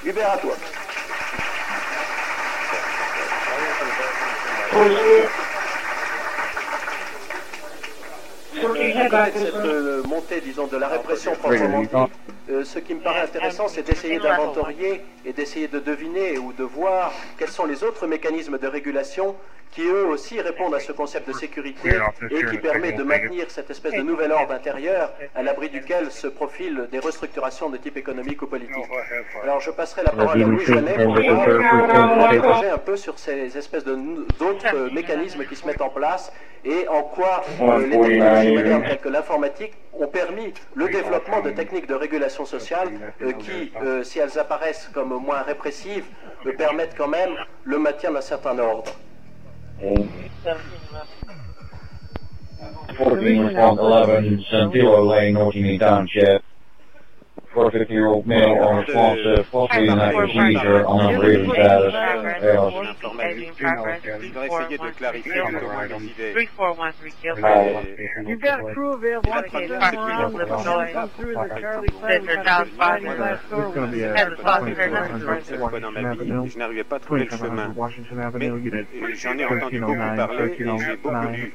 Hubert, 0.03 0.31
à 0.31 0.37
toi. 0.37 0.53
Cette 9.33 9.55
euh, 9.55 10.03
montée, 10.03 10.41
disons, 10.41 10.67
de 10.67 10.77
la 10.77 10.87
répression 10.87 11.33
proprement 11.35 11.81
dite, 11.81 11.91
euh, 12.49 12.63
ce 12.63 12.79
qui 12.79 12.93
me 12.93 12.99
paraît 12.99 13.21
intéressant, 13.21 13.67
c'est 13.67 13.83
d'essayer 13.83 14.19
d'inventorier 14.19 15.01
et 15.25 15.33
d'essayer 15.33 15.67
de 15.67 15.79
deviner 15.79 16.37
ou 16.37 16.53
de 16.53 16.63
voir 16.63 17.11
quels 17.37 17.49
sont 17.49 17.65
les 17.65 17.83
autres 17.83 18.07
mécanismes 18.07 18.57
de 18.57 18.67
régulation 18.67 19.35
qui 19.71 19.83
eux 19.83 20.05
aussi 20.05 20.39
répondent 20.41 20.75
à 20.75 20.79
ce 20.79 20.91
concept 20.91 21.27
de 21.27 21.33
sécurité 21.33 21.91
et 22.29 22.45
qui 22.45 22.57
permet 22.57 22.91
de 22.91 23.03
maintenir 23.03 23.49
cette 23.49 23.69
espèce 23.69 23.93
de 23.93 24.01
nouvel 24.01 24.31
ordre 24.31 24.53
intérieur 24.53 25.13
à 25.35 25.43
l'abri 25.43 25.69
duquel 25.69 26.11
se 26.11 26.27
profilent 26.27 26.87
des 26.91 26.99
restructurations 26.99 27.69
de 27.69 27.77
type 27.77 27.97
économique 27.97 28.41
ou 28.41 28.47
politique. 28.47 28.89
Alors 29.43 29.59
je 29.59 29.71
passerai 29.71 30.03
la 30.03 30.11
parole 30.11 30.41
à 30.41 30.45
Louis 30.45 30.65
Jeannet 30.65 31.03
pour 31.03 31.17
interroger 31.17 32.69
un 32.69 32.77
peu 32.77 32.97
sur 32.97 33.17
ces 33.17 33.57
espèces 33.57 33.85
d'autres 33.85 34.93
mécanismes 34.93 35.45
qui 35.45 35.55
se 35.55 35.65
mettent 35.65 35.81
en 35.81 35.89
place 35.89 36.31
et 36.63 36.87
en 36.87 37.01
quoi 37.03 37.43
euh, 37.59 37.87
les 37.87 37.99
technologies 37.99 38.53
modernes 38.53 38.83
telles 38.83 38.99
que 38.99 39.09
l'informatique 39.09 39.73
ont 39.93 40.07
permis 40.07 40.53
le 40.75 40.87
développement 40.89 41.41
de 41.41 41.51
techniques 41.51 41.87
de 41.87 41.95
régulation 41.95 42.45
sociale 42.45 42.89
euh, 43.21 43.31
qui, 43.33 43.71
euh, 43.81 44.03
si 44.03 44.19
elles 44.19 44.37
apparaissent 44.39 44.89
comme 44.93 45.09
moins 45.09 45.41
répressives, 45.41 46.05
euh, 46.45 46.53
permettent 46.55 46.95
quand 46.97 47.07
même 47.07 47.35
le 47.63 47.79
maintien 47.79 48.11
d'un 48.11 48.21
certain 48.21 48.57
ordre. 48.59 48.91
14 49.81 50.09
Response 53.39 53.79
11, 53.79 54.45
Santilo 54.51 55.09
Lane, 55.09 55.33
North 55.33 55.55
Union 55.55 55.79
Township. 55.79 56.43
450-year-old 57.53 58.25
male 58.27 58.57
on 58.63 58.77
responsive, 58.85 59.45
falsely 59.47 59.87
inactive 59.87 60.29
seizure, 60.31 60.85
unreading 60.87 61.51
status. 61.51 61.93
Fails. 62.41 62.73
Je 63.57 63.67
voudrais 63.67 64.47
essayer 64.47 64.77
de 64.77 64.89
clarifier 64.95 65.39
un 65.41 65.59
peu 65.59 65.65
moins 65.65 65.85
les 65.87 66.05
idées. 66.05 66.33
You've 68.27 68.39
got 68.41 68.59
a 68.59 68.73
crew 68.73 68.93
available. 68.93 69.31
On 69.31 69.37
Okay, 69.41 69.67
the 69.67 69.77
park 69.79 69.95
line, 69.95 70.07
vehicle 70.07 70.37
let's 70.37 70.63
going 70.63 70.93
go 70.93 71.07
through 71.17 71.33
the 71.33 71.59
Charlie 71.59 71.87
That 72.07 72.21
they're 72.25 72.43
down 72.43 72.65
five 72.77 73.01
Lane 73.01 73.03
minutes. 73.03 73.19
last 73.19 73.49
door. 73.49 73.63
It's 73.65 73.75
gonna 73.75 73.91
be 73.91 74.03
a- 74.03 74.15
Has 74.15 74.27
a 74.27 74.35
saucer 74.37 74.75
Cette 75.43 75.59
fois 75.59 75.79
dans 75.79 75.91
ma 75.91 76.13
vie, 76.13 76.49
je 76.51 76.57
n'arrivais 76.57 76.83
pas 76.83 76.95
à 76.95 76.99
trouver 76.99 77.23
le 77.25 77.29
chemin. 77.29 77.73
Mais 78.35 78.49
euh, 78.49 78.59
j'en 79.15 79.37
ai 79.37 79.45
entendu 79.45 79.79
beaucoup 79.79 79.95
parler 80.15 80.51
et 80.51 80.57
j'ai 80.57 80.95
beaucoup 80.97 81.15
lu. 81.31 81.53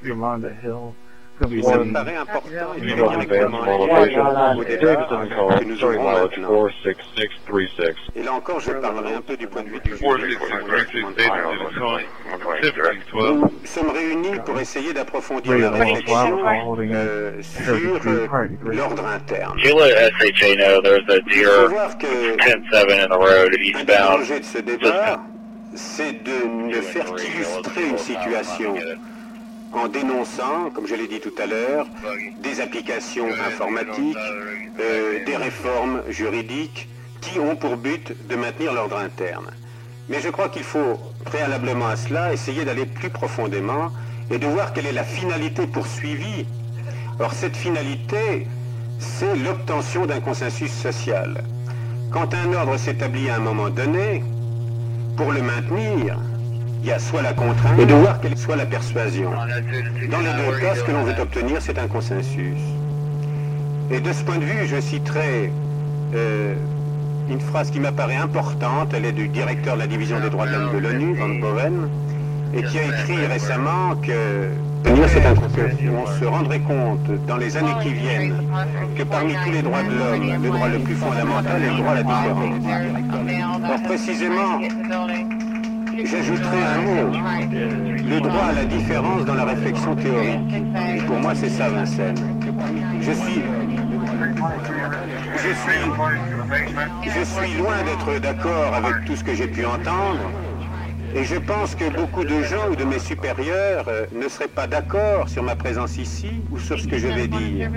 Et 1.53 1.63
ça 1.63 1.77
me 1.79 1.93
paraît 1.93 2.17
important 2.17 2.49
et 2.77 2.81
très 2.81 2.95
directement 2.95 3.65
lié 3.65 4.17
au 4.59 4.65
débat 4.65 4.97
que 4.97 5.65
nous 5.65 5.85
ouvrons 5.85 6.13
maintenant. 6.13 6.69
Et 8.15 8.23
là 8.23 8.33
encore, 8.33 8.61
je 8.61 8.73
parlerai 8.73 9.15
un 9.15 9.21
peu 9.21 9.37
du 9.37 9.47
point 9.47 9.63
de 9.63 9.69
vue 9.69 9.81
du 9.81 9.91
juge. 9.97 10.39
Nous 13.13 13.51
sommes 13.65 13.91
réunis 13.91 14.39
pour 14.47 14.59
essayer 14.59 14.95
d'approfondir 14.95 15.59
la 15.59 15.71
réflexion 15.73 16.39
euh, 16.47 17.43
sur 17.43 18.01
euh, 18.07 18.49
l'ordre 18.65 19.07
interne. 19.07 19.59
You 19.59 19.79
let 19.79 20.11
SHA 20.19 20.57
know 20.57 20.81
there's 20.81 21.09
a 21.09 21.17
Il 21.27 21.45
faut 21.45 21.69
deer 21.69 21.69
voir 21.69 21.99
que 21.99 22.37
10-7 22.37 23.05
in 23.05 23.09
the 23.09 23.13
road 23.13 23.47
un 23.47 23.51
des 23.51 23.63
eastbound. 23.63 23.87
dangers 23.87 24.41
de 24.41 24.45
ce 24.45 24.59
débat, 24.59 25.21
c'est 25.75 26.23
de 26.25 26.47
ne 26.47 26.81
faire 26.81 27.15
qu'illustrer 27.15 27.89
une 27.91 27.99
situation 27.99 28.75
en 29.73 29.89
dénonçant, 29.89 30.71
comme 30.75 30.87
je 30.87 30.95
l'ai 30.95 31.07
dit 31.07 31.21
tout 31.21 31.35
à 31.39 31.47
l'heure, 31.47 31.87
des 32.43 32.61
applications 32.61 33.29
informatiques, 33.47 34.17
euh, 34.81 35.25
des 35.25 35.37
réformes 35.37 36.03
juridiques 36.09 36.89
qui 37.21 37.39
ont 37.39 37.57
pour 37.57 37.77
but 37.77 38.15
de 38.29 38.37
maintenir 38.37 38.73
l'ordre 38.73 38.97
interne. 38.97 39.51
Mais 40.09 40.21
je 40.21 40.29
crois 40.29 40.49
qu'il 40.49 40.63
faut 40.63 40.99
préalablement 41.25 41.89
à 41.89 41.97
cela 41.97 42.33
essayer 42.33 42.65
d'aller 42.65 42.87
plus 42.87 43.11
profondément 43.11 43.91
et 44.31 44.39
de 44.39 44.47
voir 44.47 44.73
quelle 44.73 44.87
est 44.87 44.93
la 44.93 45.05
finalité 45.05 45.67
poursuivie. 45.67 46.47
Or, 47.19 47.33
cette 47.33 47.57
finalité, 47.57 48.47
c'est 48.99 49.35
l'obtention 49.37 50.07
d'un 50.07 50.21
consensus 50.21 50.71
social. 50.71 51.45
Quand 52.13 52.35
un 52.35 52.53
ordre 52.53 52.77
s'établit 52.77 53.29
à 53.31 53.37
un 53.37 53.41
moment 53.41 53.71
donné, 53.71 54.23
pour 55.17 55.33
le 55.33 55.43
maintenir, 55.43 56.19
il 56.83 56.89
y 56.89 56.93
a 56.93 56.99
soit 56.99 57.23
la 57.23 57.33
contrainte 57.33 57.79
et 57.79 57.87
de 57.87 57.95
voir 57.95 58.21
quelle 58.21 58.37
soit 58.37 58.57
la 58.57 58.67
persuasion. 58.67 59.31
Dans 59.31 60.19
les 60.19 60.33
deux 60.45 60.59
cas, 60.61 60.75
ce 60.75 60.83
que 60.83 60.93
l'on 60.93 61.05
veut 61.05 61.21
obtenir, 61.21 61.61
c'est 61.61 61.79
un 61.79 61.89
consensus. 61.89 62.61
Et 63.91 64.01
de 64.01 64.13
ce 64.13 64.23
point 64.25 64.39
de 64.39 64.45
vue, 64.45 64.67
je 64.67 64.81
citerai 64.81 65.53
euh, 66.15 66.55
une 67.31 67.41
phrase 67.41 67.71
qui 67.71 67.81
m'apparaît 67.81 68.17
importante, 68.17 68.93
elle 68.95 69.05
est 69.05 69.13
du 69.13 69.29
directeur 69.29 69.75
de 69.75 69.81
la 69.81 69.87
division 69.87 70.21
des 70.21 70.31
droits 70.31 70.47
de 70.47 70.53
l'homme 70.53 70.73
de 70.73 70.79
l'ONU, 70.79 71.17
Van 71.17 71.29
Boven, 71.29 71.89
et 72.55 72.63
qui 72.63 72.79
a 72.79 72.85
écrit 72.85 73.27
récemment 73.27 73.97
que. 73.97 74.49
On 74.89 76.07
se 76.21 76.25
rendrait 76.25 76.61
compte 76.61 77.11
dans 77.27 77.37
les 77.37 77.57
années 77.57 77.75
qui 77.83 77.93
viennent 77.93 78.35
que 78.97 79.03
parmi 79.03 79.35
tous 79.45 79.51
les 79.51 79.63
droits 79.63 79.83
de 79.83 79.89
l'homme, 79.89 80.43
le 80.43 80.49
droit 80.49 80.69
le 80.69 80.79
plus 80.79 80.95
fondamental 80.95 81.63
est 81.63 81.71
le 81.71 81.77
droit 81.77 81.91
à 81.91 81.95
la 81.97 82.03
différence. 82.05 82.65
Or, 83.69 83.83
précisément, 83.83 84.61
j'ajouterai 86.05 86.63
un 86.63 86.81
mot, 86.83 87.13
le 87.51 88.21
droit 88.21 88.45
à 88.45 88.53
la 88.53 88.65
différence 88.65 89.25
dans 89.25 89.35
la 89.35 89.45
réflexion 89.45 89.95
théorique. 89.95 91.07
Pour 91.07 91.19
moi, 91.19 91.35
c'est 91.35 91.49
ça, 91.49 91.69
Vincennes. 91.69 92.17
Je 93.01 93.13
suis, 93.13 93.43
je 95.37 95.53
suis, 95.55 97.11
je 97.11 97.25
suis 97.25 97.59
loin 97.59 97.83
d'être 97.85 98.21
d'accord 98.21 98.75
avec 98.75 99.05
tout 99.07 99.17
ce 99.17 99.25
que 99.25 99.35
j'ai 99.35 99.49
pu 99.49 99.65
entendre. 99.65 100.31
Et 101.15 101.25
je 101.25 101.37
pense 101.37 101.75
que 101.75 101.89
beaucoup 101.89 102.25
de 102.25 102.43
gens 102.43 102.69
ou 102.71 102.77
de 102.77 102.85
mes 102.85 102.99
supérieurs 102.99 103.87
euh, 103.89 104.05
ne 104.15 104.29
seraient 104.29 104.49
pas 104.49 104.67
d'accord 104.67 105.31
sur 105.31 105.43
ma 105.43 105.57
présence 105.57 105.97
ici 105.97 106.43
ou 106.51 106.59
sur 106.59 106.79
ce 106.79 106.87
que 106.87 106.99
je 106.99 107.07
vais 107.07 107.27
dire. 107.27 107.71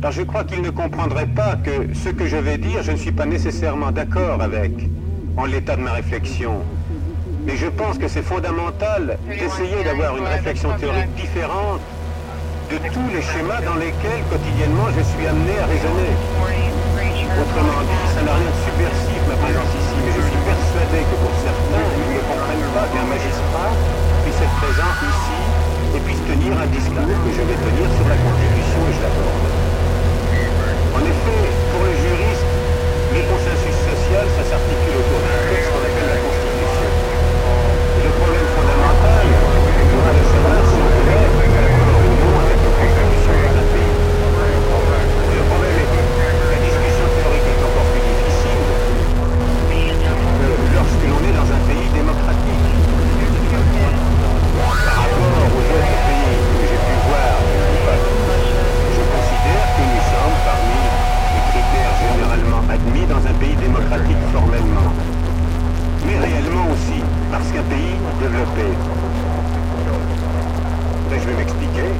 Car 0.00 0.12
je 0.12 0.22
crois 0.22 0.44
qu'ils 0.44 0.62
ne 0.62 0.70
comprendraient 0.70 1.26
pas 1.26 1.56
que 1.56 1.92
ce 1.92 2.10
que 2.10 2.26
je 2.26 2.36
vais 2.36 2.56
dire, 2.56 2.84
je 2.84 2.92
ne 2.92 2.96
suis 2.96 3.10
pas 3.10 3.26
nécessairement 3.26 3.90
d'accord 3.90 4.40
avec 4.42 4.70
en 5.36 5.46
l'état 5.46 5.74
de 5.74 5.82
ma 5.82 5.92
réflexion. 5.92 6.62
Mais 7.48 7.56
je 7.56 7.72
pense 7.72 7.96
que 7.96 8.08
c'est 8.12 8.20
fondamental 8.20 9.16
d'essayer 9.24 9.80
d'avoir 9.80 10.12
une 10.20 10.28
réflexion 10.28 10.68
théorique 10.76 11.08
différente 11.16 11.80
de 12.68 12.76
tous 12.92 13.08
les 13.08 13.24
schémas 13.24 13.64
dans 13.64 13.80
lesquels 13.80 14.20
quotidiennement 14.28 14.92
je 14.92 15.00
suis 15.00 15.24
amené 15.24 15.56
à 15.56 15.64
raisonner. 15.64 16.12
Autrement 17.40 17.80
dit, 17.88 18.04
ça 18.12 18.20
n'a 18.20 18.36
rien 18.36 18.52
de 18.52 18.60
subversif 18.68 19.22
ma 19.32 19.36
présence 19.40 19.72
ici, 19.80 19.96
mais 19.96 20.12
je 20.12 20.24
suis 20.28 20.42
persuadé 20.44 21.00
que 21.08 21.16
pour 21.24 21.32
certains, 21.40 21.88
ils 21.88 22.20
ne 22.20 22.22
comprennent 22.28 22.68
pas 22.76 22.84
qu'un 22.92 23.08
magistrat 23.08 23.72
puisse 24.28 24.40
être 24.44 24.58
présent 24.60 24.92
ici 25.08 25.40
et 25.96 26.00
puisse 26.04 26.24
tenir 26.28 26.52
un 26.52 26.68
discours 26.68 27.16
que 27.16 27.32
je 27.32 27.42
vais 27.48 27.58
tenir 27.64 27.88
sur 27.96 28.06
la 28.12 28.18
Constitution 28.28 28.80
et 28.84 28.92
je 28.92 29.00
l'aborde. 29.08 29.48
En 31.00 31.00
effet, 31.00 31.42
pour 31.72 31.80
les 31.88 31.96
juristes, 31.96 32.52
le 33.16 33.24
consensus 33.24 33.78
social, 33.88 34.24
ça 34.36 34.44
s'articule 34.52 34.87
démocratique 63.88 64.16
formellement. 64.32 64.92
Mais 66.06 66.18
réellement 66.18 66.66
aussi, 66.72 67.02
parce 67.30 67.48
qu'un 67.50 67.62
pays 67.62 67.96
développé. 68.20 68.62
Là, 71.10 71.18
je 71.18 71.26
vais 71.26 71.34
m'expliquer. 71.36 71.92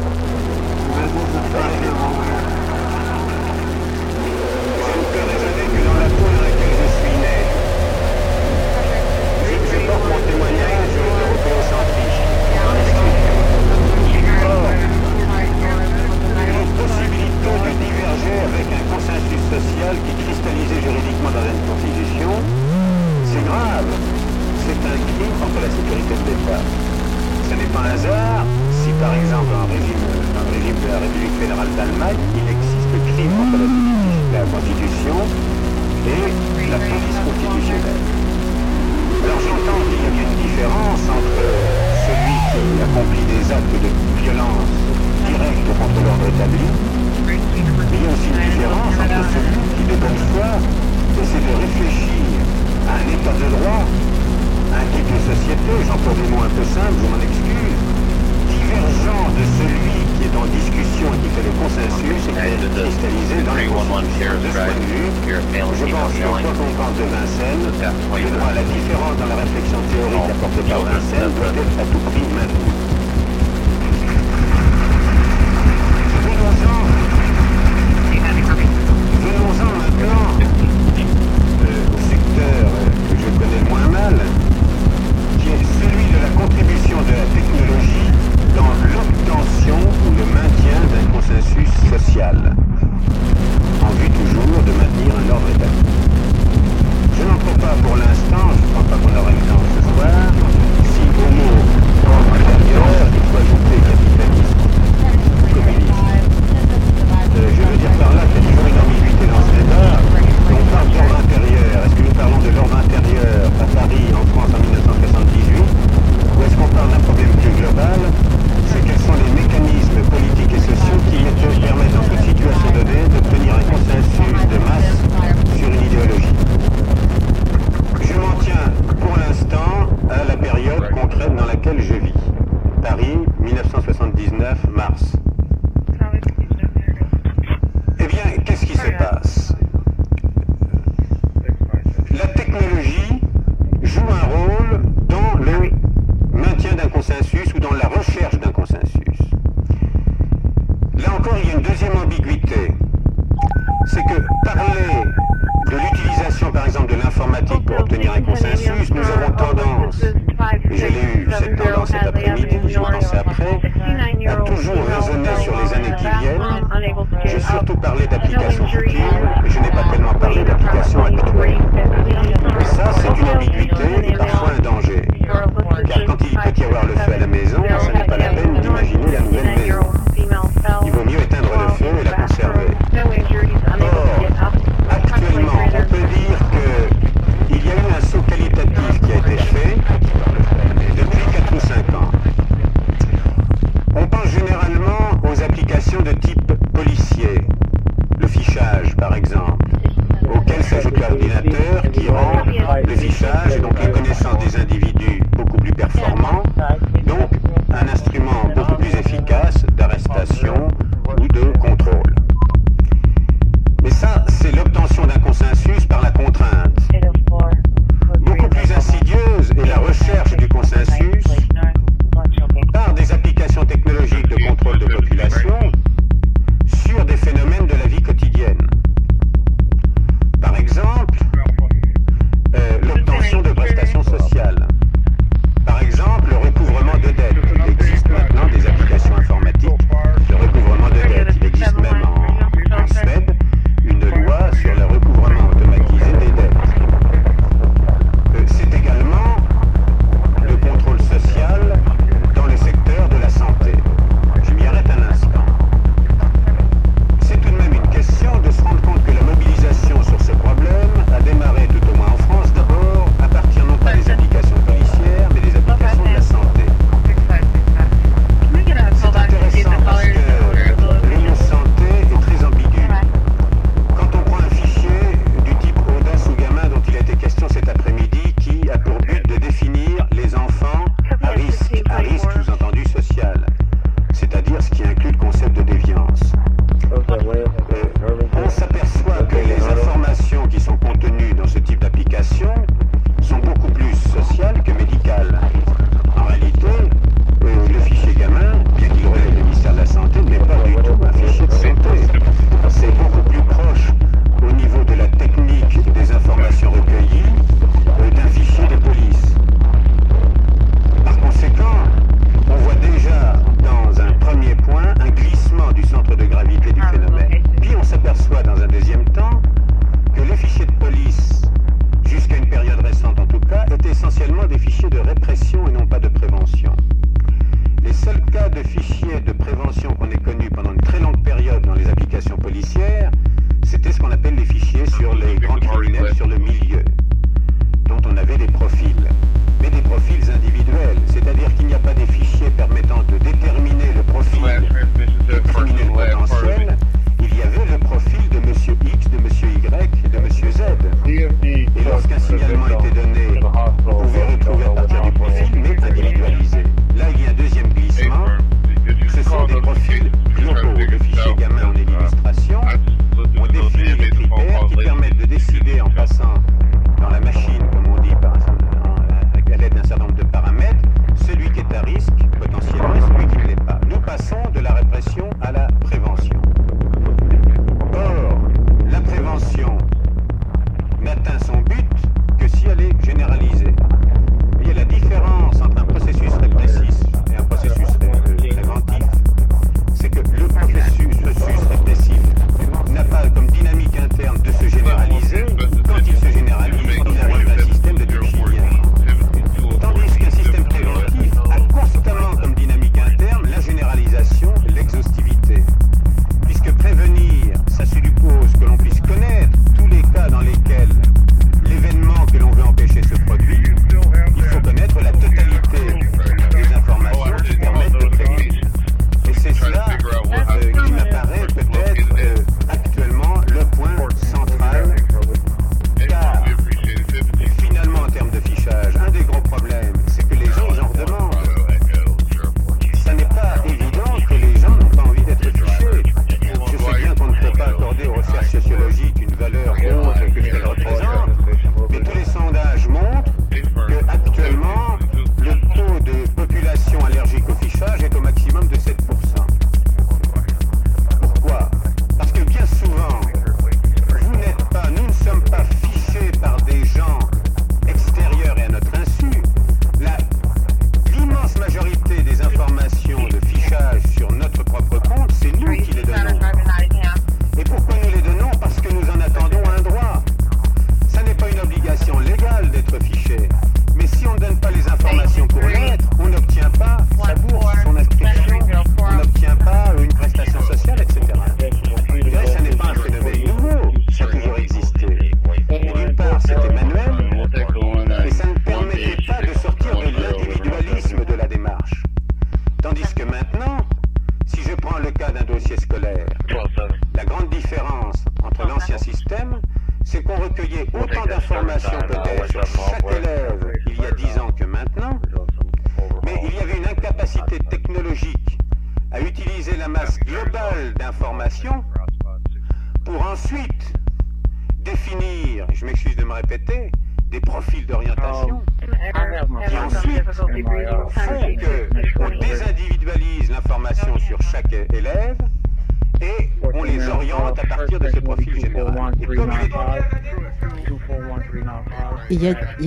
Avec 18.48 18.68
un 18.72 18.84
consensus 18.88 19.42
social 19.52 19.94
qui 20.04 20.12
cristallisé 20.24 20.76
juridiquement 20.80 21.32
dans 21.32 21.44
une 21.44 21.62
constitution, 21.68 22.32
c'est 23.28 23.44
grave. 23.44 23.88
C'est 24.64 24.80
un 24.84 24.98
crime 25.00 25.34
contre 25.40 25.58
la 25.64 25.70
sécurité 25.72 26.12
de 26.12 26.24
l'État. 26.28 26.62
Ce 27.48 27.54
n'est 27.56 27.72
pas 27.72 27.84
un 27.88 27.92
hasard 27.96 28.44
si, 28.84 28.90
par 29.00 29.12
exemple, 29.16 29.48
dans 29.52 29.64
le 29.64 29.72
régime, 29.76 30.04
régime 30.52 30.78
de 30.80 30.88
la 30.88 31.00
République 31.04 31.36
fédérale 31.40 31.72
d'Allemagne, 31.76 32.20
il 32.36 32.46
existe 32.48 32.88
le 32.92 33.00
crime 33.12 33.32
contre 33.36 33.56
la, 33.60 33.68
la 33.68 34.44
Constitution 34.48 35.16
et 36.08 36.24
la 36.72 36.78
police 36.80 37.20
constitutionnelle. 37.20 38.02
Alors 39.24 39.40
j'entends 39.44 39.82
qu'il 39.88 40.00
y 40.00 40.08
a 40.08 40.24
une 40.24 40.36
différence 40.40 41.04
entre 41.04 41.42
celui 42.06 42.36
qui 42.48 42.64
accomplit 42.80 43.26
des 43.28 43.44
actes 43.52 43.76
de 43.76 43.90
violence 44.24 44.72
directe 45.26 45.68
contre 45.68 45.98
l'ordre 46.00 46.28
établi, 46.28 46.68
il 47.36 48.00
y 48.00 48.06
a 48.06 48.10
aussi 48.12 48.28
une 48.32 48.40
différence 48.48 48.94
entre 48.96 49.20
celui 49.28 49.60
qui, 49.76 49.82
de 49.84 49.96
bonne 50.00 50.20
foi, 50.32 50.48
essaie 51.20 51.44
de 51.44 51.54
réfléchir 51.60 52.24
à 52.88 53.04
un 53.04 53.06
état 53.12 53.34
de 53.36 53.48
droit, 53.52 53.84
un 53.84 54.84
type 54.96 55.08
de 55.12 55.20
société, 55.28 55.72
j'emploie 55.84 56.16
des 56.16 56.28
mots 56.32 56.44
un 56.44 56.52
peu 56.56 56.64
simples, 56.64 56.96
je 56.96 57.08
m'en 57.12 57.20
excuse, 57.20 57.80
divergent 58.48 59.28
de 59.36 59.44
celui 59.60 59.98
qui 60.16 60.22
est 60.24 60.36
en 60.36 60.46
discussion 60.48 61.08
et 61.12 61.18
qui 61.20 61.28
fait 61.36 61.44
le 61.44 61.54
consensus 61.60 62.22
et 62.28 62.32
qui 62.32 62.48
est 62.48 62.64
cristallisé 62.72 63.36
dans 63.44 63.54
la 63.54 63.64
Constitution. 63.68 64.32
De 64.38 64.48
ce 64.48 64.56
point 64.56 64.78
de 64.78 64.88
vue, 64.88 65.12
je 65.28 65.86
pense 65.92 66.12
que 66.16 66.24
quand 66.24 66.58
on 66.64 66.72
parle 66.80 66.96
de 66.96 67.06
Vincennes, 67.12 67.66
le 67.68 68.30
droit 68.32 68.50
à 68.50 68.56
la 68.56 68.64
différence 68.64 69.14
dans 69.20 69.28
la 69.28 69.36
réflexion 69.36 69.78
théorique 69.92 70.32
apportée 70.32 70.64
par 70.64 70.80
Vincennes 70.80 71.32
doit 71.36 71.52
être 71.52 71.76
à 71.76 71.84
tout 71.92 72.02
prix 72.08 72.24
maintenu. 72.32 72.77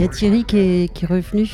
Y, 0.02 0.04
a- 0.04 0.06
il 0.06 0.08
y 0.08 0.08
a 0.08 0.08
Thierry 0.10 0.44
qui 0.46 0.58
est, 0.58 0.94
qui 0.94 1.06
est 1.06 1.08
revenu. 1.08 1.50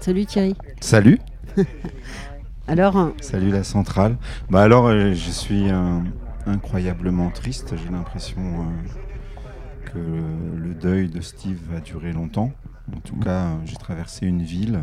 Salut 0.00 0.26
Thierry. 0.26 0.54
Salut. 0.80 1.18
Alors, 2.68 3.12
Salut 3.20 3.50
la 3.50 3.64
centrale. 3.64 4.16
Bah 4.50 4.62
alors, 4.62 4.88
euh, 4.88 5.14
je 5.14 5.30
suis 5.30 5.70
euh, 5.70 6.00
incroyablement 6.46 7.30
triste. 7.30 7.74
J'ai 7.82 7.90
l'impression 7.90 8.36
euh, 8.40 9.90
que 9.90 9.98
le 9.98 10.74
deuil 10.74 11.08
de 11.08 11.20
Steve 11.22 11.58
va 11.72 11.80
durer 11.80 12.12
longtemps. 12.12 12.52
En 12.94 13.00
tout 13.00 13.16
cas, 13.16 13.30
euh, 13.46 13.54
j'ai 13.64 13.76
traversé 13.76 14.26
une 14.26 14.42
ville 14.42 14.80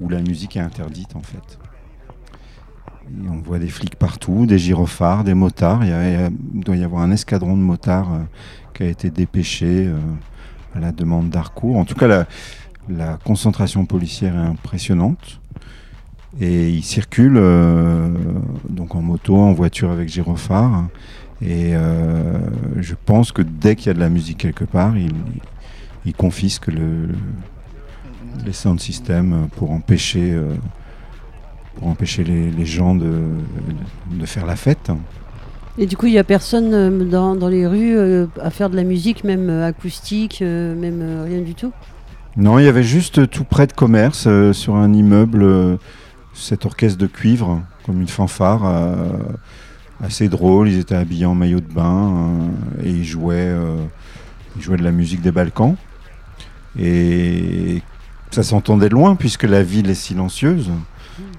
où 0.00 0.08
la 0.08 0.22
musique 0.22 0.56
est 0.56 0.60
interdite 0.60 1.14
en 1.14 1.20
fait. 1.22 1.58
Et 3.22 3.28
on 3.28 3.42
voit 3.42 3.58
des 3.58 3.68
flics 3.68 3.96
partout, 3.96 4.46
des 4.46 4.58
gyrophares, 4.58 5.24
des 5.24 5.34
motards. 5.34 5.84
Il, 5.84 5.90
y 5.90 5.92
a- 5.92 6.28
il 6.54 6.60
doit 6.64 6.76
y 6.76 6.84
avoir 6.84 7.02
un 7.02 7.10
escadron 7.10 7.54
de 7.56 7.62
motards 7.62 8.14
euh, 8.14 8.22
qui 8.72 8.82
a 8.84 8.86
été 8.86 9.10
dépêché 9.10 9.86
euh, 9.88 9.98
à 10.74 10.80
la 10.80 10.92
demande 10.92 11.30
d'Harcourt. 11.30 11.76
En 11.76 11.84
tout 11.84 11.94
cas, 11.94 12.26
la, 12.88 13.18
concentration 13.24 13.86
policière 13.86 14.34
est 14.34 14.46
impressionnante. 14.46 15.40
Et 16.40 16.70
ils 16.70 16.84
circulent 16.84 17.38
euh, 17.38 18.08
donc 18.68 18.94
en 18.94 19.02
moto, 19.02 19.36
en 19.36 19.52
voiture 19.52 19.90
avec 19.90 20.08
gyrophare. 20.08 20.86
Et 21.42 21.74
euh, 21.74 22.38
je 22.76 22.94
pense 22.94 23.32
que 23.32 23.42
dès 23.42 23.74
qu'il 23.74 23.88
y 23.88 23.90
a 23.90 23.94
de 23.94 24.00
la 24.00 24.08
musique 24.08 24.38
quelque 24.38 24.64
part, 24.64 24.96
ils, 24.96 25.14
ils 26.04 26.14
confisquent 26.14 26.68
le, 26.68 27.08
les 28.44 28.52
sound 28.52 28.78
systems 28.78 29.48
pour 29.56 29.72
empêcher, 29.72 30.32
euh, 30.32 30.54
pour 31.76 31.88
empêcher 31.88 32.22
les, 32.22 32.50
les 32.50 32.66
gens 32.66 32.94
de, 32.94 33.24
de 34.12 34.26
faire 34.26 34.46
la 34.46 34.56
fête. 34.56 34.90
Et 35.80 35.86
du 35.86 35.96
coup, 35.96 36.06
il 36.06 36.12
n'y 36.12 36.18
a 36.18 36.24
personne 36.24 36.72
euh, 36.72 37.04
dans, 37.04 37.34
dans 37.34 37.48
les 37.48 37.66
rues 37.66 37.96
euh, 37.96 38.26
à 38.40 38.50
faire 38.50 38.70
de 38.70 38.76
la 38.76 38.84
musique, 38.84 39.24
même 39.24 39.50
euh, 39.50 39.66
acoustique, 39.66 40.40
même 40.42 41.24
rien 41.24 41.40
du 41.40 41.54
tout? 41.54 41.72
Non, 42.36 42.60
il 42.60 42.64
y 42.64 42.68
avait 42.68 42.84
juste 42.84 43.28
tout 43.30 43.44
près 43.44 43.66
de 43.66 43.72
commerce, 43.72 44.28
sur 44.52 44.76
un 44.76 44.92
immeuble, 44.92 45.78
cet 46.32 46.64
orchestre 46.64 46.98
de 46.98 47.08
cuivre, 47.08 47.60
comme 47.84 48.00
une 48.00 48.08
fanfare, 48.08 48.64
assez 50.02 50.28
drôle. 50.28 50.68
Ils 50.68 50.78
étaient 50.78 50.94
habillés 50.94 51.26
en 51.26 51.34
maillot 51.34 51.60
de 51.60 51.72
bain 51.72 52.14
euh, 52.14 52.84
et 52.84 52.90
ils 52.90 53.04
jouaient, 53.04 53.36
euh, 53.38 53.76
ils 54.56 54.62
jouaient 54.62 54.76
de 54.76 54.84
la 54.84 54.92
musique 54.92 55.20
des 55.20 55.32
Balkans. 55.32 55.76
Et 56.78 57.82
ça 58.30 58.42
s'entendait 58.42 58.88
loin 58.88 59.16
puisque 59.16 59.44
la 59.44 59.62
ville 59.62 59.90
est 59.90 59.94
silencieuse. 59.94 60.70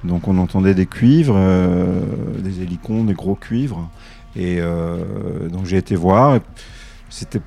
Donc 0.04 0.28
on 0.28 0.38
entendait 0.38 0.74
des 0.74 0.86
cuivres, 0.86 1.36
euh, 1.38 2.02
des 2.40 2.62
hélicons, 2.62 3.04
des 3.04 3.14
gros 3.14 3.36
cuivres. 3.36 3.90
Et 4.36 4.58
euh, 4.60 5.50
donc 5.50 5.66
j'ai 5.66 5.78
été 5.78 5.96
voir. 5.96 6.40
C'était 7.10 7.42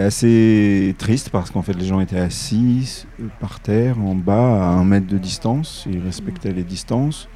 assez 0.00 0.94
triste 0.98 1.30
parce 1.30 1.50
qu'en 1.50 1.62
fait 1.62 1.74
les 1.74 1.84
gens 1.84 2.00
étaient 2.00 2.18
assis 2.18 3.06
par 3.40 3.60
terre, 3.60 4.00
en 4.00 4.14
bas, 4.14 4.64
à 4.64 4.68
un 4.70 4.84
mètre 4.84 5.06
de 5.06 5.18
distance. 5.18 5.86
Ils 5.90 6.00
respectaient 6.00 6.52
les 6.52 6.64
distances. 6.64 7.28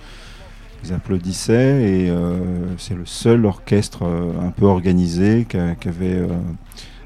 Ils 0.84 0.92
applaudissaient 0.94 1.82
et 1.82 2.10
euh, 2.10 2.38
c'est 2.78 2.94
le 2.94 3.04
seul 3.04 3.44
orchestre 3.44 4.04
euh, 4.04 4.32
un 4.40 4.50
peu 4.50 4.64
organisé 4.64 5.46
qui, 5.48 5.58
avait 5.58 6.26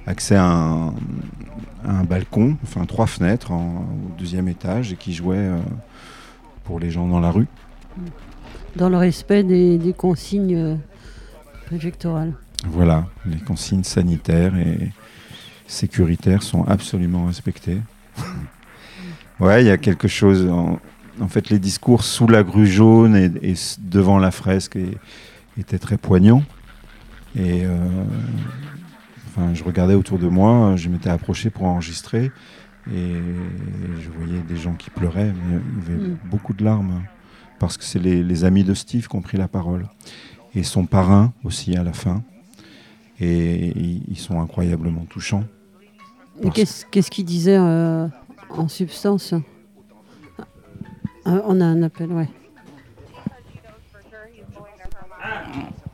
accès 0.06 0.36
à 0.36 0.46
un, 0.46 2.04
balcon, 2.08 2.56
enfin 2.62 2.84
trois 2.86 3.06
fenêtres 3.06 3.50
en- 3.50 3.84
au 3.84 4.18
deuxième 4.18 4.48
étage 4.48 4.92
et 4.92 4.96
qui 4.96 5.12
jouait 5.12 5.50
pour 6.62 6.78
les 6.78 6.90
gens 6.92 7.08
dans 7.08 7.20
la 7.20 7.32
rue. 7.32 7.48
Dans 8.76 8.88
le 8.88 8.96
respect 8.96 9.42
des 9.42 9.94
consignes 9.96 10.78
préfectorales. 11.66 12.34
Voilà, 12.66 13.06
les 13.26 13.38
consignes 13.38 13.84
sanitaires 13.84 14.56
et 14.56 14.92
sécuritaires 15.66 16.42
sont 16.42 16.64
absolument 16.64 17.26
respectées. 17.26 17.80
ouais, 19.40 19.62
il 19.62 19.66
y 19.66 19.70
a 19.70 19.76
quelque 19.78 20.08
chose. 20.08 20.48
En, 20.48 20.78
en 21.20 21.28
fait, 21.28 21.50
les 21.50 21.58
discours 21.58 22.04
sous 22.04 22.26
la 22.26 22.42
grue 22.42 22.66
jaune 22.66 23.16
et, 23.16 23.54
devant 23.80 24.18
la 24.18 24.30
fresque 24.30 24.78
étaient 25.58 25.78
très 25.78 25.96
poignants. 25.98 26.42
Et 27.36 27.64
euh, 27.64 27.76
enfin, 29.28 29.54
je 29.54 29.64
regardais 29.64 29.94
autour 29.94 30.18
de 30.18 30.28
moi, 30.28 30.74
je 30.76 30.88
m'étais 30.88 31.10
approché 31.10 31.50
pour 31.50 31.64
enregistrer 31.66 32.30
et 32.92 33.12
je 34.02 34.10
voyais 34.18 34.40
des 34.42 34.56
gens 34.56 34.74
qui 34.74 34.90
pleuraient. 34.90 35.32
mais 35.32 35.58
il 35.86 35.92
y 35.92 35.96
avait 35.96 36.08
Mm. 36.08 36.16
beaucoup 36.30 36.52
de 36.54 36.64
larmes 36.64 37.02
parce 37.58 37.76
que 37.76 37.84
c'est 37.84 37.98
les, 37.98 38.22
les 38.22 38.44
amis 38.44 38.64
de 38.64 38.74
Steve 38.74 39.08
qui 39.08 39.16
ont 39.16 39.22
pris 39.22 39.38
la 39.38 39.48
parole 39.48 39.86
et 40.54 40.62
son 40.62 40.86
parrain 40.86 41.32
aussi 41.44 41.76
à 41.76 41.82
la 41.82 41.92
fin. 41.92 42.22
Et 43.20 43.72
ils 44.08 44.18
sont 44.18 44.40
incroyablement 44.40 45.04
touchants. 45.04 45.44
Et 46.42 46.50
qu'est-ce 46.50 46.84
qu'est-ce 46.86 47.10
qu'il 47.10 47.24
disait 47.24 47.56
euh, 47.56 48.08
en 48.50 48.66
substance? 48.68 49.34
Ah, 51.24 51.40
On 51.46 51.60
a 51.60 51.64
un 51.64 51.82
appel, 51.82 52.10
ouais. 52.12 52.28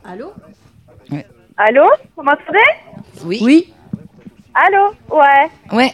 Allô? 0.03 0.33
Allô? 1.57 1.83
Vous 2.17 2.23
m'entendez? 2.23 2.59
Oui. 3.23 3.39
Oui. 3.43 3.73
Allô? 4.53 4.93
Ouais. 5.09 5.49
Ouais. 5.71 5.93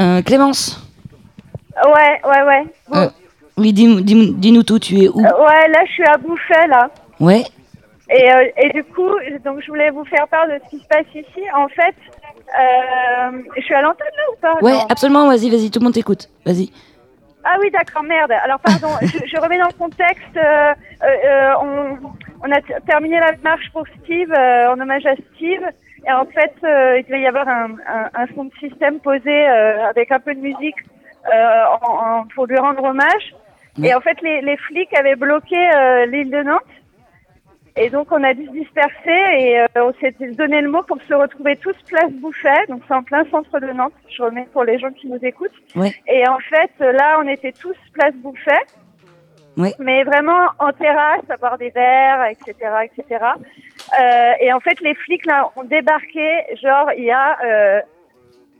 Euh, 0.00 0.22
Clémence? 0.22 0.80
Ouais, 1.84 2.20
ouais, 2.24 2.42
ouais. 2.42 2.74
Euh, 2.94 3.10
oui, 3.58 3.72
dis- 3.72 4.02
dis- 4.02 4.32
dis-nous 4.34 4.62
tout, 4.62 4.78
tu 4.78 4.98
es 5.02 5.08
où? 5.08 5.18
Euh, 5.20 5.22
ouais, 5.22 5.68
là, 5.68 5.80
je 5.86 5.92
suis 5.92 6.04
à 6.04 6.16
Bouffet, 6.16 6.66
là. 6.68 6.90
Ouais. 7.20 7.44
Et, 8.12 8.32
euh, 8.32 8.44
et 8.56 8.70
du 8.70 8.82
coup, 8.84 9.08
donc, 9.44 9.60
je 9.62 9.68
voulais 9.68 9.90
vous 9.90 10.04
faire 10.04 10.26
part 10.28 10.46
de 10.48 10.58
ce 10.64 10.70
qui 10.70 10.82
se 10.82 10.86
passe 10.88 11.06
ici. 11.14 11.42
En 11.54 11.68
fait, 11.68 11.94
euh, 12.58 13.42
je 13.56 13.62
suis 13.62 13.74
à 13.74 13.82
l'antenne, 13.82 14.06
là, 14.16 14.22
ou 14.32 14.36
pas? 14.40 14.54
Ouais, 14.62 14.72
Non. 14.72 14.86
absolument, 14.88 15.26
vas-y, 15.28 15.50
vas-y, 15.50 15.70
tout 15.70 15.78
le 15.78 15.84
monde 15.84 15.94
t'écoute. 15.94 16.28
Vas-y. 16.44 16.70
Ah 17.44 17.56
oui, 17.60 17.70
d'accord, 17.70 18.02
merde. 18.02 18.32
Alors, 18.44 18.58
pardon, 18.60 18.88
je, 19.02 19.26
je 19.26 19.40
remets 19.40 19.58
dans 19.58 19.68
le 19.68 19.78
contexte. 19.78 20.36
euh, 20.36 20.72
euh, 21.02 21.06
euh, 21.24 21.52
on, 21.62 21.98
on 22.44 22.50
a 22.52 22.60
terminé 22.86 23.18
la 23.20 23.32
marche 23.42 23.70
pour 23.72 23.84
Steve, 24.02 24.32
euh, 24.32 24.70
en 24.72 24.80
hommage 24.80 25.06
à 25.06 25.14
Steve. 25.36 25.62
Et 26.06 26.12
en 26.12 26.24
fait, 26.24 26.52
euh, 26.64 26.98
il 26.98 27.04
devait 27.04 27.20
y 27.20 27.26
avoir 27.26 27.46
un, 27.48 27.70
un, 27.86 28.10
un 28.22 28.26
son 28.34 28.44
de 28.44 28.52
système 28.58 28.98
posé 29.00 29.48
euh, 29.48 29.84
avec 29.88 30.10
un 30.10 30.18
peu 30.18 30.34
de 30.34 30.40
musique 30.40 30.76
euh, 31.32 31.64
en, 31.82 32.20
en- 32.20 32.24
pour 32.34 32.46
lui 32.46 32.58
rendre 32.58 32.82
hommage. 32.82 33.34
Et 33.82 33.94
en 33.94 34.00
fait, 34.00 34.20
les, 34.22 34.40
les 34.42 34.56
flics 34.56 34.92
avaient 34.98 35.14
bloqué 35.16 35.56
euh, 35.56 36.04
l'île 36.06 36.30
de 36.30 36.42
Nantes. 36.42 36.60
Et 37.76 37.88
donc 37.90 38.08
on 38.10 38.22
a 38.24 38.34
dû 38.34 38.46
se 38.46 38.50
disperser 38.52 39.20
et 39.38 39.60
euh, 39.60 39.66
on 39.76 39.92
s'était 40.00 40.30
donné 40.32 40.60
le 40.60 40.70
mot 40.70 40.82
pour 40.82 40.98
se 41.02 41.14
retrouver 41.14 41.56
tous 41.56 41.76
place 41.88 42.10
Bouffet. 42.12 42.66
Donc 42.68 42.82
c'est 42.86 42.94
en 42.94 43.02
plein 43.02 43.24
centre 43.30 43.58
de 43.60 43.66
Nantes. 43.72 43.92
Je 44.08 44.22
remets 44.22 44.46
pour 44.52 44.64
les 44.64 44.78
gens 44.78 44.90
qui 44.90 45.08
nous 45.08 45.18
écoutent. 45.22 45.50
Ouais. 45.76 45.92
Et 46.08 46.26
en 46.28 46.38
fait, 46.38 46.70
euh, 46.80 46.92
là, 46.92 47.18
on 47.22 47.28
était 47.28 47.52
tous 47.52 47.76
place 47.92 48.14
Bouffet. 48.16 48.60
Ouais. 49.56 49.72
Mais 49.78 50.04
vraiment 50.04 50.46
en 50.58 50.72
terrasse, 50.72 51.28
à 51.28 51.36
boire 51.36 51.58
des 51.58 51.70
verres, 51.70 52.24
etc., 52.26 52.54
etc. 52.84 53.24
Euh, 54.00 54.32
et 54.40 54.52
en 54.52 54.60
fait, 54.60 54.80
les 54.80 54.94
flics 54.94 55.26
là 55.26 55.50
ont 55.56 55.64
débarqué. 55.64 56.44
Genre, 56.62 56.90
il 56.96 57.04
y 57.04 57.10
a 57.10 57.36
euh, 57.44 57.80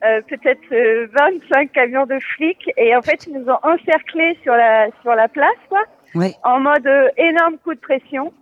euh, 0.04 0.20
peut-être 0.28 0.61
euh, 0.72 1.06
25 1.48 1.72
camions 1.72 2.06
de 2.06 2.18
flics 2.18 2.70
et 2.76 2.94
en 2.96 3.02
fait, 3.02 3.26
ils 3.26 3.34
nous 3.34 3.48
ont 3.48 3.58
encerclés 3.62 4.36
sur 4.42 4.54
la 4.54 4.88
sur 5.02 5.14
la 5.14 5.28
place, 5.28 5.50
quoi, 5.68 5.82
Ouais. 6.14 6.32
en 6.42 6.58
mode 6.61 6.86
euh, 6.86 7.08
énorme 7.16 7.56
coup 7.58 7.74
de 7.74 7.80
pression. 7.80 8.32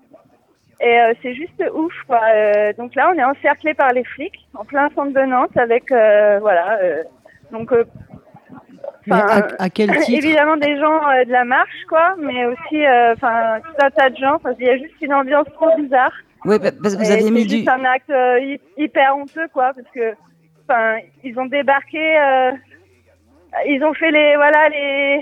Et 0.81 1.01
euh, 1.01 1.12
c'est 1.22 1.35
juste 1.35 1.62
ouf, 1.74 1.93
quoi. 2.07 2.20
Euh, 2.33 2.72
donc 2.79 2.95
là, 2.95 3.11
on 3.12 3.18
est 3.18 3.24
encerclé 3.24 3.74
par 3.74 3.91
les 3.93 4.05
flics 4.05 4.47
en 4.55 4.64
plein 4.64 4.89
centre 4.91 5.12
de 5.12 5.20
Nantes 5.26 5.57
avec, 5.57 5.91
euh, 5.91 6.39
voilà. 6.41 6.79
euh, 6.83 7.03
donc 7.51 7.72
euh, 7.72 7.85
à, 9.11 9.47
à 9.59 9.70
quel 9.70 9.91
titre 9.99 10.24
Évidemment 10.24 10.57
des 10.57 10.79
gens 10.79 11.09
euh, 11.09 11.24
de 11.24 11.33
la 11.33 11.45
marche, 11.45 11.85
quoi, 11.89 12.14
mais 12.18 12.45
aussi, 12.47 12.85
euh, 12.85 13.14
enfin, 13.14 13.59
tout 13.61 13.85
un 13.85 13.91
tas 13.91 14.11
de 14.11 14.16
gens. 14.16 14.39
Il 14.59 14.66
y 14.66 14.70
a 14.70 14.76
juste 14.79 14.95
une 15.01 15.14
ambiance 15.14 15.47
trop 15.55 15.74
bizarre. 15.76 16.12
Ouais, 16.45 16.59
pa- 16.59 16.70
parce 16.70 16.95
que 16.95 17.01
vous 17.03 17.11
Et 17.11 17.14
aviez 17.14 17.31
mis 17.31 17.41
c'est 17.43 17.47
du. 17.49 17.57
juste 17.57 17.68
un 17.68 17.85
acte 17.85 18.11
euh, 18.11 18.39
hy- 18.39 18.61
hyper 18.76 19.16
honteux, 19.16 19.49
quoi, 19.53 19.72
parce 19.74 19.89
que, 19.93 20.14
enfin, 20.68 20.99
ils 21.24 21.39
ont 21.41 21.47
débarqué, 21.47 21.99
euh, 22.20 22.53
ils 23.66 23.83
ont 23.85 23.95
fait 23.95 24.11
les, 24.12 24.37
voilà, 24.37 24.68
les, 24.68 25.20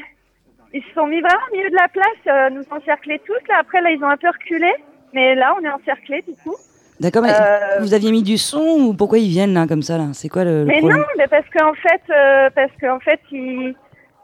ils 0.74 0.82
se 0.82 0.92
sont 0.94 1.06
mis 1.06 1.20
vraiment 1.20 1.40
au 1.50 1.56
milieu 1.56 1.70
de 1.70 1.76
la 1.76 1.88
place, 1.88 2.04
euh, 2.26 2.50
nous 2.50 2.64
encercler 2.70 3.20
tous. 3.24 3.38
Là, 3.48 3.56
après, 3.60 3.80
là, 3.80 3.90
ils 3.90 4.02
ont 4.04 4.08
un 4.10 4.16
peu 4.18 4.28
reculé, 4.28 4.70
mais 5.12 5.34
là, 5.34 5.54
on 5.58 5.64
est 5.64 5.70
encerclés, 5.70 6.22
du 6.26 6.34
coup. 6.42 6.56
D'accord, 7.00 7.22
mais 7.22 7.32
Euh, 7.32 7.78
vous 7.80 7.92
aviez 7.92 8.10
mis 8.10 8.22
du 8.22 8.38
son 8.38 8.78
ou 8.80 8.94
pourquoi 8.94 9.18
ils 9.18 9.28
viennent 9.28 9.52
là 9.54 9.66
comme 9.66 9.82
ça 9.82 9.98
là? 9.98 10.06
C'est 10.14 10.28
quoi 10.28 10.44
le, 10.44 10.60
le 10.60 10.66
Mais 10.66 10.78
problème? 10.78 10.98
non, 10.98 11.04
mais 11.18 11.28
parce 11.28 11.48
qu'en 11.50 11.74
fait, 11.74 12.02
euh, 12.10 12.48
parce 12.54 12.72
qu'en 12.80 13.00
fait, 13.00 13.20
ils, 13.30 13.74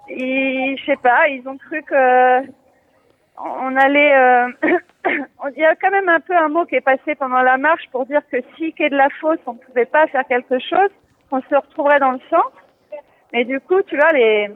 ils, 0.08 0.76
je 0.78 0.84
sais 0.86 0.96
pas, 1.02 1.28
ils 1.28 1.46
ont 1.46 1.58
cru 1.58 1.82
que 1.82 2.46
on 3.36 3.76
allait. 3.76 4.14
euh, 4.14 4.48
Il 5.54 5.60
y 5.60 5.64
a 5.64 5.74
quand 5.74 5.90
même 5.90 6.08
un 6.08 6.20
peu 6.20 6.34
un 6.36 6.48
mot 6.48 6.64
qui 6.64 6.76
est 6.76 6.80
passé 6.80 7.14
pendant 7.16 7.42
la 7.42 7.56
marche 7.58 7.88
pour 7.90 8.06
dire 8.06 8.22
que 8.30 8.36
si 8.56 8.72
a 8.80 8.88
de 8.88 8.96
la 8.96 9.08
fausse, 9.20 9.38
on 9.46 9.54
ne 9.54 9.58
pouvait 9.58 9.84
pas 9.84 10.06
faire 10.06 10.24
quelque 10.28 10.58
chose, 10.60 10.90
on 11.30 11.40
se 11.42 11.54
retrouverait 11.54 11.98
dans 11.98 12.12
le 12.12 12.20
centre. 12.30 12.52
Mais 13.32 13.44
du 13.44 13.58
coup, 13.60 13.82
tu 13.82 13.96
vois, 13.96 14.12
les 14.12 14.48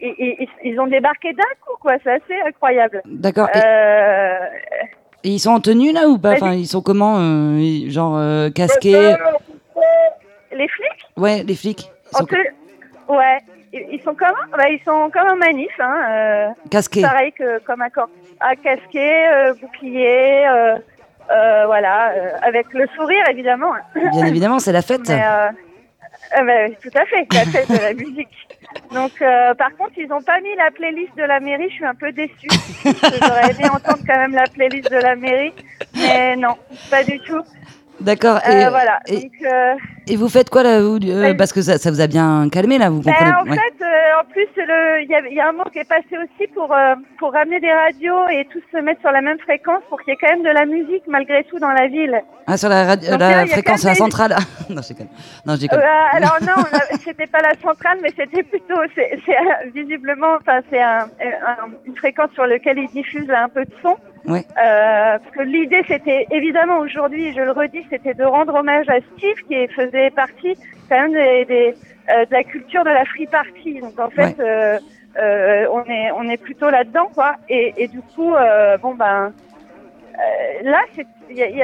ils, 0.00 0.14
ils, 0.40 0.48
ils 0.64 0.80
ont 0.80 0.86
débarqué 0.86 1.32
d'un 1.32 1.42
coup, 1.64 1.76
quoi. 1.80 1.94
C'est 2.02 2.12
assez 2.12 2.40
incroyable. 2.46 3.02
D'accord. 3.06 3.48
Euh, 3.54 4.38
et 5.24 5.28
ils 5.30 5.38
sont 5.40 5.50
en 5.50 5.60
tenue 5.60 5.92
là 5.92 6.08
ou 6.08 6.18
pas? 6.18 6.32
Enfin, 6.32 6.52
ils 6.54 6.66
sont 6.66 6.80
comment 6.82 7.16
euh, 7.18 7.90
Genre 7.90 8.16
euh, 8.16 8.50
casqués? 8.50 9.16
Les 10.52 10.68
flics? 10.68 11.06
Ouais, 11.16 11.42
les 11.46 11.54
flics. 11.54 11.90
Ils 12.12 12.16
sont 12.16 12.26
ouais. 13.14 13.38
Ils 13.72 14.00
sont 14.02 14.14
comment? 14.14 14.32
Bah, 14.56 14.68
Ils 14.70 14.80
sont 14.84 15.10
comme 15.10 15.28
en 15.28 15.36
manif. 15.36 15.70
Hein, 15.78 16.00
euh, 16.10 16.48
Casqués. 16.70 17.02
Pareil 17.02 17.32
que 17.32 17.58
comme 17.60 17.82
un 17.82 17.90
corps. 17.90 18.08
À 18.40 18.56
casqué, 18.56 19.26
euh, 19.28 19.52
bouclier, 19.60 20.46
euh, 20.46 20.76
euh, 21.30 21.66
voilà, 21.66 22.10
euh, 22.12 22.30
avec 22.42 22.72
le 22.72 22.86
sourire 22.96 23.24
évidemment. 23.28 23.72
Bien 23.94 24.26
évidemment, 24.26 24.58
c'est 24.60 24.72
la 24.72 24.80
fête. 24.82 25.08
Mais, 25.08 25.20
euh, 25.22 25.48
euh, 26.38 26.44
bah, 26.44 26.74
tout 26.80 26.96
à 26.96 27.04
fait, 27.04 27.26
la 27.32 27.40
fête 27.44 27.68
de 27.68 27.82
la 27.82 27.92
musique. 27.94 28.47
Donc, 28.92 29.20
euh, 29.20 29.54
par 29.54 29.74
contre, 29.76 29.92
ils 29.96 30.08
n'ont 30.08 30.22
pas 30.22 30.40
mis 30.40 30.54
la 30.56 30.70
playlist 30.70 31.16
de 31.16 31.22
la 31.22 31.40
mairie. 31.40 31.68
Je 31.70 31.74
suis 31.74 31.84
un 31.84 31.94
peu 31.94 32.12
déçue. 32.12 32.48
J'aurais 32.84 33.50
aimé 33.50 33.68
entendre 33.70 34.02
quand 34.06 34.16
même 34.16 34.34
la 34.34 34.46
playlist 34.46 34.90
de 34.90 34.96
la 34.96 35.16
mairie, 35.16 35.52
mais 35.94 36.36
non, 36.36 36.56
pas 36.90 37.04
du 37.04 37.18
tout. 37.20 37.42
D'accord. 38.00 38.38
Euh, 38.48 38.52
Et, 38.52 38.68
voilà. 38.68 39.00
et, 39.06 39.20
Donc, 39.22 39.32
euh, 39.44 39.74
et 40.06 40.16
vous 40.16 40.28
faites 40.28 40.50
quoi 40.50 40.62
là 40.62 40.80
vous, 40.80 40.98
euh, 41.04 41.20
Ouais. 41.22 41.34
Parce 41.34 41.52
que 41.52 41.62
ça, 41.62 41.78
ça 41.78 41.90
vous 41.90 42.00
a 42.00 42.06
bien 42.06 42.48
calmé 42.50 42.78
là, 42.78 42.90
vous 42.90 43.00
Ben, 43.02 43.12
comprenez 43.12 43.32
en 43.34 43.44
Ouais. 43.44 43.56
fait, 43.56 43.84
euh, 43.84 44.20
en 44.20 44.24
plus, 44.30 44.46
il 44.56 45.06
y, 45.30 45.34
y 45.34 45.40
a 45.40 45.48
un 45.48 45.52
mot 45.52 45.64
qui 45.72 45.78
est 45.80 45.88
passé 45.88 46.16
aussi 46.16 46.46
pour 46.54 46.72
euh, 46.72 46.94
pour 47.18 47.32
ramener 47.32 47.58
des 47.60 47.72
radios 47.72 48.28
et 48.28 48.46
tous 48.52 48.62
se 48.72 48.78
mettre 48.82 49.00
sur 49.00 49.10
la 49.10 49.20
même 49.20 49.38
fréquence 49.40 49.82
pour 49.88 50.00
qu'il 50.00 50.12
y 50.12 50.14
ait 50.14 50.18
quand 50.20 50.30
même 50.30 50.42
de 50.44 50.50
la 50.50 50.64
musique 50.66 51.02
malgré 51.08 51.42
tout 51.44 51.58
dans 51.58 51.70
la 51.70 51.88
ville. 51.88 52.20
Ah, 52.46 52.56
sur 52.56 52.68
la, 52.68 52.84
radio, 52.84 53.10
Donc 53.10 53.20
la 53.20 53.30
là, 53.44 53.46
fréquence, 53.46 53.84
la 53.84 53.94
centrale. 53.94 54.36
non, 54.70 54.80
je 54.82 54.88
déconne. 54.88 55.08
Non, 55.44 55.54
je 55.56 55.60
déconne. 55.60 55.80
Alors 56.12 56.38
non, 56.42 56.62
c'était 57.04 57.26
pas 57.26 57.40
la 57.42 57.54
centrale, 57.60 57.98
mais 58.02 58.10
c'était 58.16 58.42
plutôt, 58.44 58.80
c'est 58.94 59.18
c'est, 59.26 59.36
visiblement, 59.74 60.36
enfin 60.40 60.60
c'est 60.70 60.80
un, 60.80 61.00
un- 61.20 61.68
une 61.84 61.96
fréquence 61.96 62.30
sur 62.34 62.46
laquelle 62.46 62.78
ils 62.78 62.88
diffusent 62.90 63.30
un 63.30 63.48
peu 63.48 63.64
de 63.64 63.72
son. 63.82 63.96
Ouais. 64.26 64.44
Euh, 64.62 65.18
parce 65.18 65.30
que 65.36 65.42
l'idée, 65.42 65.82
c'était 65.86 66.26
évidemment 66.30 66.78
aujourd'hui, 66.78 67.32
je 67.34 67.40
le 67.40 67.52
redis, 67.52 67.86
c'était 67.90 68.14
de 68.14 68.24
rendre 68.24 68.54
hommage 68.54 68.88
à 68.88 69.00
Steve 69.00 69.36
qui 69.48 69.68
faisait 69.68 70.10
partie 70.10 70.56
quand 70.88 71.00
même 71.00 71.12
des, 71.12 71.44
des, 71.44 71.74
euh, 72.10 72.24
de 72.24 72.32
la 72.32 72.44
culture 72.44 72.84
de 72.84 72.90
la 72.90 73.04
free 73.04 73.26
party. 73.26 73.80
Donc 73.80 73.98
en 73.98 74.10
fait, 74.10 74.38
euh, 74.40 74.78
euh, 75.18 75.66
on 75.72 75.84
est 75.84 76.10
on 76.12 76.28
est 76.28 76.36
plutôt 76.36 76.70
là-dedans 76.70 77.10
quoi. 77.14 77.36
Et, 77.48 77.74
et 77.76 77.88
du 77.88 78.00
coup, 78.00 78.34
euh, 78.34 78.76
bon 78.78 78.94
ben 78.94 79.32
euh, 80.14 80.62
là, 80.62 80.80
il 81.30 81.36
y, 81.36 81.40
y 81.40 81.58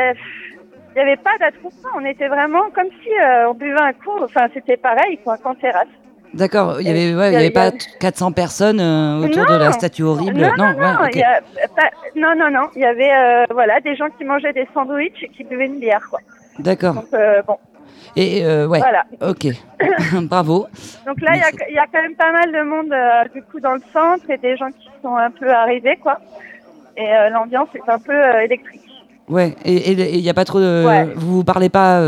y 0.96 1.00
avait 1.00 1.16
pas 1.16 1.36
d'attroupement. 1.40 1.90
On 1.96 2.04
était 2.04 2.28
vraiment 2.28 2.70
comme 2.70 2.88
si 3.02 3.10
euh, 3.20 3.50
on 3.50 3.54
buvait 3.54 3.80
un 3.80 3.92
coup. 3.92 4.16
Enfin, 4.22 4.46
c'était 4.54 4.76
pareil 4.76 5.18
quoi, 5.24 5.38
qu'en 5.38 5.54
terrasse. 5.54 5.88
D'accord, 6.34 6.80
il 6.80 6.86
y 6.86 6.90
avait, 6.90 7.14
ouais, 7.14 7.32
y 7.32 7.36
avait 7.36 7.46
y 7.46 7.50
pas 7.50 7.70
t- 7.70 7.78
400 8.00 8.32
personnes 8.32 8.80
euh, 8.80 9.24
autour 9.24 9.46
de 9.46 9.54
la 9.56 9.70
statue 9.72 10.02
horrible. 10.02 10.40
Non, 10.40 10.50
non, 10.58 10.72
non, 10.72 11.00
ouais, 11.02 11.10
il 11.12 11.18
y 11.20 11.22
a 11.22 11.40
pas- 11.76 11.90
non, 12.16 12.34
non, 12.36 12.50
non. 12.50 12.68
Il 12.74 12.82
y 12.82 12.84
avait 12.84 13.12
euh, 13.12 13.44
voilà 13.50 13.80
des 13.80 13.94
gens 13.94 14.08
qui 14.18 14.24
mangeaient 14.24 14.52
des 14.52 14.66
sandwichs 14.74 15.22
et 15.22 15.28
qui 15.28 15.44
buvaient 15.44 15.66
une 15.66 15.78
bière 15.78 16.04
quoi. 16.10 16.18
D'accord. 16.58 16.94
Donc 16.94 17.06
euh, 17.14 17.42
bon. 17.46 17.56
Et 18.16 18.44
ouais. 18.44 18.78
Voilà. 18.78 19.04
Ok. 19.22 19.46
Bravo. 20.28 20.66
Donc 21.06 21.20
là, 21.20 21.32
il 21.68 21.74
y 21.74 21.78
a, 21.78 21.86
quand 21.86 22.02
même 22.02 22.14
pas 22.16 22.32
mal 22.32 22.52
de 22.52 22.62
monde 22.62 22.94
du 23.34 23.42
coup 23.42 23.60
dans 23.60 23.74
le 23.74 23.82
centre 23.92 24.28
et 24.28 24.38
des 24.38 24.56
gens 24.56 24.70
qui 24.70 24.88
sont 25.02 25.16
un 25.16 25.30
peu 25.30 25.50
arrivés 25.50 25.96
quoi. 26.02 26.18
Et 26.96 27.08
l'ambiance 27.32 27.68
est 27.74 27.88
un 27.90 27.98
peu 27.98 28.14
électrique. 28.44 28.82
Ouais. 29.28 29.54
Et 29.64 29.92
il 29.92 30.22
n'y 30.22 30.30
a 30.30 30.34
pas 30.34 30.44
trop 30.44 30.60
de. 30.60 30.84
Ouais. 30.86 31.04
Vous 31.16 31.36
vous 31.36 31.44
parlez 31.44 31.68
pas. 31.68 32.00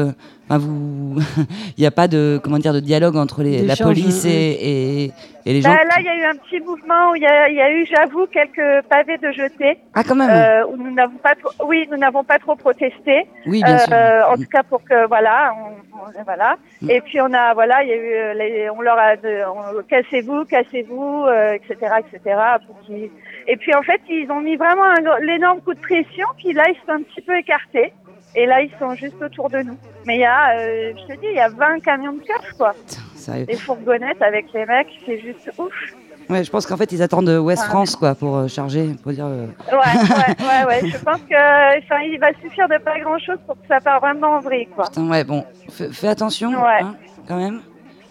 Euh, 0.51 0.55
Enfin, 0.55 0.59
vous. 0.59 1.17
Il 1.77 1.81
n'y 1.81 1.87
a 1.87 1.91
pas 1.91 2.09
de 2.09 2.41
comment 2.43 2.59
dire 2.59 2.73
de 2.73 2.81
dialogue 2.81 3.17
entre 3.17 3.43
les, 3.43 3.63
la 3.63 3.77
police 3.77 4.25
et, 4.25 4.31
et, 4.31 5.05
et 5.45 5.53
les 5.53 5.61
gens. 5.61 5.71
Bah, 5.71 5.85
là, 5.85 5.95
il 5.99 6.05
y 6.05 6.09
a 6.09 6.17
eu 6.17 6.25
un 6.25 6.37
petit 6.37 6.61
mouvement 6.61 7.11
où 7.11 7.17
il 7.17 7.23
y 7.23 7.27
a, 7.27 7.49
il 7.49 7.57
y 7.57 7.61
a 7.61 7.71
eu, 7.71 7.87
j'avoue, 7.87 8.27
quelques 8.27 8.85
pavés 8.89 9.19
de 9.19 9.31
jetés. 9.33 9.79
Ah, 9.95 10.03
quand 10.05 10.15
même. 10.15 10.31
Euh, 10.31 10.67
où 10.69 10.77
nous 10.77 10.93
n'avons 10.95 11.17
pas, 11.19 11.35
trop, 11.35 11.51
oui, 11.67 11.87
nous 11.91 11.97
n'avons 11.99 12.25
pas 12.25 12.39
trop 12.39 12.55
protesté. 12.57 13.27
Oui, 13.47 13.63
bien 13.63 13.79
sûr. 13.79 13.93
Euh, 13.93 14.23
en 14.33 14.37
tout 14.37 14.49
cas, 14.51 14.63
pour 14.63 14.83
que 14.85 15.07
voilà, 15.09 15.53
on, 15.59 15.99
on- 15.99 16.23
voilà. 16.25 16.57
Mm. 16.83 16.91
Et 16.91 17.01
puis 17.01 17.21
on 17.21 17.33
a, 17.33 17.53
voilà, 17.55 17.83
il 17.83 17.89
y 17.89 17.93
a 17.93 17.97
eu, 17.97 18.13
euh, 18.15 18.35
les, 18.35 18.71
on 18.71 18.81
leur 18.81 18.99
a, 18.99 19.17
de, 19.17 19.43
on- 19.49 19.83
cassez-vous, 19.83 20.45
cassez-vous, 20.45 21.25
euh, 21.27 21.53
etc., 21.55 21.75
etc. 22.01 22.37
pour 22.67 22.77
Et 23.49 23.57
puis 23.57 23.75
en 23.75 23.83
fait, 23.83 24.01
ils 24.09 24.31
ont 24.31 24.41
mis 24.41 24.57
vraiment 24.57 24.85
un 24.85 25.19
l'énorme 25.21 25.61
coup 25.61 25.75
de 25.75 25.81
pression. 25.81 26.27
Puis 26.39 26.53
là, 26.53 26.65
ils 26.69 26.77
sont 26.87 26.93
un 26.93 27.03
petit 27.03 27.21
peu 27.21 27.37
écartés. 27.37 27.93
Et 28.37 28.47
là, 28.47 28.61
ils 28.61 28.71
sont 28.79 28.95
juste 28.95 29.21
autour 29.23 29.49
de 29.51 29.59
nous. 29.59 29.77
Mais 30.07 30.17
il 30.17 30.21
y 30.21 30.25
a, 30.25 30.51
euh, 30.59 30.93
je 30.97 31.15
te 31.15 31.19
dis, 31.21 31.27
il 31.31 31.37
y 31.37 31.41
a 31.41 31.49
20 31.49 31.81
camions 31.81 32.13
de 32.13 32.19
keufs, 32.21 32.53
quoi. 32.59 32.75
Sérieux. 33.15 33.47
Des 33.47 33.57
fourgonnettes 33.57 34.21
avec 34.23 34.53
les 34.53 34.67
mecs, 34.67 34.89
c'est 35.07 35.19
juste 35.21 35.51
ouf. 35.59 35.73
Ouais, 36.29 36.43
je 36.43 36.51
pense 36.51 36.67
qu'en 36.67 36.77
fait 36.77 36.91
ils 36.91 37.03
attendent 37.03 37.29
euh, 37.29 37.39
West 37.39 37.63
Ouais. 37.63 37.69
France 37.69 37.95
quoi 37.95 38.17
pour 38.17 38.37
euh, 38.37 38.49
charger, 38.49 38.91
pour 39.01 39.13
dire. 39.13 39.27
euh, 39.27 39.47
Ouais, 39.71 39.77
ouais, 39.79 40.35
ouais, 40.41 40.83
ouais. 40.83 40.89
Je 40.91 40.99
pense 40.99 41.21
que, 41.21 42.13
il 42.13 42.19
va 42.19 42.33
suffire 42.43 42.69
de 42.69 42.79
pas 42.79 42.99
grand 42.99 43.17
chose 43.21 43.39
pour 43.47 43.55
que 43.55 43.67
ça 43.69 43.79
parte 43.81 44.03
vraiment 44.03 44.33
en 44.33 44.41
vrille, 44.41 44.67
quoi. 44.75 44.87
Putain, 44.87 45.09
ouais, 45.09 45.23
bon, 45.23 45.45
fais, 45.71 45.89
fais 45.93 46.09
attention, 46.09 46.51
Ouais. 46.51 46.81
hein, 46.83 46.97
quand 47.29 47.37
même. 47.37 47.61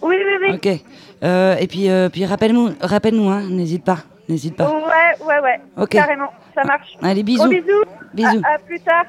Oui, 0.00 0.16
oui, 0.18 0.48
oui. 0.48 0.54
Ok. 0.54 0.80
Euh, 1.24 1.56
et 1.56 1.66
puis, 1.66 1.90
euh, 1.90 2.08
puis 2.08 2.24
rappelle-nous, 2.24 2.70
rappelle-nous, 2.80 3.28
hein, 3.28 3.42
n'hésite 3.50 3.84
pas, 3.84 3.98
n'hésite 4.30 4.56
pas. 4.56 4.70
Ouais, 4.70 5.26
ouais, 5.26 5.40
ouais. 5.40 5.60
Ok. 5.76 5.90
Carrément, 5.90 6.30
ça 6.54 6.64
marche. 6.64 6.96
Allez, 7.02 7.22
bisous. 7.22 7.40
Gros 7.44 7.48
bisous. 7.50 7.84
Bisous. 8.14 8.42
À, 8.44 8.54
à 8.54 8.58
plus 8.58 8.80
tard. 8.80 9.04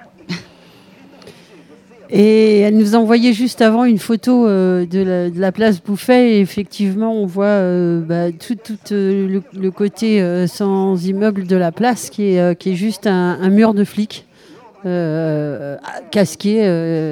Et 2.09 2.59
elle 2.59 2.77
nous 2.77 2.95
a 2.95 2.99
envoyé 2.99 3.33
juste 3.33 3.61
avant 3.61 3.83
une 3.83 3.97
photo 3.97 4.47
euh, 4.47 4.85
de, 4.85 4.99
la, 4.99 5.29
de 5.29 5.39
la 5.39 5.51
place 5.51 5.81
Bouffet. 5.83 6.35
Et 6.35 6.39
effectivement, 6.39 7.13
on 7.13 7.25
voit 7.25 7.45
euh, 7.45 7.99
bah, 8.01 8.31
tout, 8.31 8.55
tout, 8.55 8.77
euh, 8.93 9.27
le, 9.27 9.43
le 9.59 9.71
côté 9.71 10.23
sans 10.47 11.05
immeuble 11.05 11.45
de 11.47 11.55
la 11.55 11.71
place 11.71 12.09
qui 12.09 12.23
est, 12.35 12.57
qui 12.59 12.71
est 12.71 12.75
juste 12.75 13.07
un, 13.07 13.37
un 13.41 13.49
mur 13.49 13.73
de 13.73 13.83
flics. 13.83 14.25
casqué 16.11 16.63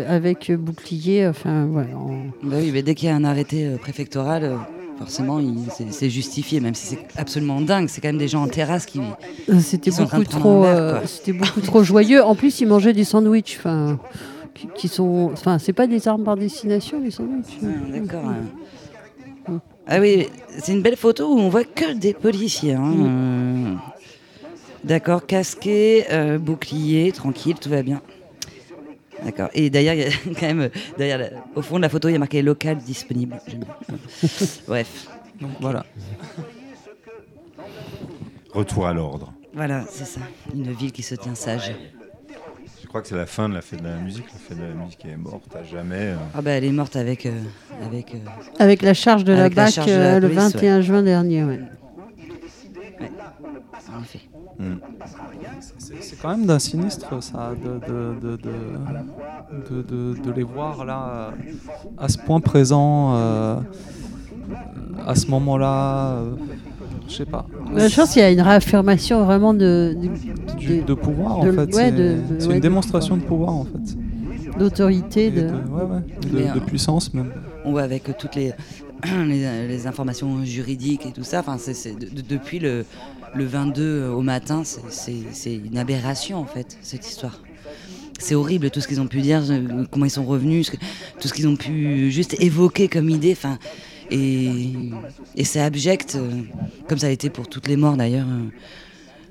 avec 0.08 0.52
bouclier, 0.52 1.28
enfin 1.28 1.68
voilà. 1.70 1.90
on- 1.98 2.48
Bah 2.48 2.58
oui, 2.62 2.72
mais 2.74 2.82
dès 2.82 2.96
qu'il 2.96 3.10
y 3.10 3.12
a 3.12 3.16
un 3.16 3.26
arrêté 3.26 3.72
préfectoral, 3.82 4.54
forcément, 4.98 5.42
c'est 5.90 6.10
justifié, 6.10 6.62
même 6.62 6.74
si 6.76 6.88
c'est 6.88 7.00
absolument 7.18 7.60
dingue. 7.60 7.88
C'est 7.90 8.00
quand 8.00 8.08
même 8.10 8.18
des 8.18 8.30
gens 8.30 8.44
en 8.44 8.48
terrasse 8.48 8.86
qui. 8.86 9.02
C'était 9.60 9.92
beaucoup 9.92 10.24
trop, 10.24 10.66
beaucoup 11.66 11.84
joyeux. 11.84 12.24
En 12.24 12.36
plus, 12.36 12.62
ils 12.62 12.68
mangeaient 12.68 12.94
des 12.94 13.04
sandwichs, 13.04 13.58
enfin, 13.60 14.00
qui, 14.56 14.68
qui 14.76 14.88
sont, 14.88 15.30
enfin, 15.34 15.60
c'est 15.60 15.74
pas 15.74 15.86
des 15.86 16.08
armes 16.08 16.24
par 16.24 16.36
destination, 16.38 17.00
les 17.00 17.12
sandwichs. 17.12 17.60
D'accord. 17.94 18.26
hein. 18.26 19.60
Ah 19.86 20.00
oui, 20.00 20.28
c'est 20.58 20.72
une 20.74 20.82
belle 20.82 20.96
photo 20.96 21.32
où 21.32 21.38
on 21.38 21.50
voit 21.50 21.64
que 21.66 21.94
des 21.94 22.14
policiers. 22.16 22.74
hein, 22.74 22.94
euh. 23.06 23.74
D'accord, 24.84 25.26
casqué, 25.28 26.06
euh, 26.12 26.40
bouclier, 26.40 27.12
tranquille, 27.12 27.56
tout 27.62 27.70
va 27.70 27.84
bien. 27.84 28.02
D'accord. 29.24 29.50
Et 29.54 29.70
d'ailleurs, 29.70 29.94
il 29.94 30.02
y 30.02 30.04
a 30.04 30.10
quand 30.40 30.48
même, 30.48 30.62
euh, 30.62 30.70
derrière 30.98 31.32
au 31.56 31.62
fond 31.62 31.78
de 31.78 31.82
la 31.84 31.90
photo, 31.90 32.08
il 32.10 32.14
y 32.14 32.16
a 32.16 32.20
marqué 32.20 32.42
local 32.42 32.78
disponible. 32.78 33.40
Bref. 34.68 35.08
Donc 35.40 35.52
voilà. 35.60 35.86
Retour 38.54 38.88
à 38.88 38.94
l'ordre. 38.94 39.34
Voilà, 39.54 39.86
c'est 39.90 40.06
ça. 40.06 40.22
Une 40.54 40.72
ville 40.72 40.92
qui 40.92 41.04
se 41.04 41.16
tient 41.16 41.36
sage. 41.36 41.74
Je 42.96 43.00
crois 43.02 43.04
que 43.04 43.10
c'est 43.10 43.18
la 43.18 43.26
fin 43.26 43.50
de 43.50 43.54
la 43.56 43.62
fête 43.62 43.84
de 43.84 43.90
la 43.90 43.98
musique. 43.98 44.24
La 44.32 44.40
fête 44.40 44.58
de 44.58 44.64
la 44.64 44.74
musique 44.74 45.04
est 45.04 45.18
morte 45.18 45.54
à 45.54 45.64
jamais. 45.64 45.96
euh. 46.14 46.16
Ah 46.34 46.42
bah 46.42 46.52
elle 46.52 46.64
est 46.64 46.72
morte 46.72 46.96
avec... 46.96 47.26
euh, 47.26 47.32
avec 47.86 48.16
euh, 48.16 48.20
Avec 48.58 48.82
la 48.82 48.94
charge 48.94 49.26
de 49.26 49.34
la 49.34 49.42
Avec 49.42 49.56
la 49.56 49.66
BAC 49.66 49.74
charge 49.74 49.88
de 49.88 49.92
la 49.92 49.98
euh, 50.14 50.20
le 50.22 50.28
police, 50.30 50.44
21 50.54 50.80
juin 50.80 51.04
dernier. 51.04 51.44
ouais. 51.44 51.60
en 53.94 54.02
effet. 54.02 54.22
Hmm. 54.58 54.76
C'est 56.00 56.22
quand 56.22 56.30
même 56.30 56.46
d'un 56.46 56.58
sinistre, 56.58 57.22
ça, 57.22 57.52
de, 57.62 57.86
de, 57.86 58.16
de, 58.22 58.38
de, 58.38 58.52
de- 59.70 59.82
de- 59.82 60.22
de 60.22 60.32
les 60.32 60.44
voir 60.44 60.86
là, 60.86 61.34
à 61.98 62.08
ce 62.08 62.18
point 62.18 62.40
présent, 62.40 63.14
euh, 63.18 63.58
à 65.06 65.16
ce 65.16 65.28
moment-là. 65.32 66.20
Je 67.08 67.14
sais 67.16 67.26
pas. 67.26 67.46
Je 67.76 67.96
pense 67.96 68.12
qu'il 68.14 68.22
y 68.22 68.26
a 68.26 68.32
une 68.32 68.42
réaffirmation 68.42 69.24
vraiment 69.26 69.54
de, 69.54 69.96
de, 69.96 70.56
Du- 70.58 70.82
de 70.82 70.94
pouvoir, 70.94 71.42
de- 71.44 71.50
en 71.52 71.54
fait. 71.54 71.76
ouais, 71.76 71.94
c'est 72.40 72.48
ouais, 72.48 72.56
une 72.56 72.60
démonstration 72.62 73.18
de 73.18 73.22
pouvoir, 73.24 73.54
en 73.54 73.66
fait. 73.66 74.58
d'autorité. 74.60 75.32
De... 75.32 75.42
de- 75.42 75.46
ouais, 75.48 75.52
ouais, 75.84 76.02
de- 76.32 76.36
Mais, 76.38 76.42
de 76.54 76.58
euh, 76.58 76.66
puissance, 76.66 77.14
même. 77.14 77.32
On 77.64 77.72
voit 77.72 77.82
avec 77.84 78.04
toutes 78.18 78.36
les, 78.36 78.54
les, 79.28 79.68
les 79.68 79.88
informations 79.88 80.44
juridiques 80.46 81.06
et 81.06 81.12
tout 81.12 81.24
ça. 81.24 81.40
Enfin, 81.40 81.58
c'est, 81.60 81.74
c'est- 81.74 81.94
de- 81.98 82.10
de- 82.14 82.22
depuis 82.28 82.60
le, 82.60 82.86
le 83.36 83.46
22 83.46 84.08
au 84.08 84.22
matin, 84.22 84.64
c'est, 84.64 85.56
une 85.56 85.78
aberration 85.78 86.38
en 86.38 86.46
fait, 86.46 86.78
cette 86.82 87.08
histoire. 87.08 87.40
C'est 88.18 88.34
horrible 88.36 88.70
tout 88.72 88.80
ce 88.80 88.88
qu'ils 88.88 89.02
ont 89.02 89.08
pu 89.08 89.20
dire, 89.22 89.42
euh, 89.50 89.84
comment 89.92 90.06
ils 90.06 90.10
sont 90.10 90.24
revenus, 90.24 90.68
ce 90.68 90.72
que- 90.72 90.78
tout 91.20 91.28
ce 91.28 91.34
qu'ils 91.34 91.48
ont 91.50 91.58
pu 91.58 92.10
juste 92.12 92.36
évoquer 92.42 92.88
comme 92.88 93.10
idée. 93.10 93.34
Enfin, 93.34 93.58
et, 94.12 94.72
et 95.36 95.44
c'est 95.44 95.60
abject, 95.62 96.16
euh, 96.16 96.30
comme 96.88 96.98
ça 96.98 97.08
a 97.08 97.10
été 97.10 97.30
pour 97.30 97.48
toutes 97.48 97.68
les 97.68 97.76
morts 97.78 97.98
d'ailleurs. 97.98 98.28
euh, 98.28 98.50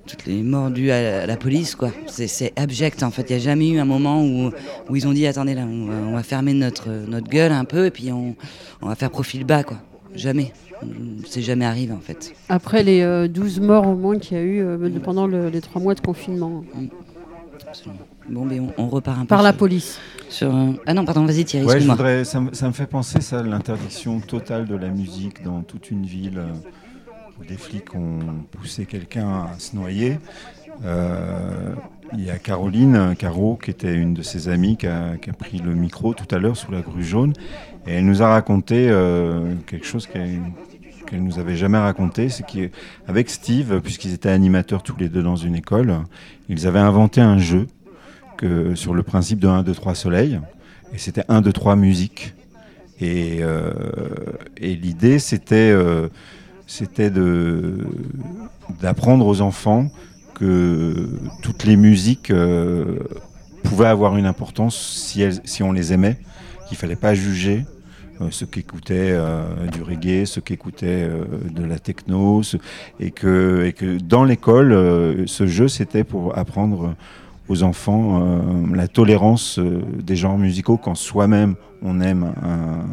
toutes 0.06 0.26
les 0.26 0.42
morts 0.42 0.70
dues 0.70 0.90
à 0.90 1.26
la, 1.26 1.36
police, 1.38 1.74
quoi. 1.74 1.90
C'est, 2.08 2.52
abject, 2.58 3.02
en 3.02 3.10
fait. 3.10 3.22
Il 3.30 3.36
n'y 3.36 3.40
a 3.40 3.44
jamais 3.44 3.70
eu 3.70 3.78
un 3.78 3.86
moment 3.86 4.22
où, 4.22 4.50
où 4.90 4.96
ils 4.96 5.08
ont 5.08 5.14
dit 5.14 5.26
attendez, 5.26 5.54
là, 5.54 5.62
on 5.62 5.86
va, 5.86 5.94
on 5.94 6.12
va 6.12 6.22
fermer 6.22 6.52
notre, 6.52 6.90
notre 7.08 7.26
gueule 7.28 7.52
un 7.52 7.64
peu 7.64 7.86
et 7.86 7.90
puis 7.90 8.12
on, 8.12 8.36
on 8.82 8.88
va 8.88 8.96
faire 8.96 9.10
profil 9.10 9.44
bas, 9.44 9.64
quoi. 9.64 9.78
Jamais. 10.14 10.52
C'est 11.26 11.40
jamais 11.40 11.64
arrivé, 11.64 11.94
en 11.94 12.00
fait. 12.00 12.34
Après 12.50 12.82
les 12.82 13.00
euh, 13.00 13.28
12 13.28 13.60
morts 13.60 13.88
au 13.88 13.94
moins 13.96 14.18
qu'il 14.18 14.36
y 14.36 14.40
a 14.40 14.42
eu 14.44 14.60
euh, 14.60 14.76
pendant 15.02 15.26
le- 15.26 15.48
les 15.48 15.62
trois 15.62 15.80
mois 15.80 15.94
de 15.94 16.00
confinement. 16.00 16.62
Absolument. 17.66 18.00
Bon, 18.28 18.44
mais 18.44 18.60
on, 18.60 18.72
on 18.78 18.88
repart 18.88 19.18
un 19.18 19.22
peu. 19.22 19.26
Par 19.28 19.42
la 19.42 19.52
police. 19.52 19.98
Sur, 20.30 20.54
euh, 20.54 20.72
Ah 20.86 20.94
non, 20.94 21.04
pardon, 21.04 21.24
vas-y 21.26 21.44
Thierry, 21.44 21.66
Ouais, 21.66 21.80
je 21.80 21.88
voudrais, 21.88 22.24
ça, 22.24 22.40
me- 22.40 22.52
ça 22.54 22.66
me 22.66 22.72
fait 22.72 22.86
penser 22.86 23.20
ça, 23.20 23.42
l'interdiction 23.42 24.20
totale 24.20 24.66
de 24.66 24.74
la 24.76 24.88
musique 24.88 25.42
dans 25.44 25.62
toute 25.62 25.90
une 25.90 26.04
ville 26.06 26.38
euh, 26.38 26.52
où 27.40 27.44
des 27.44 27.56
flics 27.56 27.94
ont 27.94 28.18
poussé 28.50 28.86
quelqu'un 28.86 29.28
à 29.28 29.58
se 29.58 29.76
noyer. 29.76 30.18
Euh, 30.84 31.74
Il 32.12 32.24
y 32.24 32.30
a 32.30 32.38
Caroline, 32.38 32.96
euh, 32.96 33.14
Caro, 33.14 33.58
qui 33.62 33.70
était 33.70 33.94
une 33.94 34.14
de 34.14 34.22
ses 34.22 34.48
amies, 34.48 34.76
qui 34.76 34.86
a, 34.86 35.16
qui 35.16 35.30
a 35.30 35.32
pris 35.32 35.58
le 35.58 35.74
micro 35.74 36.14
tout 36.14 36.32
à 36.34 36.38
l'heure 36.38 36.56
sous 36.56 36.70
la 36.70 36.80
grue 36.80 37.02
jaune, 37.02 37.32
et 37.86 37.94
elle 37.94 38.04
nous 38.06 38.22
a 38.22 38.28
raconté 38.28 38.88
euh, 38.90 39.54
quelque 39.66 39.86
chose 39.86 40.06
qu'elle 40.06 40.40
qu'elle 41.06 41.22
nous 41.22 41.38
avait 41.38 41.56
jamais 41.56 41.76
raconté, 41.78 42.30
c'est 42.30 42.44
qu'avec 42.46 43.28
Steve, 43.28 43.80
puisqu'ils 43.82 44.14
étaient 44.14 44.30
animateurs 44.30 44.82
tous 44.82 44.96
les 44.98 45.10
deux 45.10 45.22
dans 45.22 45.36
une 45.36 45.54
école, 45.54 45.96
ils 46.48 46.66
avaient 46.66 46.78
inventé 46.78 47.20
un 47.20 47.36
jeu 47.38 47.66
que, 48.44 48.74
sur 48.74 48.92
le 48.94 49.02
principe 49.02 49.38
de 49.38 49.48
1, 49.48 49.62
2, 49.62 49.72
3 49.74 49.94
soleil. 49.94 50.38
Et 50.92 50.98
c'était 50.98 51.24
1, 51.28 51.40
2, 51.40 51.50
3 51.52 51.76
musique. 51.76 52.34
Et, 53.00 53.38
euh, 53.40 53.72
et 54.58 54.76
l'idée, 54.76 55.18
c'était 55.18 55.70
euh, 55.72 56.08
c'était 56.66 57.10
de- 57.10 57.78
d'apprendre 58.82 59.26
aux 59.26 59.40
enfants 59.40 59.90
que 60.34 61.08
toutes 61.42 61.64
les 61.64 61.76
musiques 61.76 62.30
euh, 62.30 62.96
pouvaient 63.62 63.86
avoir 63.88 64.16
une 64.16 64.26
importance 64.26 64.76
si, 64.76 65.22
elles- 65.22 65.40
si 65.44 65.62
on 65.62 65.72
les 65.72 65.92
aimait, 65.92 66.18
qu'il 66.68 66.76
fallait 66.76 66.96
pas 66.96 67.14
juger 67.14 67.64
euh, 68.20 68.26
ceux 68.30 68.46
qui 68.46 68.60
écoutaient 68.60 69.10
euh, 69.12 69.42
du 69.72 69.82
reggae, 69.82 70.24
ceux 70.26 70.40
qui 70.40 70.52
écoutaient 70.52 71.02
euh, 71.08 71.24
de 71.50 71.64
la 71.64 71.78
techno, 71.80 72.42
ce- 72.44 72.58
et, 73.00 73.10
que, 73.10 73.64
et 73.66 73.72
que 73.72 73.98
dans 73.98 74.22
l'école, 74.24 75.24
ce 75.26 75.46
jeu, 75.46 75.66
c'était 75.68 76.04
pour 76.04 76.38
apprendre 76.38 76.94
aux 77.48 77.62
enfants 77.62 78.22
euh, 78.22 78.74
la 78.74 78.88
tolérance 78.88 79.58
euh, 79.58 79.82
des 80.02 80.16
genres 80.16 80.38
musicaux 80.38 80.76
quand 80.76 80.94
soi-même 80.94 81.56
on 81.82 82.00
aime 82.00 82.32
un, 82.42 82.86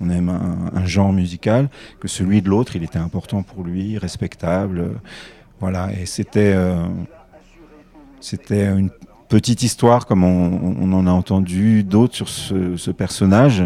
on 0.00 0.08
aime 0.10 0.30
un, 0.74 0.86
genre 0.86 1.12
musical, 1.12 1.68
que 2.00 2.08
celui 2.08 2.42
de 2.42 2.48
l'autre, 2.48 2.74
il 2.74 2.82
était 2.82 2.98
important 2.98 3.42
pour 3.42 3.62
lui, 3.62 3.98
respectable. 3.98 4.78
euh, 4.80 4.88
voilà, 5.60 5.90
et 5.92 6.06
c'était 6.06 6.56
c'était 8.18 8.66
une 8.66 8.90
petite 9.28 9.62
histoire 9.62 10.06
comme 10.06 10.24
on, 10.24 10.76
on 10.80 10.92
en 10.92 11.06
a 11.06 11.10
entendu 11.10 11.84
d'autres 11.84 12.16
sur 12.16 12.28
ce, 12.28 12.76
ce 12.76 12.90
personnage. 12.90 13.62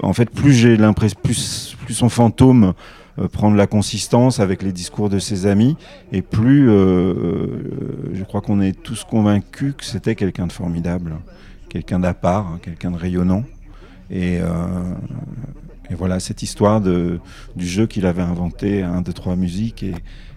En 0.00 0.12
fait, 0.12 0.30
plus 0.30 0.52
j'ai 0.52 0.76
l'impression, 0.76 1.18
plus, 1.20 1.76
plus 1.84 1.94
son 1.94 2.08
fantôme 2.08 2.74
euh, 3.18 3.28
prend 3.28 3.50
de 3.50 3.56
la 3.56 3.66
consistance 3.66 4.40
avec 4.40 4.62
les 4.62 4.72
discours 4.72 5.10
de 5.10 5.18
ses 5.18 5.46
amis, 5.46 5.76
et 6.12 6.22
plus 6.22 6.70
euh, 6.70 6.72
euh, 6.74 8.10
je 8.14 8.24
crois 8.24 8.40
qu'on 8.40 8.60
est 8.60 8.72
tous 8.72 9.04
convaincus 9.04 9.74
que 9.76 9.84
c'était 9.84 10.14
quelqu'un 10.14 10.46
de 10.46 10.52
formidable, 10.52 11.16
quelqu'un 11.68 11.98
d'à 11.98 12.14
part, 12.14 12.46
hein, 12.46 12.58
quelqu'un 12.62 12.90
de 12.90 12.96
rayonnant. 12.96 13.44
Et, 14.10 14.40
et 15.88 15.94
voilà 15.94 16.20
cette 16.20 16.42
histoire 16.42 16.82
de, 16.82 17.18
du 17.56 17.66
jeu 17.66 17.86
qu'il 17.86 18.04
avait 18.04 18.20
inventé, 18.20 18.82
1, 18.82 19.00
2, 19.00 19.10
3 19.10 19.36
musiques, 19.36 19.82
et 19.82 19.94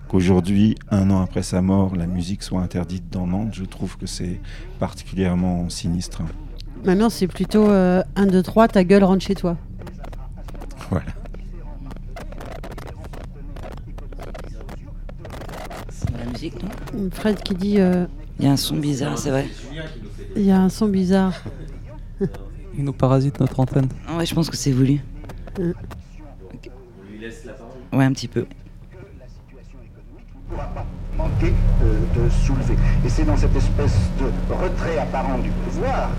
qu'aujourd'hui, 0.08 0.76
un 0.92 1.10
an 1.12 1.22
après 1.22 1.44
sa 1.44 1.62
mort, 1.62 1.94
la 1.98 2.08
musique 2.08 2.42
soit 2.42 2.62
interdite 2.62 3.10
dans 3.12 3.28
Nantes, 3.28 3.54
je 3.54 3.66
trouve 3.66 3.98
que 3.98 4.06
c'est 4.06 4.40
particulièrement 4.80 5.68
sinistre. 5.70 6.22
Maintenant, 6.86 7.10
c'est 7.10 7.28
plutôt 7.28 7.68
1, 7.68 8.04
2, 8.16 8.44
3, 8.44 8.68
ta 8.70 8.84
gueule 8.84 9.04
rentre 9.04 9.26
chez 9.26 9.36
toi. 9.36 9.58
Voilà. 10.90 11.12
C'est 15.90 16.12
de 16.12 16.18
la 16.18 16.26
musique, 16.46 16.64
non 16.94 17.10
Fred 17.12 17.42
qui 17.42 17.56
dit 17.56 17.80
euh, 17.80 18.06
Il 18.40 18.46
y 18.46 18.48
a 18.48 18.52
un 18.52 18.58
son 18.58 18.78
bizarre, 18.78 19.18
c'est 19.18 19.30
vrai. 19.30 19.48
il 20.36 20.44
y 20.44 20.52
a 20.52 20.60
un 20.60 20.70
son 20.70 20.88
bizarre. 20.88 21.34
Il 22.78 22.84
nous 22.84 22.94
parasite 22.94 23.40
notre 23.40 23.60
antenne. 23.60 23.88
Ah 24.08 24.18
ouais, 24.18 24.26
je 24.26 24.36
pense 24.36 24.50
que 24.50 24.58
c'est 24.58 24.72
voulu. 24.72 25.00
Euh. 25.60 25.74
Ouais, 27.94 28.04
un 28.04 28.12
petit 28.12 28.28
peu. 28.28 28.46
manquer 31.18 31.54
de, 31.82 32.22
de 32.24 32.30
soulever. 32.30 32.76
Et 33.06 33.10
c'est 33.10 33.24
dans 33.24 33.38
cette 33.38 33.56
espèce 33.56 33.96
de 34.20 34.54
retrait 34.54 34.98
apparent 34.98 35.40
du 35.40 35.50
pouvoir, 35.50 36.10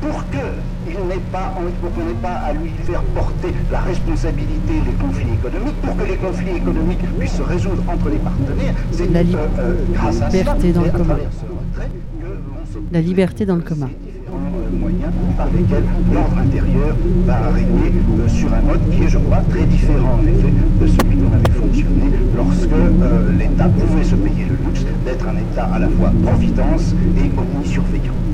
pour 0.00 0.24
qu'il 0.30 1.06
n'ait 1.08 1.22
pas, 1.32 1.52
pour 1.80 1.92
qu'on 1.92 2.04
n'ait 2.04 2.14
pas 2.22 2.34
à 2.48 2.52
lui 2.52 2.70
faire 2.84 3.02
porter 3.14 3.52
la 3.70 3.80
responsabilité 3.80 4.74
des 4.84 4.92
conflits 4.92 5.34
économiques, 5.34 5.80
pour 5.82 5.96
que 5.96 6.04
les 6.04 6.16
conflits 6.16 6.56
économiques 6.56 7.18
puissent 7.18 7.36
se 7.36 7.42
résoudre 7.42 7.82
entre 7.88 8.08
les 8.10 8.18
partenaires, 8.18 8.74
c'est 8.92 9.10
La 9.10 9.20
euh, 9.20 9.74
grâce 9.92 10.20
à 10.22 10.30
cela, 10.30 10.54
liberté 10.54 10.72
dans 10.72 10.82
le 10.82 10.90
se 10.90 12.78
La 12.92 13.00
liberté 13.00 13.46
dans 13.46 13.56
le 13.56 13.62
coma. 13.62 13.86
euh, 13.86 14.76
moyens 14.78 15.12
par 15.36 15.46
lesquels 15.46 15.84
l'ordre 16.12 16.38
intérieur 16.38 16.96
va 17.26 17.50
régner 17.52 17.92
euh, 18.18 18.28
sur 18.28 18.52
un 18.52 18.60
mode 18.62 18.80
qui 18.90 19.02
est, 19.04 19.08
je 19.08 19.18
crois, 19.18 19.42
très 19.50 19.64
différent 19.64 20.18
en 20.20 20.26
effet 20.26 20.52
de 20.80 20.86
celui 20.86 21.16
dont 21.16 21.32
avait 21.32 21.58
fonctionné 21.58 22.10
lorsque 22.36 22.72
euh, 22.72 23.32
l'État 23.38 23.68
pouvait 23.68 24.04
se 24.04 24.14
payer 24.14 24.44
le 24.44 24.56
luxe 24.66 24.84
d'être 25.04 25.26
un 25.28 25.36
État 25.36 25.64
à 25.72 25.78
la 25.78 25.88
fois 25.88 26.12
providence 26.24 26.94
et 27.16 27.30
omnisurveillant. 27.38 28.25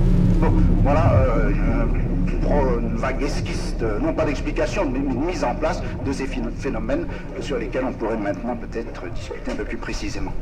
Bon, 0.43 0.53
voilà 0.83 1.13
euh, 1.13 1.53
une 2.81 2.97
vague 2.97 3.23
esquisse, 3.23 3.77
euh, 3.81 4.01
non 4.01 4.13
pas 4.13 4.25
d'explication, 4.25 4.91
mais 4.91 4.99
une 4.99 5.25
mise 5.25 5.45
en 5.45 5.55
place 5.55 5.81
de 6.05 6.13
ces 6.13 6.27
phénomènes 6.27 7.07
sur 7.39 7.59
lesquels 7.59 7.85
on 7.85 7.93
pourrait 7.93 8.17
maintenant 8.17 8.57
peut-être 8.57 9.09
discuter 9.11 9.53
un 9.53 9.55
peu 9.55 9.63
plus 9.63 9.77
précisément. 9.77 10.33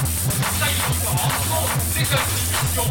Aussi, 0.00 0.42
ça 0.58 0.66
il 0.70 0.80
faut 0.82 0.94
s'en 1.04 1.16
rendre 1.16 1.42
compte, 1.48 1.72
les 1.96 2.02
institutions 2.02 2.88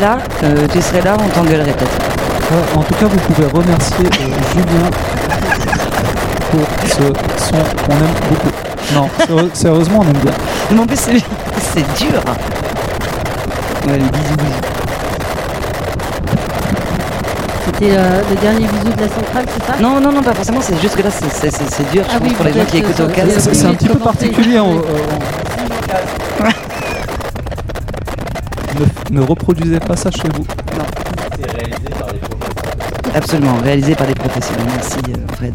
là, 0.00 0.18
euh, 0.44 0.66
tu 0.70 0.82
serais 0.82 1.00
là, 1.00 1.16
on 1.18 1.28
t'engueulerait 1.28 1.72
peut-être. 1.72 2.76
en 2.76 2.82
tout 2.82 2.94
cas, 2.94 3.06
vous 3.06 3.18
pouvez 3.32 3.46
remercier 3.48 4.04
euh, 4.04 4.34
Julien 4.52 4.90
pour 6.50 6.66
ce 6.86 7.42
son 7.42 7.56
qu'on 7.86 7.92
aime 7.92 8.14
beaucoup. 8.28 8.50
Non, 8.94 9.08
sérieusement, 9.54 10.00
on 10.00 10.04
aime 10.04 10.22
bien. 10.22 10.32
Mais 10.70 10.86
plus, 10.86 10.96
c'est 10.96 11.98
dur. 11.98 12.20
Bisous, 13.86 13.98
bisous. 14.10 14.78
C'était 17.64 17.96
euh, 17.96 18.20
le 18.28 18.36
dernier 18.36 18.66
bisou 18.66 18.92
de 18.94 19.00
la 19.00 19.08
centrale, 19.08 19.44
c'est 19.46 19.66
ça? 19.66 19.80
Non, 19.80 20.00
non, 20.00 20.12
non, 20.12 20.22
pas 20.22 20.34
forcément, 20.34 20.60
c'est 20.60 20.80
juste 20.80 20.96
que 20.96 21.02
là, 21.02 21.10
c'est 21.10 21.90
dur, 21.90 22.04
ah 22.08 22.14
je 22.18 22.24
oui, 22.24 22.28
pense, 22.30 22.36
pour 22.36 22.46
les 22.46 22.52
gens 22.52 22.64
qui 22.66 22.78
écoutent 22.78 23.00
au 23.00 23.06
casque. 23.06 23.50
C'est 23.52 23.66
un 23.66 23.74
petit 23.74 23.88
peu 23.88 23.98
particulier. 23.98 24.58
en, 24.58 24.72
euh. 24.72 24.82
Ne 29.10 29.20
reproduisez 29.22 29.80
pas 29.80 29.96
ça 29.96 30.10
chez 30.10 30.28
vous. 30.34 30.44
Absolument, 33.14 33.56
réalisé 33.62 33.94
par 33.94 34.06
des 34.06 34.14
professionnels. 34.14 34.66
Merci, 34.74 34.98
euh, 35.08 35.34
Fred. 35.34 35.54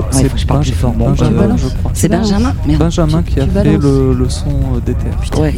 Ouais, 0.00 0.24
faut 0.28 0.34
que 0.34 0.38
je 0.40 0.46
parle 0.46 0.60
plus 0.62 0.72
fort. 0.72 0.92
Bon, 0.92 1.10
Benjamin, 1.10 1.56
crois. 1.56 1.90
C'est 1.94 2.08
Benjamin 2.08 2.54
Merde. 2.66 2.80
Benjamin 2.80 3.22
qui 3.22 3.40
a 3.40 3.46
fait 3.46 3.76
le, 3.78 4.14
le 4.14 4.28
son 4.28 4.48
euh, 4.76 4.80
d'ETH. 4.84 4.96
Ouais. 5.38 5.54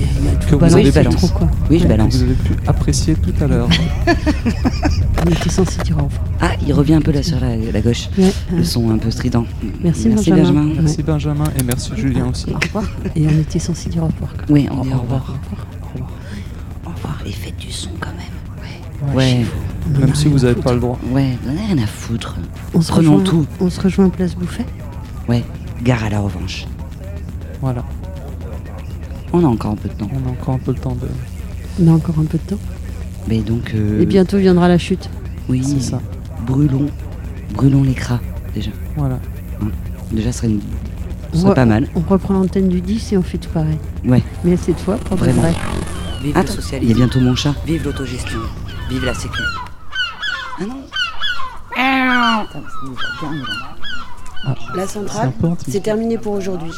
Que 0.49 0.55
vous 0.55 0.65
Oui, 0.65 0.73
avez 0.73 0.85
je 0.85 0.89
pu- 0.91 0.95
balance. 0.95 1.33
Oui, 1.71 1.79
je 1.79 1.85
que 1.85 1.89
balance. 1.89 2.15
Vous 2.17 2.23
avez 2.23 2.35
pu 2.35 2.53
apprécier 2.67 3.15
tout 3.15 3.33
à 3.43 3.47
l'heure. 3.47 3.69
On 5.27 5.31
était 5.31 5.49
censé 5.51 5.83
dire 5.83 5.97
au 5.99 6.05
revoir. 6.05 6.23
Ah, 6.41 6.51
il 6.67 6.73
revient 6.73 6.95
un 6.95 7.01
peu 7.01 7.11
là 7.11 7.23
sur 7.23 7.41
la, 7.41 7.57
la 7.57 7.81
gauche. 7.81 8.09
Ouais, 8.17 8.33
Le 8.53 8.59
ouais. 8.59 8.65
son 8.65 8.91
un 8.91 8.99
peu 8.99 9.11
strident. 9.11 9.45
Merci, 9.83 10.09
Merci 10.09 10.31
Benjamin. 10.31 10.53
Benjamin. 10.63 10.81
Merci 10.83 11.03
Benjamin 11.03 11.45
et 11.59 11.63
merci 11.65 11.91
Julien 11.97 12.29
aussi. 12.31 12.51
Au 12.51 12.59
revoir. 12.59 12.85
Et 13.17 13.27
on 13.27 13.41
était 13.41 13.59
censé 13.59 13.89
dire 13.91 14.05
au 14.05 14.07
revoir. 14.07 14.31
Oui, 14.49 14.69
on 14.71 14.83
dit 14.83 14.91
au 14.95 14.99
revoir. 14.99 15.35
Au 16.87 16.91
revoir. 16.91 17.19
Et 17.27 17.33
faites 17.33 17.57
du 17.57 17.71
son 17.73 17.91
quand 18.01 18.11
même. 18.11 19.15
Ouais. 19.17 19.45
Même 19.99 20.15
si 20.15 20.29
vous 20.29 20.39
n'avez 20.41 20.61
pas 20.61 20.73
le 20.73 20.81
droit. 20.81 20.99
Ouais, 21.11 21.37
vous 21.43 21.49
en 21.49 21.53
avez 21.53 21.67
rien 21.75 21.79
à 21.83 21.87
foutre. 21.87 22.37
On 22.75 22.81
se 22.81 22.89
Prenons 22.93 23.17
rejoint- 23.19 23.25
tout. 23.25 23.47
On 23.61 23.71
se 23.71 23.81
rejoint 23.81 24.09
Place 24.09 24.35
Bouffet 24.35 24.67
Ouais, 25.29 25.45
gare 25.83 26.05
à 26.05 26.09
la 26.11 26.21
revanche. 26.21 26.67
Voilà. 27.61 27.85
On 29.33 29.45
a 29.45 29.49
encore 29.49 29.73
un 29.73 29.77
peu 29.77 29.89
de 29.89 29.95
temps. 29.95 30.09
On 30.13 30.29
a 30.29 30.33
encore 30.33 30.55
un 30.55 30.59
peu 30.59 30.73
le 30.73 30.79
temps 30.79 30.95
de. 30.95 31.09
On 31.83 31.89
a 31.89 31.95
encore 31.95 32.19
un 32.19 32.25
peu 32.25 32.39
de 32.39 32.43
temps. 32.45 32.59
Mais 33.29 33.39
donc. 33.41 33.73
euh, 33.75 34.01
Et 34.01 34.07
bientôt 34.07 34.39
viendra 34.39 34.69
la 34.69 34.79
chute. 34.79 35.11
Oui, 35.49 35.63
C'est 35.65 35.81
ça. 35.81 36.01
Brûlons. 36.47 36.87
Brûlons 37.55 37.83
l'écran, 37.83 38.19
déjà. 38.55 38.71
Voilà. 38.97 39.19
Hein. 39.63 39.67
Déjà, 40.13 40.33
ce 40.33 40.39
serait, 40.39 40.51
une... 40.51 40.61
ce 40.61 41.39
On 41.39 41.41
serait 41.43 41.55
pas 41.55 41.67
mal. 41.67 41.89
On 41.95 42.01
reprend 42.01 42.35
l'antenne 42.35 42.69
du 42.69 42.81
10 42.81 43.13
et 43.13 43.17
on 43.19 43.23
fait 43.23 43.39
tout 43.39 43.51
pareil. 43.51 43.79
Ouais. 44.05 44.23
Mais 44.45 44.57
cette 44.57 44.81
fois, 44.81 44.97
pour 44.97 45.17
de 45.17 45.21
Vraiment. 45.25 45.43
vrai. 45.43 45.55
Vive 46.23 46.37
Attends, 46.37 46.55
il 46.81 46.89
y 46.89 46.93
a 46.93 46.95
bientôt 46.95 47.21
mon 47.21 47.35
chat. 47.35 47.55
Vive 47.67 47.85
l'autogestion. 47.85 48.39
Vive 48.91 49.05
la 49.05 49.15
sécu. 49.15 49.41
Ah 50.61 50.65
non 50.67 50.83
là. 54.45 54.55
La 54.75 54.87
centrale, 54.87 55.33
c'est 55.69 55.83
terminé 55.83 56.19
pour 56.19 56.33
aujourd'hui. 56.33 56.73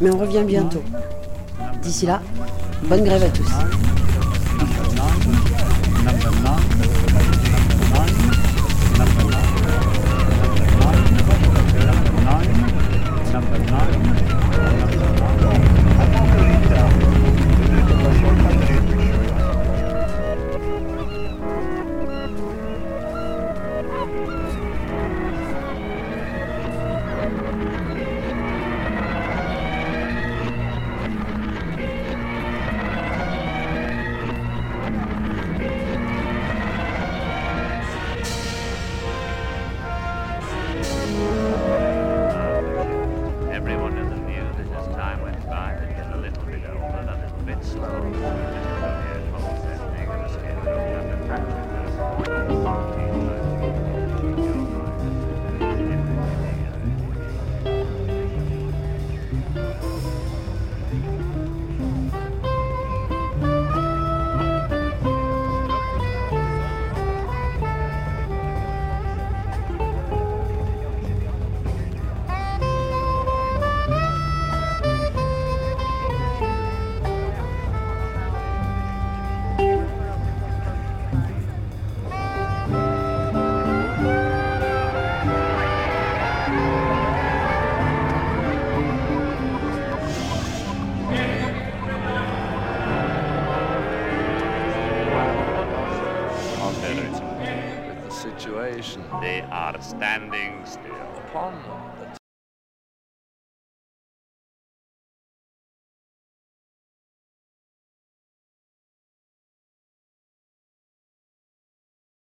Mais 0.00 0.10
on 0.10 0.18
revient 0.18 0.44
bientôt. 0.46 0.82
D'ici 1.82 2.06
là, 2.06 2.20
bonne 2.88 3.04
grève 3.04 3.22
à 3.22 3.28
tous. 3.28 3.95